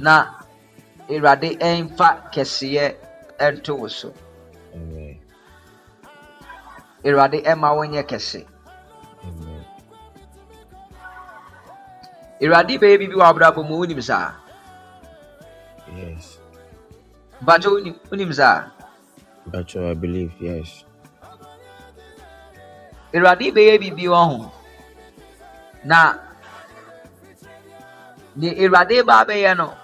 na 0.00 0.14
awurade 1.08 1.56
ɛmfa 1.58 2.08
kɛseɛ 2.32 2.96
ɛnto 3.38 3.78
wo 3.78 3.88
so 3.88 4.12
Amen. 4.74 5.01
Awurade 7.04 7.38
ɛma 7.44 7.68
wonyɛ 7.76 8.02
kɛse. 8.10 8.46
Awurade 12.42 12.74
bɛyɛ 12.80 12.96
biribi 12.98 13.16
wɔ 13.20 13.24
abrabɔ 13.30 13.60
mu 13.68 13.78
wonim 13.80 14.02
saa? 14.02 14.34
Yes. 15.96 16.38
mpakyɛ 17.42 17.94
wonim 18.10 18.32
saa? 18.34 18.70
But 19.46 19.74
I 19.76 19.94
believe, 19.94 20.32
yes. 20.40 20.84
awurade 23.14 23.52
bɛyɛ 23.54 23.78
biribi 23.80 24.06
wɔ 24.08 24.20
ho. 24.30 24.52
Na 25.84 26.14
ne 28.36 28.50
awurade 28.54 29.04
ba 29.06 29.24
bɛyɛ 29.24 29.56
no 29.56 29.74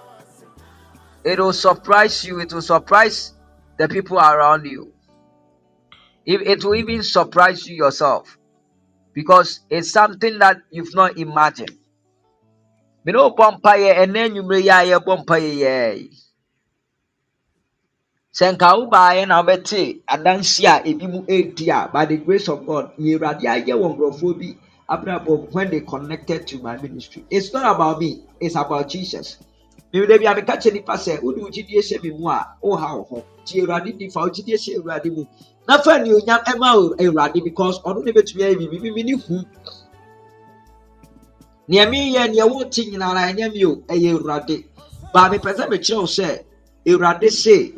it 1.24 1.38
will 1.38 1.52
surprise 1.52 2.24
you 2.24 2.40
it 2.40 2.52
will 2.52 2.62
surprise 2.62 3.34
the 3.76 3.86
people 3.88 4.18
around 4.18 4.64
you 4.64 4.92
it, 6.28 6.64
will 6.64 6.74
even 6.74 7.02
surprise 7.02 7.66
you 7.66 7.76
yourself. 7.76 8.36
Because 9.14 9.60
it's 9.70 9.90
something 9.90 10.38
that 10.38 10.58
you've 10.70 10.94
not 10.94 11.18
imagined. 11.18 11.72
Me 13.04 13.12
ne 13.12 13.18
wobɔ 13.18 13.46
mpaeɛ 13.56 13.90
ɛnɛ 14.02 14.18
anwummerɛ 14.26 14.62
yi 14.62 14.68
a 14.68 14.98
yɛbɔ 14.98 15.12
mpaeɛ 15.24 15.50
yɛɛ 15.62 15.96
yi 15.98 16.10
sɛ 18.38 18.46
nka 18.54 18.68
wobaeɛ 18.78 19.26
na 19.28 19.36
wobɛte 19.42 19.80
adanse 20.14 20.64
a 20.72 20.74
ebi 20.90 21.06
mu 21.12 21.20
ɛredi 21.22 21.68
eh, 21.68 21.76
a 21.76 21.88
by 21.92 22.04
the 22.04 22.16
grace 22.18 22.48
of 22.48 22.66
god 22.66 22.92
ne 22.98 23.14
awurade 23.14 23.44
ayɛ 23.54 23.74
wɔ 23.80 23.86
nkurɔfoɔ 23.96 24.32
bi 24.40 24.48
abrabɔ 24.94 25.32
when 25.52 25.70
they 25.70 25.80
connected 25.80 26.46
to 26.46 26.58
my 26.62 26.76
ministry. 26.80 27.24
It's 27.30 27.52
not 27.52 27.74
about 27.74 27.98
me 28.00 28.22
it's 28.40 28.54
about 28.56 28.88
jesus. 28.88 29.38
Mewuda 29.92 30.18
bi 30.20 30.30
a 30.30 30.34
meka 30.34 30.54
kyɛ 30.62 30.72
nipa 30.74 30.92
sɛ 30.94 31.22
wode 31.22 31.38
wo 31.38 31.48
gyidie 31.48 31.80
hyɛ 31.80 32.02
me 32.02 32.10
mu 32.10 32.28
a 32.28 32.46
woha 32.62 32.96
wo 32.98 33.02
ho 33.10 33.24
nti 33.42 33.62
awurade 33.62 33.98
di 33.98 34.10
fa 34.10 34.20
na 35.68 35.78
fa 35.82 35.92
anuonyam 35.94 36.40
ɛma 36.44 36.68
wo 36.76 36.94
awurade 36.98 37.44
because 37.44 37.80
ɔno 37.82 38.04
ne 38.04 38.12
bɛtumi 38.12 38.42
ayɛ 38.42 38.56
biribi 38.58 38.80
mimi 38.82 39.02
ne 39.02 39.12
hu 39.12 39.44
nea 41.68 41.86
meyɛ 41.86 42.32
nea 42.32 42.46
wote 42.46 42.82
nyinara 42.90 43.20
ɛnyɛ 43.30 43.52
me 43.52 43.64
o 43.64 43.76
ɛyɛ 43.92 44.08
awurade 44.16 44.64
baa 45.12 45.30
mepɛ 45.30 45.50
sɛ 45.56 45.68
mekyerɛ 45.70 46.00
wo 46.00 46.06
sɛ 46.06 46.44
awurade 46.86 47.30
se 47.30 47.74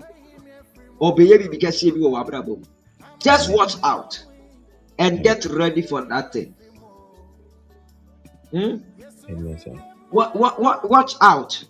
ɔbɛyɛ 1.00 1.34
biribi 1.40 1.58
kɛseɛ 1.58 1.94
bi 1.94 2.00
wɔ 2.00 2.10
w'abrabɔ 2.14 2.46
mu 2.58 2.66
Just 3.20 3.52
watch 3.52 3.74
out 3.84 4.24
and 4.98 5.22
get 5.22 5.44
ready 5.44 5.82
for 5.82 6.02
that 6.06 6.32
thing. 6.32 6.54
Hmm? 8.50 8.76
Amen. 9.28 9.58
What, 10.10 10.34
what, 10.34 10.60
what, 10.60 10.88
watch 10.88 11.14
out 11.20 11.62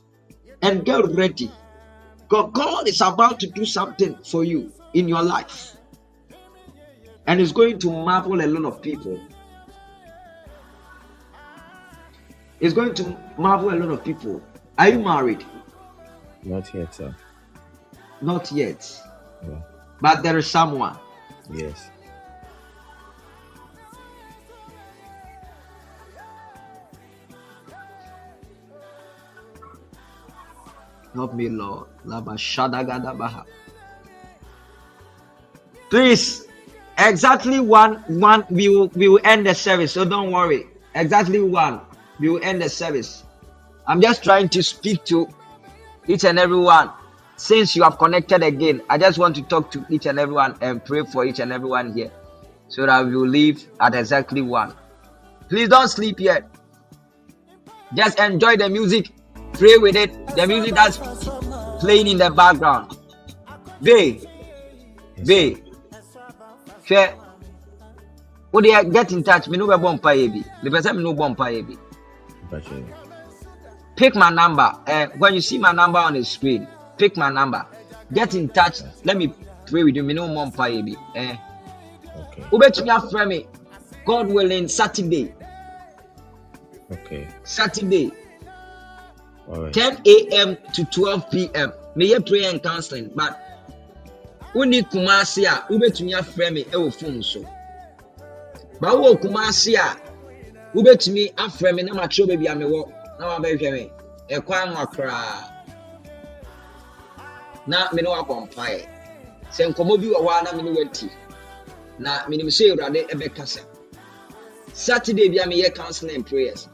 and 0.62 0.84
get 0.84 1.04
ready. 1.14 1.50
God, 2.28 2.52
God 2.52 2.88
is 2.88 3.00
about 3.00 3.40
to 3.40 3.48
do 3.48 3.64
something 3.64 4.16
for 4.24 4.44
you 4.44 4.72
in 4.94 5.08
your 5.08 5.22
life. 5.22 5.76
And 7.30 7.40
it's 7.40 7.52
going 7.52 7.78
to 7.78 7.92
marvel 7.92 8.42
a 8.42 8.48
lot 8.48 8.64
of 8.64 8.82
people. 8.82 9.16
It's 12.58 12.74
going 12.74 12.92
to 12.94 13.16
marvel 13.38 13.70
a 13.72 13.78
lot 13.78 13.90
of 13.90 14.04
people. 14.04 14.42
Are 14.76 14.88
you 14.88 14.98
married? 14.98 15.44
Not 16.42 16.74
yet, 16.74 16.92
sir. 16.92 17.14
Not 18.20 18.50
yet. 18.50 19.00
Yeah. 19.44 19.60
But 20.00 20.24
there 20.24 20.38
is 20.38 20.50
someone. 20.50 20.98
Yes. 21.54 21.88
Help 31.14 31.34
me, 31.34 31.48
Lord. 31.48 31.86
Please, 35.90 36.49
exactly 37.09 37.61
one, 37.61 37.96
one. 38.07 38.44
We 38.51 38.68
will, 38.68 38.88
we 38.88 39.09
will 39.09 39.20
end 39.24 39.46
the 39.46 39.55
service, 39.55 39.92
so 39.92 40.05
don't 40.05 40.30
worry. 40.30 40.66
Exactly 40.94 41.40
one, 41.40 41.80
we 42.18 42.28
will 42.28 42.42
end 42.42 42.62
the 42.62 42.68
service. 42.68 43.24
I'm 43.86 44.01
just 44.01 44.22
trying 44.22 44.48
to 44.51 44.62
speak 44.62 45.05
to 45.07 45.28
each 46.07 46.24
and 46.24 46.38
everyone. 46.38 46.90
Since 47.36 47.74
you 47.74 47.82
have 47.84 47.98
connected 47.98 48.42
again, 48.42 48.82
I 48.90 48.98
just 48.98 49.18
want 49.18 49.34
to 49.36 49.42
talk 49.42 49.70
to 49.70 49.84
each 49.88 50.07
and 50.07 50.18
everyone 50.18 50.59
and 50.61 50.84
pray 50.84 51.05
for 51.05 51.24
each 51.24 51.40
and 51.40 51.53
everyone 51.53 51.94
here, 51.94 52.11
so 52.68 52.86
that 52.86 53.07
we 53.07 53.16
will 53.16 53.28
leave 53.28 53.66
at 53.80 53.94
exactly 53.94 54.42
one. 54.42 54.74
Please 55.48 55.68
don't 55.68 55.88
sleep 55.88 56.20
yet. 56.20 56.48
Just 57.94 58.20
enjoy 58.20 58.57
the 58.57 58.68
music, 58.68 59.11
pray 59.55 59.78
with 59.78 59.96
it. 59.96 60.12
The 60.36 60.46
music 60.46 60.74
that's 60.74 60.98
playing 61.80 62.09
in 62.09 62.18
the 62.18 62.30
background. 62.30 62.96
They, 63.80 64.20
they, 65.16 65.62
hwɛ 66.91 67.14
wo 68.53 68.61
deɛ 68.61 68.93
get 68.93 69.12
in 69.12 69.22
touch 69.22 69.49
me 69.49 69.57
no 69.57 69.66
bɛbɔ 69.66 69.88
mpaeɛ 70.01 70.26
bi 70.32 70.41
mepɛ 70.62 70.78
sɛ 70.84 70.97
me 70.97 71.03
no 71.03 71.14
bɔ 71.14 71.34
mpaeɛ 71.36 71.66
bi 71.68 71.76
pick 73.97 74.14
my 74.16 74.30
number 74.30 74.72
uh, 74.86 75.07
when 75.18 75.34
you 75.34 75.41
see 75.41 75.59
my 75.59 75.72
number 75.72 75.99
on 75.99 76.14
the 76.14 76.24
screen 76.24 76.66
pick 76.99 77.16
my 77.16 77.30
number 77.30 77.64
get 78.12 78.34
in 78.34 78.49
touch 78.49 78.80
let 79.05 79.16
me 79.16 79.32
pray 79.66 79.84
with 79.84 79.95
you 79.95 80.03
me 80.03 80.14
no 80.14 80.26
mmɔ 80.28 80.53
mpaeɛ 80.53 80.84
bi 80.86 80.95
eh, 81.20 81.36
Okay. 82.22 82.43
wobɛtumi 82.51 82.91
afrɛ 82.99 83.28
me 83.28 83.47
god 84.05 84.26
willing 84.28 84.66
saturday 84.68 85.32
Okay. 86.91 87.28
saturday 87.45 88.11
right. 89.47 89.72
10 89.72 89.99
a.m. 90.07 90.57
to 90.72 90.84
12 90.84 91.30
p.m. 91.30 91.72
meyɛ 91.97 92.26
prayer 92.26 92.51
and 92.51 92.62
counseling 92.62 93.11
but 93.14 93.38
wonni 94.55 94.82
kumase 94.82 95.46
a 95.46 95.64
wobɛtumi 95.68 96.12
afrɛ 96.14 96.53
me 96.53 96.64
ɛwɔ 96.64 96.92
phone 96.92 97.22
so. 97.22 97.40
Ba 98.80 98.88
wowɔ 98.88 99.20
kumase 99.20 99.74
a 99.76 99.96
wobɛtumi 100.74 101.34
afrɛ 101.34 101.74
me 101.74 101.82
na 101.82 101.92
makyerɛ 101.94 102.26
baabi 102.28 102.46
a 102.48 102.55
mewɔ 102.57 102.92
na 103.18 103.38
wabɛhwɛ 103.38 103.72
me. 103.72 103.92
Ɛkwan 104.30 104.72
ma 104.74 104.86
koraa. 104.86 105.53
Na 107.66 107.88
me 107.92 108.03
ne 108.03 108.09
wakɔ 108.09 108.48
mpaeɛ. 108.51 108.88
Sɛ 109.51 109.72
nkɔmmɔ 109.72 110.01
bi 110.01 110.07
wɔ 110.07 110.18
hɔ 110.20 110.40
a 110.40 110.44
na 110.44 110.53
me 110.53 110.62
ne 110.62 110.70
wati 110.84 111.11
na 111.98 112.24
menim 112.26 112.48
sɛ 112.48 112.72
awurade 112.72 113.09
ɛbɛkasa. 113.09 113.61
Saturday 114.72 115.28
bi 115.28 115.36
a 115.42 115.46
meyɛ 115.46 115.74
counseling 115.74 116.14
and 116.16 116.26
prayers. 116.26 116.68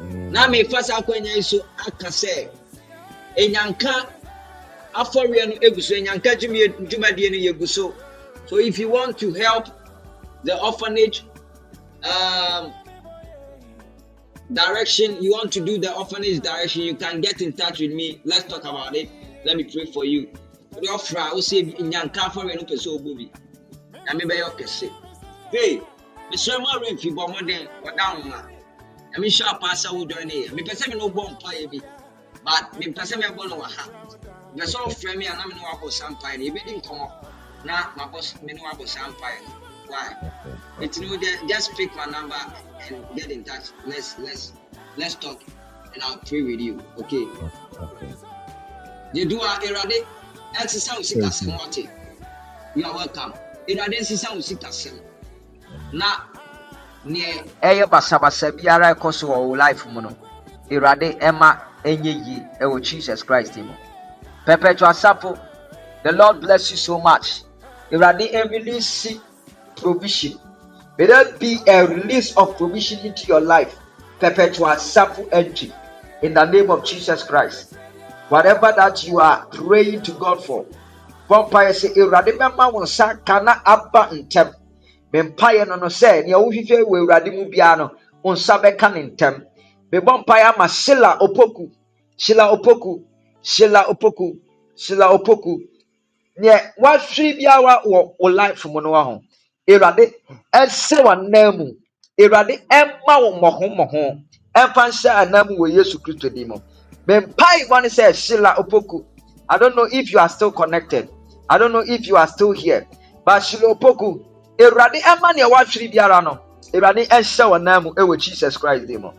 Mm, 0.00 0.30
na 0.30 0.48
mefa 0.48 0.82
saa 0.82 1.00
akwanya 1.00 1.34
yi 1.36 1.42
so 1.42 1.58
aka 1.86 2.06
sɛ 2.08 2.48
enyanka 3.36 4.08
afɔreɛ 4.94 5.48
no 5.48 5.54
egu 5.66 5.82
so. 5.82 5.94
Enyanka 5.94 6.36
dwumadie 6.36 7.30
no 7.30 7.52
yɛgu 7.52 7.68
so. 7.68 7.94
So 8.46 8.58
if 8.58 8.78
you 8.78 8.88
want 8.88 9.18
to 9.18 9.32
help 9.32 9.68
the 10.44 10.60
orphanage 10.60 11.24
um, 12.02 12.72
direction 14.52 15.22
you 15.22 15.30
want 15.32 15.52
to 15.52 15.60
do 15.64 15.78
the 15.78 15.94
orphanage 15.94 16.40
direction 16.40 16.82
you 16.82 16.94
can 16.96 17.20
get 17.20 17.40
in 17.40 17.52
touch 17.52 17.80
with 17.80 17.92
me. 17.92 18.20
Let's 18.24 18.44
talk 18.44 18.64
about 18.64 18.96
it. 18.96 19.08
Let 19.44 19.56
me 19.56 19.64
pray 19.64 19.86
for 19.86 20.04
you. 20.04 20.28
Wode 20.74 20.84
ɔfra 20.84 21.30
a 21.30 21.34
wosɛ 21.34 21.76
nyanka 21.78 22.20
afɔreɛ 22.30 22.56
no 22.56 22.62
sɛ 22.76 22.98
ɔbɔ 22.98 23.16
bi. 23.16 23.30
Na 24.06 24.12
mebɛyɛ 24.18 24.42
ɔkɛse. 24.50 24.90
Hey 25.52 25.80
mesrɛ 26.32 26.58
mu 26.60 26.66
aremfi 26.66 27.10
bɔ 27.14 27.28
mmɔden 27.28 27.68
wɔda 27.84 28.16
wo 28.16 28.22
ma. 28.28 28.42
Na 29.12 29.18
mehyɛ 29.18 29.44
apaasa 29.44 29.92
wo 29.92 30.04
dɔn 30.04 30.24
ne 30.26 30.34
yɛ. 30.44 30.48
Mepɛ 30.50 30.74
sɛ 30.74 30.88
me 30.88 30.94
ne 30.94 31.00
wobɔ 31.00 31.38
mpaeɛ 31.38 31.70
bi 31.70 31.80
but 32.44 32.72
mepɛ 32.80 33.02
sɛ 33.04 33.20
mɛbɔ 33.20 33.48
no 33.50 33.56
wɔ 33.60 33.70
ha 33.70 33.88
mepɛ 34.56 34.66
sɛ 34.66 34.78
wofrɛ 34.84 35.16
me 35.16 35.26
a 35.26 35.36
na 35.36 35.46
me 35.46 35.54
ne 35.54 35.60
wabɔ 35.60 35.90
saa 35.92 36.08
mpaeɛ 36.10 36.38
no 36.38 36.44
yɛbɛdi 36.44 36.82
nkɔmmɔ 36.82 37.08
na 37.64 37.90
mabɔ 37.96 38.18
s- 38.18 38.34
me 38.42 38.52
ne 38.54 38.60
wabɔ 38.62 38.88
saa 38.88 39.08
mpaeɛ 39.08 39.42
no 39.42 39.54
why. 39.88 40.16
It's 40.80 40.98
no 40.98 41.16
just, 41.18 41.76
pick 41.76 41.94
my 41.96 42.06
number 42.06 42.36
and 42.88 43.04
get 43.16 43.30
in 43.30 43.44
touch. 43.44 43.70
Let's 43.86 44.18
let's 44.18 44.52
let's 44.96 45.14
talk 45.16 45.42
and 45.94 46.02
I'll 46.02 46.18
pray 46.18 46.42
with 46.42 46.60
you. 46.60 46.80
Okay. 46.98 47.26
You 49.12 49.26
do 49.26 49.40
our 49.40 49.58
erade 49.60 50.06
exercise 50.60 51.12
with 51.14 51.24
us 51.24 51.42
You 52.76 52.84
are 52.86 52.94
welcome. 52.94 53.34
Erade 53.68 53.94
exercise 53.98 54.50
with 54.50 54.64
us. 54.64 54.88
Na 55.92 56.06
neɛ 57.06 57.44
ɛyɛ 57.62 57.86
basabasa 57.90 58.52
biara 58.52 58.94
ɛkɔ 58.94 59.14
so 59.14 59.28
wɔ 59.28 59.38
wo 59.48 59.54
life 59.56 59.86
mu 59.86 60.00
no 60.02 60.16
awurade 60.70 61.18
ɛma 61.20 61.58
ɛnyɛ 61.84 62.26
yie 62.26 62.46
ɛwɔ 62.60 62.82
jesus 62.82 63.22
christ 63.22 63.56
mu 63.56 63.74
perpetual 64.44 64.92
sapo 64.94 65.38
the 66.02 66.12
lord 66.12 66.40
bless 66.40 66.70
you 66.70 66.76
so 66.78 66.98
much. 66.98 67.42
Awurade 67.92 68.32
ɛrelease 68.32 69.20
provision. 69.76 70.38
May 70.98 71.06
there 71.06 71.32
be 71.38 71.58
a 71.66 71.86
release 71.86 72.34
of 72.36 72.56
provision 72.56 73.00
into 73.04 73.26
your 73.26 73.40
life. 73.40 73.76
Perpetual 74.18 74.76
sapo 74.76 75.28
entry. 75.32 75.72
In 76.22 76.34
the 76.34 76.44
name 76.44 76.70
of 76.70 76.84
jesus 76.84 77.22
christ. 77.22 77.74
Whatever 78.30 78.72
that 78.76 79.06
you 79.06 79.18
are 79.18 79.44
praying 79.46 80.02
to 80.02 80.12
god 80.12 80.42
for. 80.44 80.64
Bɔmpaeɛ 81.28 81.70
sɛ 81.70 81.94
awurade 81.96 82.38
bɛma 82.38 82.72
wo 82.72 82.80
nsa 82.82 83.24
ka 83.24 83.40
na 83.40 83.60
aba 83.64 84.08
ntɛm 84.10 84.54
me 85.12 85.20
mpaeɛ 85.20 85.68
no 85.68 85.76
no 85.76 85.86
sɛ 85.86 86.24
nea 86.24 86.36
wohwehwɛ 86.38 86.82
wɔ 86.84 86.96
awurade 87.06 87.30
mu 87.32 87.44
biara 87.50 87.76
no 87.78 87.90
wo 88.22 88.32
nsa 88.32 88.58
bɛka 88.62 88.94
ne 88.94 89.10
ntɛm 89.10 89.44
mebɔ 89.92 90.68
shila 90.68 91.18
opoku. 91.20 91.70
Shila 92.16 92.56
opoku 92.56 93.04
shila 93.42 93.84
opoku 93.88 94.36
shila 94.76 95.06
opoku. 95.12 95.60
Neɛ 96.40 96.72
woahwere 96.78 97.36
biara 97.38 97.82
wɔ 97.84 98.14
wo 98.18 98.28
life 98.28 98.64
mu 98.66 98.80
no 98.80 98.92
ho. 98.94 99.22
Awurade 99.68 100.12
ɛsɛ 100.54 101.02
w'anan 101.04 101.56
mu 101.58 101.66
awurade 102.18 102.60
ɛma 102.70 103.14
wo 103.22 103.30
mmɔho 103.38 103.66
mmɔho 103.76 104.22
ɛmfa 104.56 104.82
nhyɛ 104.88 105.10
anan 105.22 105.46
mu 105.48 105.56
wɔ 105.58 105.72
yesu 105.74 105.98
kristo 105.98 106.28
din 106.32 106.48
mu 106.48 106.56
mempae 107.06 107.68
bɔ 107.68 107.82
ne 107.82 107.88
sɛ 107.88 108.14
shila 108.14 108.54
opoku. 108.58 109.04
I 109.48 109.58
don't 109.58 109.74
know 109.76 109.88
if 109.90 110.12
you 110.12 110.18
are 110.18 110.28
still 110.28 110.52
connected. 110.52 111.10
I 111.48 111.58
don't 111.58 111.72
know 111.72 111.80
if 111.84 112.06
you 112.06 112.16
are 112.16 112.26
still 112.28 112.52
here. 112.52 112.86
But 113.24 113.40
shila 113.40 113.74
opoku. 113.74 114.24
Awurade 114.58 115.00
ɛma 115.02 115.34
nea 115.34 115.48
woahwere 115.48 115.92
biara 115.92 116.22
no. 116.24 116.38
Awurade 116.72 117.06
ɛnhyɛ 117.08 117.44
w'anan 117.50 117.82
mu 117.82 117.90
ɛwɔ 117.94 118.18
jesus 118.18 118.56
christ 118.56 118.86
din 118.86 119.02
mu 119.02 119.10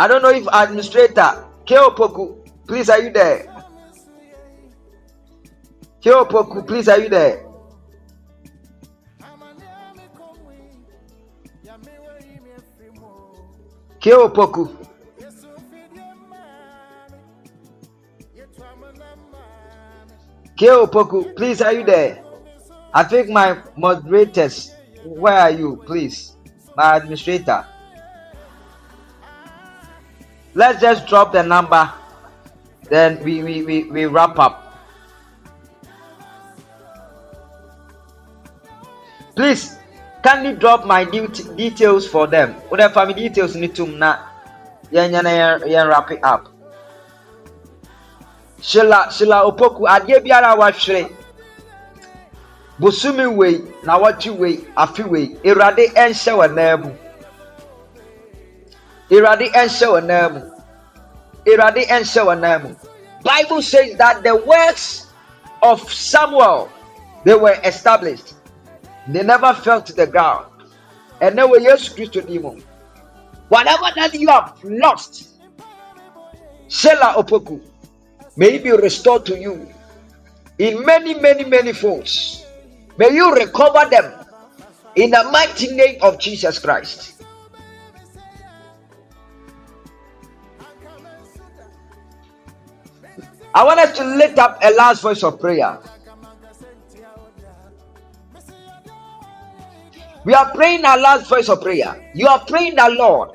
I 0.00 0.06
don't 0.06 0.22
know 0.22 0.30
if 0.30 0.46
administrator 0.52 1.47
Keopoku, 1.68 2.48
please 2.66 2.88
are 2.88 3.02
you 3.02 3.10
there? 3.10 3.44
Keopoku, 6.00 6.66
please 6.66 6.88
are 6.88 6.98
you 6.98 7.10
there? 7.10 7.44
Keopoku. 14.00 14.86
Keopoku, 20.56 21.36
please 21.36 21.60
are 21.60 21.74
you 21.74 21.84
there? 21.84 22.24
I 22.94 23.04
think 23.04 23.28
my 23.28 23.58
moderators, 23.76 24.72
where 25.04 25.38
are 25.38 25.50
you, 25.50 25.82
please? 25.84 26.32
My 26.74 26.96
administrator. 26.96 27.66
Let's 30.58 30.80
just 30.82 31.06
drop 31.06 31.32
the 31.32 31.42
number. 31.42 31.86
Then 32.90 33.22
we 33.22 33.42
we, 33.42 33.62
we, 33.62 33.76
we 33.84 34.04
wrap 34.06 34.38
up. 34.38 34.74
Please 39.36 39.78
kindly 40.22 40.58
drop 40.58 40.84
my 40.84 41.04
det- 41.04 41.56
details 41.56 42.08
for 42.08 42.26
them? 42.26 42.54
Whatever 42.74 42.92
family 42.92 43.30
details 43.30 43.54
need 43.54 43.74
to 43.76 43.86
na 43.86 44.18
yɛn 44.90 45.88
wrap 45.88 46.10
it 46.10 46.18
up. 46.24 46.48
Shila 48.60 49.12
shila 49.14 49.46
opoku 49.46 49.86
adeɛ 49.86 50.18
biara 50.26 50.54
a 50.54 50.56
wahwere 50.58 51.14
bosumi 52.80 53.26
wei 53.36 53.62
na 53.84 53.98
wɔtwe 53.98 54.36
wei 54.36 54.56
afe 54.76 55.06
wei 55.06 55.36
awurade 55.44 55.86
ɛnhyɛ 55.94 56.32
wɔ 56.34 56.54
nan 56.54 56.80
mu 56.82 56.90
awurade 59.10 59.50
ɛnhyɛ 59.52 59.86
wɔ 59.86 60.04
nan 60.06 60.32
mu 60.34 60.40
awurade 61.46 61.86
ɛnhyɛ 61.86 62.22
wɔ 62.24 62.40
nan 62.40 62.62
mu 62.62 62.74
bible 63.22 63.62
says 63.62 63.96
that 63.96 64.22
the 64.22 64.34
works 64.36 65.06
of 65.62 65.80
samuel 65.92 66.68
they 67.24 67.34
were 67.34 67.56
established 67.64 68.34
they 69.08 69.22
never 69.22 69.52
fell 69.54 69.82
to 69.82 69.92
the 69.92 70.06
ground 70.06 70.46
ɛnɛ 71.20 71.42
wɔ 71.48 71.64
yesu 71.64 71.94
kristo 71.94 72.26
di 72.26 72.38
mu 72.38 72.56
whatever 73.48 73.90
that 73.96 74.12
you 74.14 74.28
have 74.28 74.52
lost 74.64 75.28
Shela 76.68 77.14
Opoku, 77.14 77.60
may 78.36 78.56
it 78.56 78.62
be 78.62 78.72
restored 78.72 79.24
to 79.24 79.38
you 79.38 79.66
in 80.58 80.84
many, 80.84 81.14
many, 81.14 81.44
many 81.44 81.72
folds. 81.72 82.44
May 82.98 83.10
you 83.14 83.34
recover 83.34 83.88
them 83.88 84.12
in 84.94 85.10
the 85.10 85.24
mighty 85.32 85.68
name 85.74 85.96
of 86.02 86.18
Jesus 86.18 86.58
Christ. 86.58 87.17
I 93.54 93.64
want 93.64 93.80
us 93.80 93.96
to 93.98 94.04
lift 94.04 94.38
up 94.38 94.58
a 94.62 94.72
last 94.74 95.02
voice 95.02 95.22
of 95.22 95.40
prayer. 95.40 95.78
We 100.24 100.34
are 100.34 100.52
praying 100.54 100.84
our 100.84 100.98
last 100.98 101.28
voice 101.28 101.48
of 101.48 101.62
prayer. 101.62 102.10
You 102.14 102.26
are 102.26 102.44
praying 102.44 102.76
the 102.76 102.90
Lord. 102.90 103.30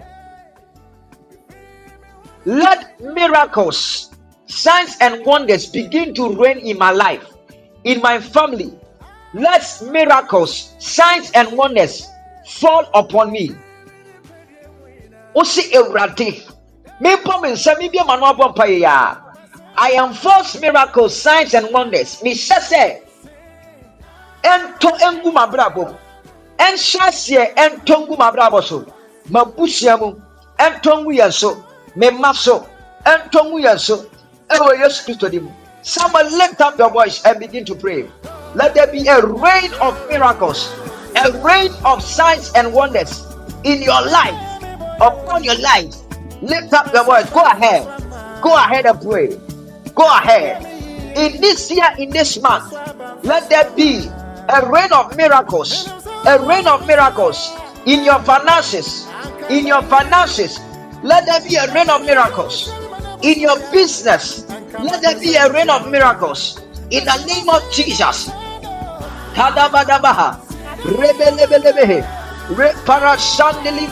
Let 2.46 3.00
miracles, 3.02 4.12
signs, 4.46 4.96
and 5.02 5.26
wonders 5.26 5.66
begin 5.66 6.14
to 6.16 6.36
reign 6.36 6.60
in 6.60 6.78
my 6.78 6.92
life, 6.92 7.26
in 7.84 8.02
my 8.02 8.20
family. 8.20 8.78
Let 9.34 9.66
miracles, 9.90 10.76
signs, 10.78 11.32
and 11.32 11.58
wonders 11.58 12.06
fall 12.48 12.86
upon 12.94 13.32
me. 13.32 13.56
Me. 17.02 17.16
I 19.76 19.92
am 19.92 20.14
force 20.14 20.60
miracles, 20.60 21.20
signs, 21.20 21.54
and 21.54 21.72
wonders. 21.74 22.22
Mehyɛ 22.22 22.60
sɛ 22.60 23.00
ɛntɔ 24.44 24.92
ngu 25.14 25.32
m'abrabɔ 25.32 25.88
mu. 25.88 25.96
Ɛnhyɛ 26.60 27.00
aseɛ 27.10 27.56
ɛntɔ 27.56 28.08
ngu 28.08 28.64
so. 28.64 28.86
M'abusua 29.30 30.00
mu 30.00 30.16
ɛntɔ 30.60 31.34
so. 31.34 31.64
Me 31.96 32.10
mma 32.10 32.34
so 32.36 32.68
ɛntɔ 33.06 33.80
so 33.80 34.06
ɛwɔ 34.50 35.06
kristo 35.06 35.30
di 35.30 35.40
mu. 35.40 35.50
Someone 35.82 36.38
lift 36.38 36.62
up 36.62 36.78
your 36.78 36.90
voice 36.90 37.24
and 37.26 37.40
begin 37.40 37.66
to 37.66 37.76
pray. 37.76 38.10
Let 38.56 38.74
there 38.76 38.88
be 38.88 39.08
a 39.08 39.26
rain 39.26 39.74
of 39.82 39.98
miracles, 40.08 40.72
a 41.16 41.32
rain 41.44 41.72
of 41.84 42.04
signs 42.04 42.52
and 42.56 42.72
wonders 42.72 43.26
in 43.64 43.82
your 43.82 44.02
life, 44.06 44.62
upon 45.02 45.44
your 45.44 45.58
life. 45.58 45.96
Lift 46.42 46.74
up 46.74 46.94
your 46.94 47.04
voice. 47.04 47.30
Go 47.32 47.44
ahead. 47.44 47.84
Go 48.42 48.56
ahead 48.56 48.86
and 48.86 49.02
pray. 49.02 49.40
Go 49.96 50.06
ahead. 50.06 50.66
In 51.18 51.40
this 51.42 51.70
year, 51.70 51.90
in 51.98 52.10
this 52.10 52.42
month, 52.42 52.74
let 53.24 53.50
there 53.50 53.70
be 53.76 54.10
a 54.50 54.70
rain 54.70 54.92
of 54.92 55.16
miracles, 55.16 55.88
a 56.26 56.40
rain 56.46 56.68
of 56.68 56.88
miracles 56.88 57.54
in 57.86 58.04
your 58.04 58.20
finances, 58.24 59.08
in 59.50 59.68
your 59.68 59.82
finances. 59.84 60.60
Let 61.04 61.26
there 61.26 61.42
be 61.48 61.56
a 61.56 61.72
rain 61.74 61.90
of 61.90 62.06
miracles 62.06 62.72
in 63.22 63.40
your 63.40 63.60
business. 63.72 64.48
Let 64.80 65.02
there 65.02 65.20
be 65.20 65.36
a 65.36 65.52
rain 65.52 65.70
of 65.70 65.90
miracles 65.92 66.60
in 66.90 67.06
the 67.06 67.26
name 67.28 67.50
of 67.50 67.62
Jesus. 67.72 68.30
Kadabadabaha. 69.36 70.40
Rebelebelebehe. 70.84 72.04
Reparashandeli 72.56 73.88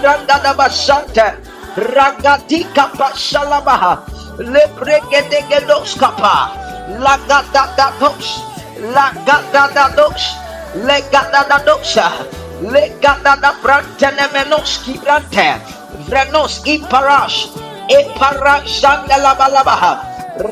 Ragatika 1.78 2.90
pashalabaha. 3.00 4.04
Lebregedegedos 4.44 5.96
kapa. 5.96 6.52
Lagadadados. 7.00 8.44
Lagadadados. 8.92 10.36
Legadadadosha. 10.76 12.12
Legadada 12.68 13.56
brantenemenoski 13.64 15.00
brante. 15.00 15.56
Vrenos 16.12 16.60
iparash. 16.68 17.48
Iparashandelabalaba. 17.88 20.04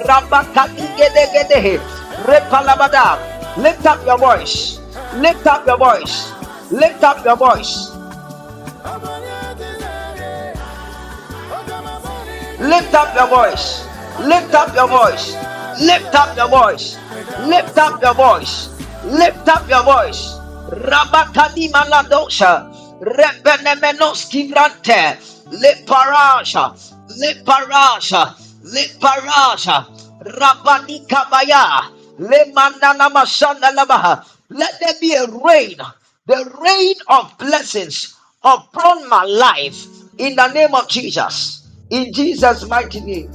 Rabakatigedegede. 0.08 1.84
Repalabada. 2.24 3.20
Lift 3.60 3.84
up 3.86 4.00
your 4.08 4.18
voice. 4.18 4.80
Lift 5.20 5.46
up 5.48 5.68
your 5.68 5.78
voice. 5.78 6.32
Lift 6.72 7.04
up 7.04 7.26
your 7.26 7.36
voice. 7.36 7.92
Lift 12.60 12.93
up 12.93 13.16
your 13.16 13.28
voice. 13.28 13.88
Lift 14.20 14.53
up 14.53 14.76
your 14.76 14.89
voice. 14.89 15.34
Lift 15.80 16.14
up 16.14 16.36
your 16.36 16.49
voice. 16.49 16.97
Lift 17.47 17.78
up 17.78 18.01
your 18.01 18.14
voice. 18.14 18.68
Lift 19.05 19.47
up 19.47 19.70
your 19.70 19.84
voice. 19.84 20.36
Rabakadi 20.68 21.72
maladosha. 21.72 22.68
Rebenemenoski 22.99 24.51
grante. 24.51 25.16
Leparasha. 25.55 26.76
Leparasha. 27.16 28.36
Leparasha. 28.68 29.88
Rabani 30.28 31.07
kabaya. 31.07 31.88
Let 34.49 34.80
there 34.82 34.93
be 34.99 35.14
a 35.16 35.26
rain. 35.28 35.78
The 36.28 36.57
rain 36.62 36.95
of 37.07 37.38
blessings 37.38 38.16
upon 38.43 39.07
my 39.07 39.24
life 39.24 39.88
in 40.18 40.36
the 40.36 40.51
name 40.51 40.76
of 40.76 40.89
Jesus. 40.89 41.59
In 41.90 42.14
Jesus' 42.14 42.68
mighty 42.68 43.00
name. 43.02 43.32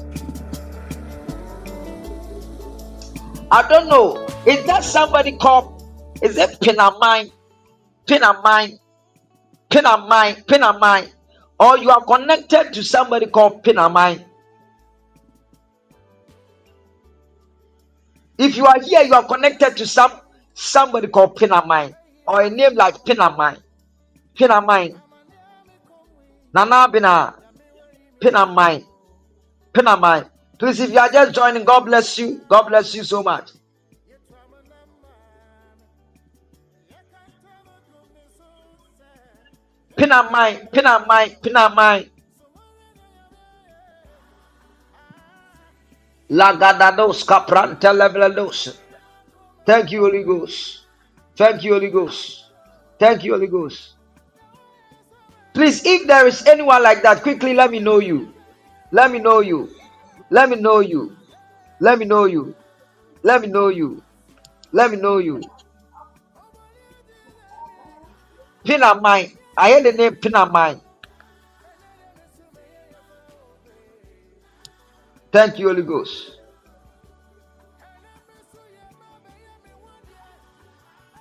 I 3.51 3.67
don't 3.69 3.89
know. 3.89 4.27
Is 4.47 4.65
that 4.67 4.85
somebody 4.85 5.37
called? 5.37 5.83
Is 6.23 6.37
it 6.37 6.61
Pinamine? 6.61 7.33
Pinamine? 8.07 8.79
Pinamine? 9.71 10.45
Pinamine? 10.47 11.13
Or 11.59 11.79
you 11.79 11.91
are 11.91 12.05
connected 12.05 12.73
to 12.73 12.83
somebody 12.85 13.27
called 13.27 13.65
Pinamine? 13.65 14.25
If 18.39 18.57
you 18.57 18.67
are 18.67 18.81
here, 18.81 19.03
you 19.03 19.15
are 19.15 19.25
connected 19.27 19.77
to 19.77 19.87
some 19.87 20.13
somebody 20.55 21.09
called 21.09 21.37
Pinamine 21.37 21.95
or 22.27 22.43
a 22.43 22.51
name 22.51 22.75
like 22.75 22.95
Pinamine. 23.05 23.59
Pinamine. 24.37 25.01
Nana 26.55 26.89
Bina. 26.89 27.44
Pinamine. 28.25 28.87
Pinamine. 29.75 30.31
Please, 30.59 30.81
if 30.81 30.91
you 30.91 30.99
are 30.99 31.11
just 31.13 31.35
joining, 31.35 31.63
God 31.65 31.81
bless 31.81 32.17
you. 32.17 32.41
God 32.49 32.63
bless 32.69 32.95
you 32.95 33.05
so 33.05 33.23
much. 33.23 33.51
Pinamine. 39.95 40.71
Pinamine. 40.73 41.41
Pinamine. 41.43 42.09
Lagadados 46.31 47.25
kapranta 47.29 47.93
levelados. 47.93 48.79
Thank 49.67 49.93
you, 49.93 50.01
Holy 50.01 50.25
Ghost. 50.25 50.87
Thank 51.37 51.63
you, 51.63 51.75
Holy 51.75 51.91
Ghost. 51.91 52.45
Thank 52.99 53.23
you, 53.25 53.33
Holy 53.33 53.49
Ghost. 53.49 53.95
Please, 55.55 55.87
if 55.87 56.07
there 56.09 56.27
is 56.27 56.45
anyone 56.47 56.83
like 56.83 57.03
that, 57.05 57.23
quickly 57.23 57.55
let 57.55 57.71
me 57.71 57.81
know 57.81 58.01
you. 58.01 58.35
Let 58.93 59.13
me 59.13 59.21
know 59.21 59.41
you. 59.41 59.71
Let 60.31 60.51
me 60.51 60.57
know 60.57 60.81
you. 60.81 61.17
Let 61.81 61.99
me 61.99 62.07
know 62.07 62.27
you. 62.27 62.55
Let 63.23 63.41
me 63.43 63.49
know 63.49 63.69
you. 63.69 64.03
Let 64.73 64.91
me 64.91 64.99
know 64.99 65.19
you. 65.19 65.43
Pinamine. 68.65 69.37
I 69.57 69.73
heard 69.73 69.85
the 69.85 69.93
name 69.93 70.17
Pinamine. 70.17 70.81
Thank 75.33 75.59
you, 75.59 75.69
Holy 75.69 75.83
Ghost. 75.83 76.33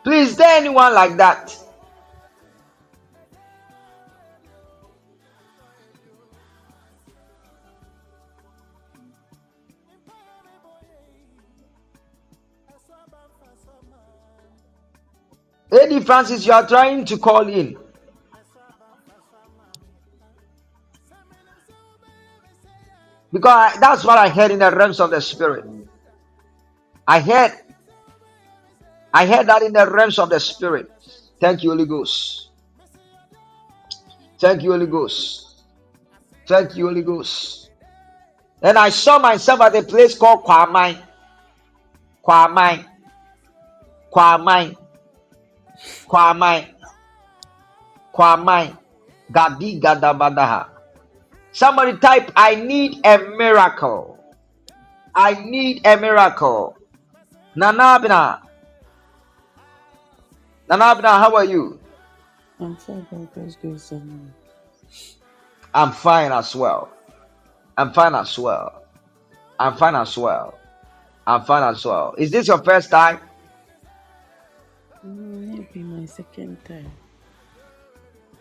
Please, 0.03 0.29
is 0.31 0.37
there 0.37 0.57
anyone 0.57 0.93
like 0.93 1.17
that? 1.17 1.57
Lady 15.73 15.99
Francis, 16.01 16.45
you 16.45 16.53
are 16.53 16.67
trying 16.67 17.03
to 17.03 17.17
call 17.17 17.47
in. 17.49 17.75
Because 23.31 23.51
I- 23.51 23.79
that's 23.79 24.03
what 24.05 24.19
I 24.19 24.29
heard 24.29 24.51
in 24.51 24.59
the 24.59 24.69
realms 24.69 24.99
of 24.99 25.09
the 25.09 25.19
spirit. 25.19 25.65
I 27.07 27.19
heard 27.19 27.53
I 29.15 29.25
heard 29.25 29.47
that 29.47 29.63
in 29.63 29.73
the 29.73 29.89
realms 29.89 30.19
of 30.19 30.29
the 30.29 30.39
spirit. 30.39 30.91
Thank 31.39 31.63
you, 31.63 31.71
Holy 31.71 31.85
Ghost. 31.85 32.49
Thank 34.39 34.61
you, 34.63 34.71
Holy 34.71 34.87
Ghost. 34.87 35.63
Thank 36.47 36.75
you, 36.75 36.85
Holy 36.85 37.01
Ghost. 37.01 37.71
Then 38.61 38.77
I 38.77 38.89
saw 38.89 39.17
myself 39.19 39.61
at 39.61 39.75
a 39.75 39.83
place 39.83 40.17
called 40.17 40.43
Kwamai. 40.45 40.97
Kwamai. 42.25 42.85
Kwamai. 44.13 44.82
Kwamai. 46.07 46.67
Kwamai. 48.13 48.77
Gadi 49.31 49.79
Gadabadaha. 49.79 50.69
Somebody 51.51 51.97
type, 51.97 52.31
I 52.35 52.55
need 52.55 53.05
a 53.05 53.17
miracle. 53.37 54.17
I 55.15 55.33
need 55.43 55.85
a 55.85 55.97
miracle. 55.97 56.75
Nanabina. 57.55 58.41
Nanabina, 60.69 61.19
how 61.19 61.35
are 61.35 61.45
you? 61.45 61.79
I'm 62.59 62.75
fine 62.75 63.05
by 63.11 63.27
God's 63.35 63.55
grace 63.57 63.93
I'm 65.73 65.91
fine 65.91 66.31
as 66.31 66.55
well. 66.55 66.89
I'm 67.77 67.93
fine 67.93 68.15
as 68.15 68.37
well. 68.37 68.83
I'm 69.59 69.75
fine 69.75 69.95
as 69.95 70.17
well. 70.17 70.57
I'm 71.25 71.43
fine 71.43 71.63
as 71.63 71.85
well. 71.85 72.15
Is 72.17 72.31
this 72.31 72.47
your 72.47 72.63
first 72.63 72.89
time? 72.89 73.19
Mm, 75.03 75.51
maybe 75.51 75.83
my 75.83 76.05
second 76.05 76.63
time. 76.63 76.91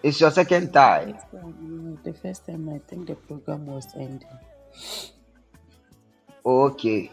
It's 0.02 0.20
your 0.20 0.30
second 0.30 0.72
time. 0.72 1.14
First 1.14 1.30
time, 1.30 1.54
you 1.62 1.98
the 2.02 2.14
first 2.14 2.46
time 2.46 2.68
I 2.70 2.78
think 2.86 3.06
the 3.06 3.14
program 3.14 3.66
was 3.66 3.86
ending. 3.94 4.38
Okay. 6.46 7.10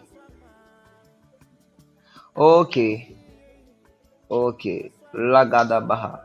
Okay. 2.38 3.16
Okay. 4.30 4.92
Lagadabaha. 5.14 6.22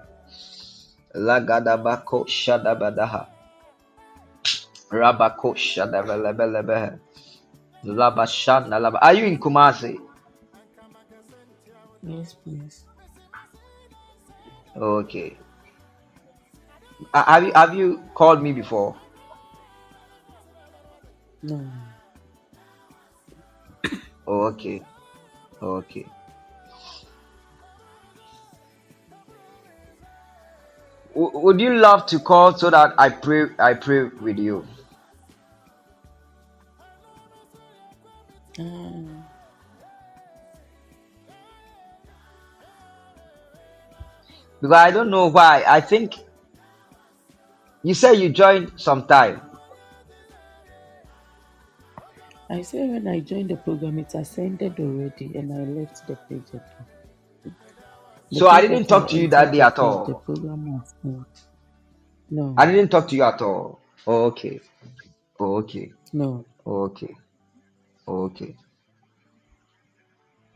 Lagadabako 1.17 2.29
shadabadaha. 2.29 3.27
Rabako 4.93 5.57
shadabalabalabaha. 5.57 6.99
Labashana 7.85 8.77
laba. 8.81 8.99
Are 9.01 9.15
you 9.15 9.25
in 9.25 9.39
Kumasi? 9.39 9.97
Yes, 12.03 12.35
please. 12.35 12.85
Okay. 14.77 15.39
Uh, 17.15 17.25
Have 17.27 17.45
you 17.45 17.53
have 17.55 17.75
you 17.75 18.11
called 18.15 18.43
me 18.43 18.53
before? 18.53 18.97
No. 21.43 21.61
Okay. 24.27 24.83
Okay. 25.63 26.07
W- 31.15 31.39
would 31.41 31.61
you 31.61 31.75
love 31.77 32.07
to 32.07 32.21
call 32.21 32.55
so 32.57 32.71
that 32.71 32.95
I 32.99 33.11
pray 33.11 33.47
I 33.59 33.75
pray 33.75 34.05
with 34.21 34.39
you? 34.39 34.67
Ah, 38.59 39.24
Because 44.65 44.79
I 44.79 44.91
don't 44.93 45.11
know 45.11 45.27
why. 45.27 45.63
I 45.69 45.83
think 45.83 46.15
you 47.83 47.93
said 47.93 48.13
you 48.13 48.31
joined 48.31 48.73
sometime. 48.77 49.43
I 52.49 52.63
say 52.63 52.79
when 52.89 53.07
I 53.07 53.21
joined 53.21 53.51
the 53.51 53.57
program, 53.57 53.99
it 53.99 54.15
ascended 54.15 54.81
already, 54.81 55.33
and 55.35 55.53
I 55.53 55.65
left 55.81 56.07
the 56.07 56.17
page. 56.17 56.51
The 58.33 58.41
So 58.41 58.49
I 58.49 58.63
page 58.63 58.63
didn't 58.63 58.89
talk 58.89 59.07
to 59.09 59.19
you 59.19 59.29
that 59.29 59.51
entered 59.51 59.53
day 59.53 59.61
at 59.61 59.79
because 59.79 60.01
the 60.07 60.15
all. 60.15 60.25
program 60.25 60.73
was 60.73 60.95
not. 61.03 61.29
No, 62.31 62.55
I 62.57 62.65
didn't 62.65 62.89
talk 62.89 63.07
to 63.09 63.17
you 63.17 63.23
at 63.25 63.43
all. 63.43 63.81
Oh, 64.07 64.25
okay. 64.29 64.61
Oh, 65.39 65.57
okay. 65.59 65.93
no. 66.15 66.47
Oh, 66.65 66.85
okay. 66.85 67.15
Oh, 68.09 68.23
okay. 68.25 68.57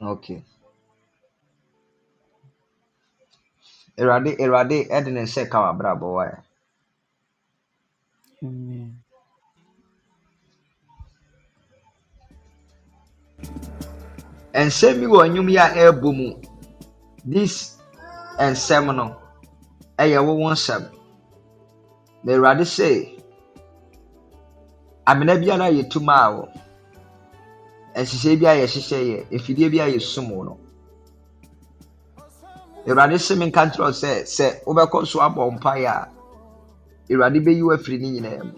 Okay. 0.01 0.43
Erade 4.01 4.31
Erade 4.45 4.79
ɛde 4.97 5.11
ne 5.13 5.23
nsa 5.23 5.43
ka 5.51 5.59
w'abrabɔ 5.65 6.07
wae. 6.17 6.35
Amen. 8.43 9.03
Nsɛm 14.67 14.95
bi 15.01 15.07
wɔ 15.13 15.21
nnwom 15.29 15.49
yi 15.51 15.59
a 15.59 15.67
ɛrebɔ 15.81 16.09
mu. 16.19 16.29
This 17.25 17.55
nsɛm 18.39 18.95
no 18.97 19.07
ɛyɛ 19.99 20.19
wo 20.27 20.33
wo 20.35 20.51
nsɛm. 20.53 20.83
Na 22.25 22.33
Awurade 22.33 22.65
sɛ 22.77 22.89
amena 25.07 25.35
biara 25.41 25.67
yɛtu 25.71 26.01
maa 26.03 26.31
wo, 26.35 26.49
nhyehyɛe 27.95 28.37
bi 28.41 28.47
a 28.47 28.55
yɛhyehyɛ 28.61 28.99
yɛ, 29.11 29.17
mfidie 29.33 29.71
bi 29.71 29.79
a 29.81 29.87
yɛsum 29.95 30.31
wo 30.31 30.43
no. 30.45 30.59
Awurade 32.87 33.19
se 33.19 33.35
menka 33.35 33.67
nkyerɛ 33.67 33.85
wo 33.85 33.93
sɛ 33.93 34.11
sɛ 34.25 34.47
wobɛkɔ 34.67 35.07
so 35.07 35.19
abɔ 35.21 35.51
mpaeɛ 35.57 35.87
a 35.87 36.09
Awurade 37.11 37.39
bɛyi 37.45 37.63
wo 37.63 37.73
afiri 37.77 37.99
ne 38.01 38.09
nyinaa 38.11 38.45
mu. 38.45 38.55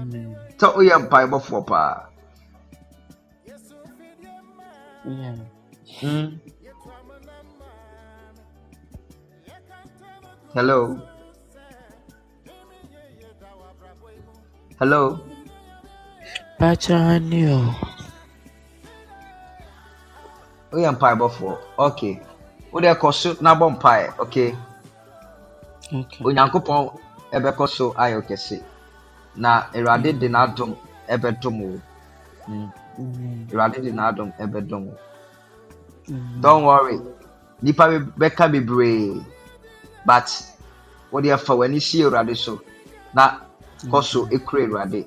Amen. 0.00 0.36
Sɛ 0.58 0.66
woyɛ 0.74 0.96
mpaebɔfoɔ 1.08 1.66
paa. 1.66 2.08
Yeah. 5.06 5.36
Mm. 6.02 6.40
Hello. 10.52 10.98
Hello. 14.78 15.20
Pachanio. 16.58 17.85
Woyɛ 20.76 20.90
mpaebɔfoɔ 20.96 21.58
okay 21.78 22.20
wode 22.72 22.88
kɔ 23.00 23.12
so 23.14 23.30
na 23.40 23.54
bɔ 23.54 23.66
mpaeɛ 23.76 24.20
okay 24.20 24.50
onyankopɔn 26.24 26.80
ɛbɛkɔ 27.36 27.64
so 27.68 27.84
ayɛ 28.02 28.20
kɛse. 28.28 28.56
Na 29.36 29.50
awurade 29.74 30.12
de 30.20 30.28
n'adom 30.28 30.76
ɛbɛdom 31.08 31.56
wo. 31.60 31.80
Mm, 32.48 32.72
Amen. 32.98 33.48
awurade 33.52 33.82
de 33.82 33.90
n'adom 33.92 34.32
ɛbɛdom 34.38 34.82
wo. 34.86 34.94
Don't 36.40 36.64
worry. 36.64 37.00
Nipa 37.62 37.88
be- 37.88 38.12
bɛka 38.20 38.50
bebree. 38.52 39.24
But 40.04 40.28
wode 41.10 41.24
ɛfa 41.26 41.56
w'ani 41.58 41.80
si 41.80 42.02
awurade 42.02 42.36
so. 42.36 42.60
Na 43.14 43.40
kɔ 43.90 44.02
so 44.04 44.26
ekura 44.26 44.66
awurade. 44.66 45.06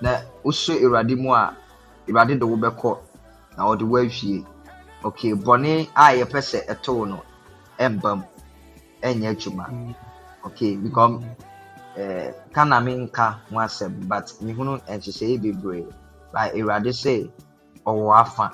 Na 0.00 0.20
wosɔ 0.44 0.82
awurade 0.82 1.16
mu 1.18 1.32
a 1.34 1.56
awurade 2.08 2.38
de 2.38 2.46
wo 2.46 2.56
bɛkɔ. 2.56 2.98
Na 3.56 3.64
ɔde 3.64 3.82
wo 3.82 3.98
awie 3.98 4.44
okay 5.06 5.32
bɔne 5.34 5.72
a 5.94 6.04
yɛpɛ 6.18 6.40
sɛ 6.50 6.58
ɛto 6.72 6.90
wo 6.98 7.04
no 7.04 7.18
ɛmba 7.78 8.10
mu. 8.18 8.24
Ɛnyɛ 9.02 9.28
adwuma. 9.32 9.66
Okay 10.46 10.76
because 10.76 11.22
eh, 11.96 12.32
ka 12.52 12.64
na 12.64 12.80
menka 12.80 13.26
ho 13.50 13.56
asɛm 13.56 14.08
but 14.08 14.26
mehunu 14.42 14.80
nhyehyɛeɛ 14.86 15.40
bebree. 15.42 15.86
Like 16.32 16.54
awurade 16.54 16.92
sɛ 17.02 17.30
ɔwɔ 17.86 18.20
afa. 18.20 18.52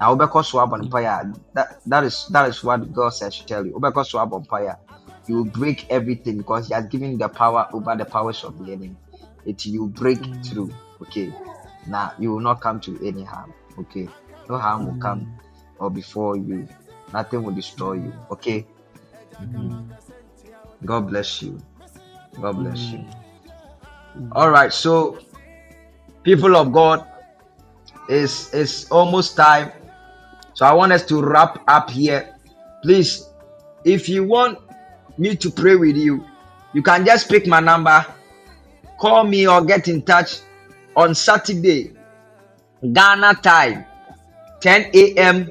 Na 0.00 0.14
wobɛkɔ 0.14 0.44
so 0.44 0.58
abɔ 0.58 0.76
mpaeɛ 0.88 1.34
that, 1.54 1.80
that 1.86 2.04
is 2.04 2.26
that 2.30 2.48
is 2.48 2.64
what 2.64 2.80
God 2.92 3.10
says 3.10 3.36
to 3.38 3.46
tell 3.46 3.66
you. 3.66 3.72
Wobɛkɔ 3.74 4.06
so 4.06 4.18
abɔ 4.18 4.40
a 4.70 4.78
you 5.26 5.36
will 5.36 5.44
break 5.44 5.86
everything 5.90 6.38
because 6.38 6.68
he 6.68 6.74
has 6.74 6.86
given 6.86 7.18
the 7.18 7.28
power 7.28 7.68
over 7.72 7.94
the 7.94 8.04
powers 8.04 8.42
of 8.42 8.58
the 8.58 8.72
enemy. 8.72 8.96
It 9.44 9.64
you 9.66 9.86
break 9.86 10.18
through. 10.44 10.70
Okay. 11.02 11.32
Now 11.86 12.12
you 12.18 12.32
will 12.32 12.40
not 12.40 12.60
come 12.60 12.80
to 12.80 12.98
any 13.06 13.22
harm. 13.22 13.52
Okay. 13.78 14.08
No 14.48 14.58
harm 14.58 14.86
will 14.86 15.00
come. 15.00 15.26
Or 15.80 15.90
before 15.90 16.36
you 16.36 16.68
nothing 17.12 17.42
will 17.42 17.54
destroy 17.54 17.94
you 17.94 18.14
okay 18.30 18.64
Amen. 19.40 19.92
God 20.84 21.08
bless 21.08 21.42
you 21.42 21.60
God 22.40 22.58
bless 22.58 22.92
you 22.92 23.00
Amen. 23.00 23.14
Amen. 24.16 24.32
All 24.32 24.50
right, 24.50 24.72
so 24.72 25.18
people 26.22 26.56
of 26.56 26.72
God, 26.72 27.06
it's 28.08 28.52
it's 28.54 28.90
almost 28.90 29.36
time. 29.36 29.72
So 30.54 30.66
I 30.66 30.72
want 30.72 30.92
us 30.92 31.04
to 31.06 31.22
wrap 31.22 31.62
up 31.68 31.90
here. 31.90 32.34
Please, 32.82 33.28
if 33.84 34.08
you 34.08 34.24
want 34.24 34.58
me 35.18 35.36
to 35.36 35.50
pray 35.50 35.76
with 35.76 35.96
you, 35.96 36.24
you 36.74 36.82
can 36.82 37.04
just 37.04 37.28
pick 37.28 37.46
my 37.46 37.60
number, 37.60 38.04
call 39.00 39.24
me 39.24 39.48
or 39.48 39.64
get 39.64 39.88
in 39.88 40.02
touch 40.02 40.40
on 40.96 41.14
Saturday, 41.14 41.92
Ghana 42.92 43.34
time, 43.42 43.84
10 44.60 44.90
a.m. 44.94 45.50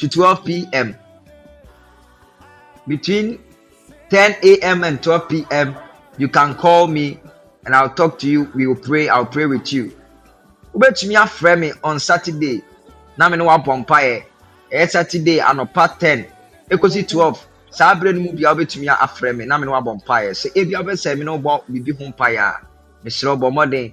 to 0.00 0.08
12 0.08 0.44
p.m. 0.44 0.96
Between 2.88 3.38
10 4.08 4.36
a.m. 4.42 4.84
and 4.84 5.02
12 5.02 5.28
p.m. 5.28 5.76
You 6.18 6.28
can 6.28 6.54
call 6.54 6.86
me 6.86 7.20
and 7.66 7.74
I'll 7.74 7.90
talk 7.94 8.18
to 8.20 8.28
you. 8.28 8.50
We 8.54 8.66
will 8.66 8.76
pray. 8.76 9.08
I'll 9.08 9.26
pray 9.26 9.46
with 9.46 9.72
you. 9.72 9.92
wobɛtumi 10.74 11.16
afrɛ 11.16 11.58
me 11.58 11.72
on 11.82 11.98
saturday 11.98 12.62
na 13.16 13.28
me 13.28 13.36
ne 13.36 13.44
woabɔ 13.44 13.84
mpaeɛ 13.84 14.88
saturday 14.88 15.38
anɔpa 15.40 15.98
ten 15.98 16.24
ekosi 16.70 17.02
twelve 17.08 17.44
saa 17.70 17.92
abere 17.94 18.12
no 18.14 18.20
mu 18.20 18.32
bia 18.32 18.54
wobɛtumi 18.54 18.86
afrɛ 18.86 19.36
me 19.36 19.44
na 19.46 19.58
me 19.58 19.66
ne 19.66 19.72
wabɔ 19.72 20.00
mpaeɛ 20.00 20.30
sɛ 20.30 20.48
ebi 20.54 20.72
wobɛsɛ 20.78 21.18
me 21.18 21.24
ne 21.24 21.30
wobɔ 21.32 21.62
biribi 21.68 21.92
ho 21.98 22.04
mpaeɛ 22.12 22.38
a 22.38 23.92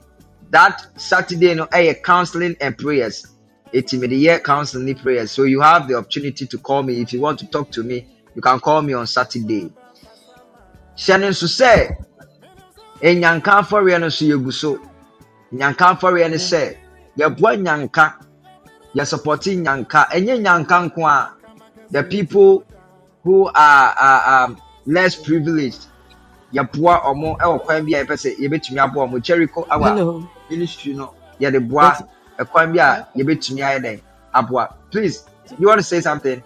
that 0.51 0.85
saturday 0.97 1.55
no 1.55 1.65
ɛyɛ 1.65 2.03
counseling 2.03 2.55
and 2.61 2.77
prayers 2.77 3.25
eti 3.74 3.97
me 3.99 4.07
de 4.07 4.15
yɛ 4.15 4.43
counseling 4.43 4.95
prayers. 4.95 5.32
So 5.32 5.43
you 5.43 5.61
have 5.61 5.88
the 5.88 5.95
opportunity 5.95 6.45
to 6.47 6.57
call 6.57 6.84
me. 6.84 7.01
If 7.01 7.13
you 7.13 7.22
want 7.22 7.39
to 7.39 7.47
talk 7.47 7.72
to 7.72 7.84
me 7.84 8.05
you 8.38 8.41
can 8.41 8.59
call 8.59 8.84
me 8.84 8.93
on 8.93 9.07
saturday. 9.07 9.63
No 11.07 11.18
nso 11.18 11.47
sɛ 11.47 11.97
enyanka 13.01 13.51
afɔreɛ 13.61 13.99
no 13.99 14.07
nso 14.07 14.28
yɛgu 14.30 14.53
so. 14.53 14.80
Nyanka 15.51 15.97
afɔreɛ 15.97 16.30
no 16.30 16.38
sɛ 16.38 16.78
yɛboa 17.18 17.57
nyanka 17.65 18.13
yɛsupporti 18.95 19.57
nyanka. 19.63 20.07
Ɛnyɛ 20.09 20.39
nyanka 20.45 21.34
the 21.89 22.03
people 22.03 22.63
who 23.24 23.47
are, 23.47 23.95
are 23.99 24.45
um, 24.45 24.61
less 24.86 25.15
privileged 25.15 25.88
yɛboa 26.53 27.01
ɔmo. 27.05 27.39
Ɛwɔ 27.39 27.63
kwan 27.65 27.86
bi 27.86 27.97
a 27.97 28.05
yɛpɛ 28.05 28.13
sɛ 28.13 28.38
yɛbɛtumi 28.38 28.78
aboa 28.84 29.07
ɔmo. 29.07 29.20
Jericho 29.20 29.65
Hello. 29.72 30.30
ministry 30.51 30.93
no 30.93 31.15
yɛde 31.41 31.68
boa 31.68 31.97
ɛkwan 32.39 32.73
bi 32.73 32.79
a 32.79 33.07
yɛbɛtumi 33.15 33.61
ayɛ 33.61 33.79
dɛn? 33.85 33.99
Aboa 34.33 34.73
please 34.91 35.23
you 35.59 35.67
want 35.67 35.79
to 35.79 35.83
say 35.83 36.01
something? 36.01 36.43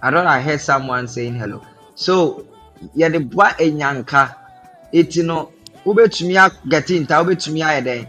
I 0.00 0.10
don't 0.10 0.24
know, 0.24 0.30
I 0.30 0.40
heard 0.40 0.60
someone 0.60 1.08
saying 1.08 1.34
hello. 1.34 1.62
So 1.94 2.46
yɛde 2.96 3.28
boa 3.30 3.50
enyanka. 3.58 4.34
Eti 4.92 5.24
no 5.24 5.52
wobɛtumi 5.84 6.34
agɛte 6.38 7.00
nta 7.02 7.22
wobɛtumi 7.22 7.60
ayɛ 7.62 7.82
dɛn? 7.84 8.08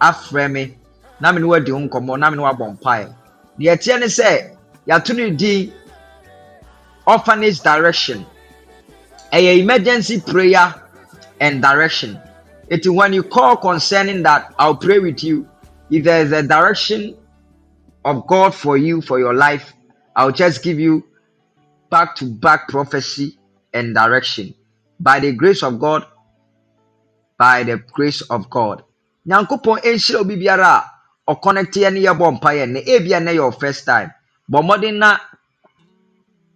Afrɛ 0.00 0.50
me. 0.50 0.76
Na 1.20 1.32
me 1.32 1.40
ne 1.40 1.46
wadi 1.46 1.70
ho 1.70 1.78
nkɔmmɔ 1.78 2.18
na 2.18 2.30
me 2.30 2.36
ne 2.36 2.42
wabɔ 2.42 2.64
mpaeɛ 2.78 3.14
deɛ 3.58 3.70
ɛteɛ 3.76 4.00
ne 4.00 4.06
sɛ 4.06 4.56
yɛato 4.88 5.12
no 5.16 5.30
din 5.36 5.72
orphanage 7.06 7.60
direction. 7.60 8.26
Ɛyɛ 9.32 9.58
emergency 9.60 10.20
prayer 10.20 10.74
and 11.40 11.62
direction. 11.62 12.20
It 12.68 12.86
when 12.86 13.12
you 13.12 13.22
call 13.22 13.56
concerning 13.56 14.22
that 14.22 14.54
i'll 14.58 14.76
pray 14.76 14.98
with 14.98 15.22
you. 15.24 15.48
If 15.90 16.04
there 16.04 16.22
is 16.22 16.32
a 16.32 16.42
direction 16.42 17.16
of 18.04 18.26
god 18.26 18.54
for 18.54 18.76
you 18.76 19.00
for 19.02 19.18
your 19.18 19.34
life 19.34 19.72
i'll 20.16 20.30
just 20.32 20.62
give 20.62 20.78
you 20.78 21.04
back 21.90 22.14
to 22.16 22.26
back 22.26 22.68
prophecy 22.68 23.38
and 23.72 23.94
direction. 23.94 24.54
By 25.00 25.20
the 25.20 25.32
grace 25.32 25.62
of 25.62 25.80
god 25.80 26.06
by 27.38 27.62
the 27.64 27.78
grace 27.92 28.20
of 28.30 28.50
god. 28.50 28.84
Nyankopɔn 29.26 29.80
ɛnhyira 29.82 30.20
obi 30.20 30.36
biara 30.36 30.68
a 30.76 30.84
ɔconnecteɛ 31.34 31.92
ne 31.92 32.00
yɛbɔ 32.00 32.26
mpaeɛ 32.40 32.68
ne 32.70 32.80
ebia 32.84 33.20
ne 33.22 33.32
yɛ 33.32 33.34
your 33.34 33.52
first 33.52 33.84
time. 33.86 34.12
Bɔ 34.50 34.62
mmɔden 34.62 34.98
na 34.98 35.18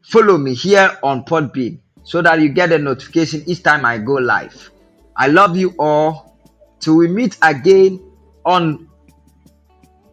follow 0.04 0.38
me 0.38 0.54
here 0.54 0.96
on 1.02 1.24
Podbean 1.24 1.78
so 2.02 2.22
that 2.22 2.40
you 2.40 2.50
get 2.50 2.72
a 2.72 2.78
notification 2.78 3.42
each 3.46 3.62
time 3.62 3.84
I 3.84 3.98
go 3.98 4.14
live. 4.14 4.70
I 5.16 5.28
love 5.28 5.56
you 5.56 5.74
all. 5.78 6.36
Till 6.80 6.96
we 6.96 7.08
meet 7.08 7.38
again 7.42 8.00
on 8.44 8.88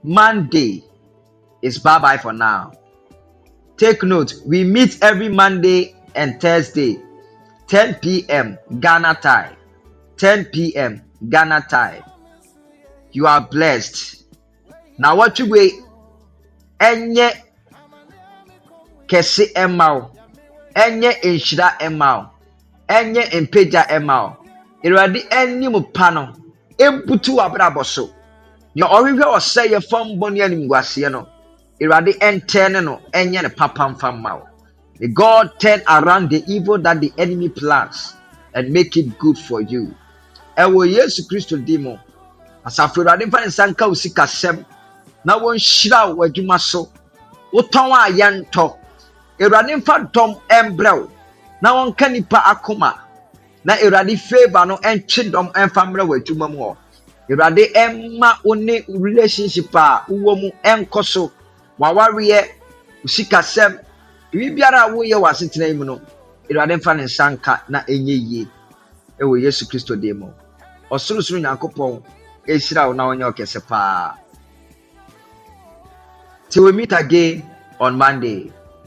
Monday. 0.04 0.84
It's 1.62 1.78
bye 1.78 2.00
bye 2.00 2.18
for 2.18 2.34
now. 2.34 2.72
Take 3.78 4.04
note, 4.04 4.36
we 4.46 4.64
meet 4.64 5.04
every 5.04 5.28
Monday 5.28 5.96
and 6.16 6.40
Thursday, 6.40 7.02
10 7.68 7.96
p.m. 7.96 8.58
Ghana 8.80 9.16
time. 9.22 9.56
10 10.18 10.46
p.m. 10.46 11.02
Ghana 11.30 11.66
time. 11.70 12.04
You 13.12 13.28
are 13.28 13.42
blessed. 13.42 14.24
Now, 14.98 15.16
what 15.16 15.40
you 15.40 15.50
wait? 15.50 15.74
Enye 16.80 17.34
kɛse 19.12 19.44
ɛma 19.64 19.88
wo. 19.96 20.02
Ɛnyɛ 20.84 21.12
nhyira 21.24 21.68
ɛma 21.86 22.08
wo. 22.18 22.24
Ɛnyɛ 22.88 23.24
mpagya 23.44 23.82
ɛma 23.96 24.16
wo. 24.24 24.38
Awurade 24.84 25.20
anim 25.32 25.84
pa 25.94 26.10
no 26.12 26.34
ebutu 26.80 27.36
w'abrabɔ 27.36 27.86
so. 27.86 28.10
Nea 28.76 28.88
ɔhwehwɛ 28.88 29.26
ɔsɛ 29.38 29.68
yɛ 29.72 29.80
fam 29.90 30.08
bɔ 30.20 30.32
ne 30.34 30.40
animguaseɛ 30.42 31.12
no 31.12 31.28
awurade 31.82 32.18
ɛntɛn 32.20 32.72
ne 32.72 32.80
no 32.82 33.02
ɛnyɛ 33.14 33.44
ne 33.44 33.50
papa 33.50 33.90
mfa 33.90 34.12
mma 34.16 34.36
wo. 34.40 34.48
May 35.00 35.08
god 35.08 35.60
turn 35.60 35.82
around 35.90 36.30
the 36.30 36.42
evil 36.48 36.78
that 36.78 37.02
the 37.02 37.12
enemy 37.18 37.50
plans 37.50 38.14
and 38.54 38.72
make 38.72 38.96
it 38.96 39.20
good 39.20 39.38
for 39.38 39.62
you. 39.62 39.94
Ɛwɔ 40.58 40.88
yesu 40.96 41.28
kristo 41.28 41.58
di 41.66 41.78
mu. 41.78 41.98
Asafo 42.66 43.04
awurade 43.04 43.26
mfa 43.28 43.42
ne 43.42 43.48
nsa 43.48 43.68
nka 43.74 43.88
wo 43.88 43.94
sikasɛm 43.94 44.64
na 45.26 45.38
wɔnhyira 45.38 46.16
wo 46.16 46.24
w'adwuma 46.26 46.58
so. 46.60 46.90
Wotɔn 47.54 47.92
a 47.92 48.10
yɛntɔ 48.14 48.78
awurade 49.42 49.76
mfa 49.76 49.96
dɔm 50.14 50.32
ɛmbrɛ 50.50 50.92
wo. 51.00 51.10
Na 51.62 51.70
wɔnka 51.74 52.12
nipa 52.12 52.38
akoma. 52.52 52.94
Na 53.64 53.74
awurade 53.76 54.18
favour 54.18 54.66
no 54.66 54.76
ɛntwe 54.78 55.32
dɔm 55.32 55.52
ɛmfa 55.54 55.82
mmerɛ 55.88 56.04
wɔ 56.10 56.16
adwuma 56.20 56.48
mu 56.52 56.58
hɔ. 56.60 56.78
Awurade 57.30 57.74
ɛmma 57.74 58.30
wo 58.44 58.54
ne 58.54 58.84
relationship 58.88 59.74
a 59.76 60.04
wowɔ 60.10 60.42
mu 60.42 60.50
ɛnkɔ 60.64 61.04
so. 61.06 61.32
Wawareɛ 61.80 62.46
sikasɛm. 63.06 63.80
Biribiara 64.32 64.86
a 64.88 64.90
woyɛ 64.94 65.18
wɔ 65.22 65.30
asetena 65.30 65.68
yi 65.68 65.74
mu 65.74 65.86
no 65.86 66.02
awurade 66.50 66.78
mfa 66.80 66.96
ne 66.98 67.04
nsa 67.04 67.32
nka 67.38 67.62
na 67.70 67.82
ɛnyɛ 67.82 68.30
yie 68.30 68.48
ɛwɔ 69.20 69.42
yesu 69.42 69.66
kristo 69.66 69.96
din 70.00 70.20
mu. 70.20 70.28
Ɔsorosoro 70.92 71.40
nyankopɔn 71.42 72.02
ɛhyira 72.48 72.88
wo 72.88 72.94
na 72.94 73.06
wɔnyɛ 73.08 73.34
ɔkɛse 73.34 73.68
paa. 73.68 74.16
Till 76.50 76.66
we 76.66 76.72
meet 76.74 76.92
again 76.92 77.44
on 77.80 77.98
monday 77.98 78.52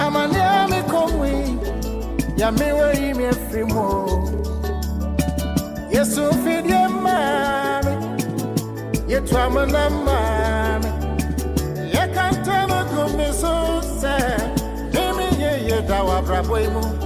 I'm 0.00 0.16
a 0.16 0.22
mekɔmui 0.70 1.34
ya 2.40 2.48
mewɔ 2.58 2.86
yi 3.00 3.08
me 3.14 3.24
afiri 3.32 3.64
mu 3.72 3.80
o 3.80 4.04
yesu 5.94 6.22
mfidie 6.32 6.82
maa 7.04 7.80
me 7.84 7.92
yɛtu 9.10 9.34
amana 9.44 9.82
maa 10.06 10.78
me 10.82 10.90
yɛkanta 11.94 12.56
no 12.68 12.78
gu 12.90 13.02
me 13.16 13.26
so 13.40 13.52
sɛ 14.00 14.14
meme 14.92 15.26
ye 15.68 15.80
da 15.88 15.98
wɔ 16.06 16.12
abrabɔ 16.20 16.56
yi 16.62 16.68
mu 16.74 17.05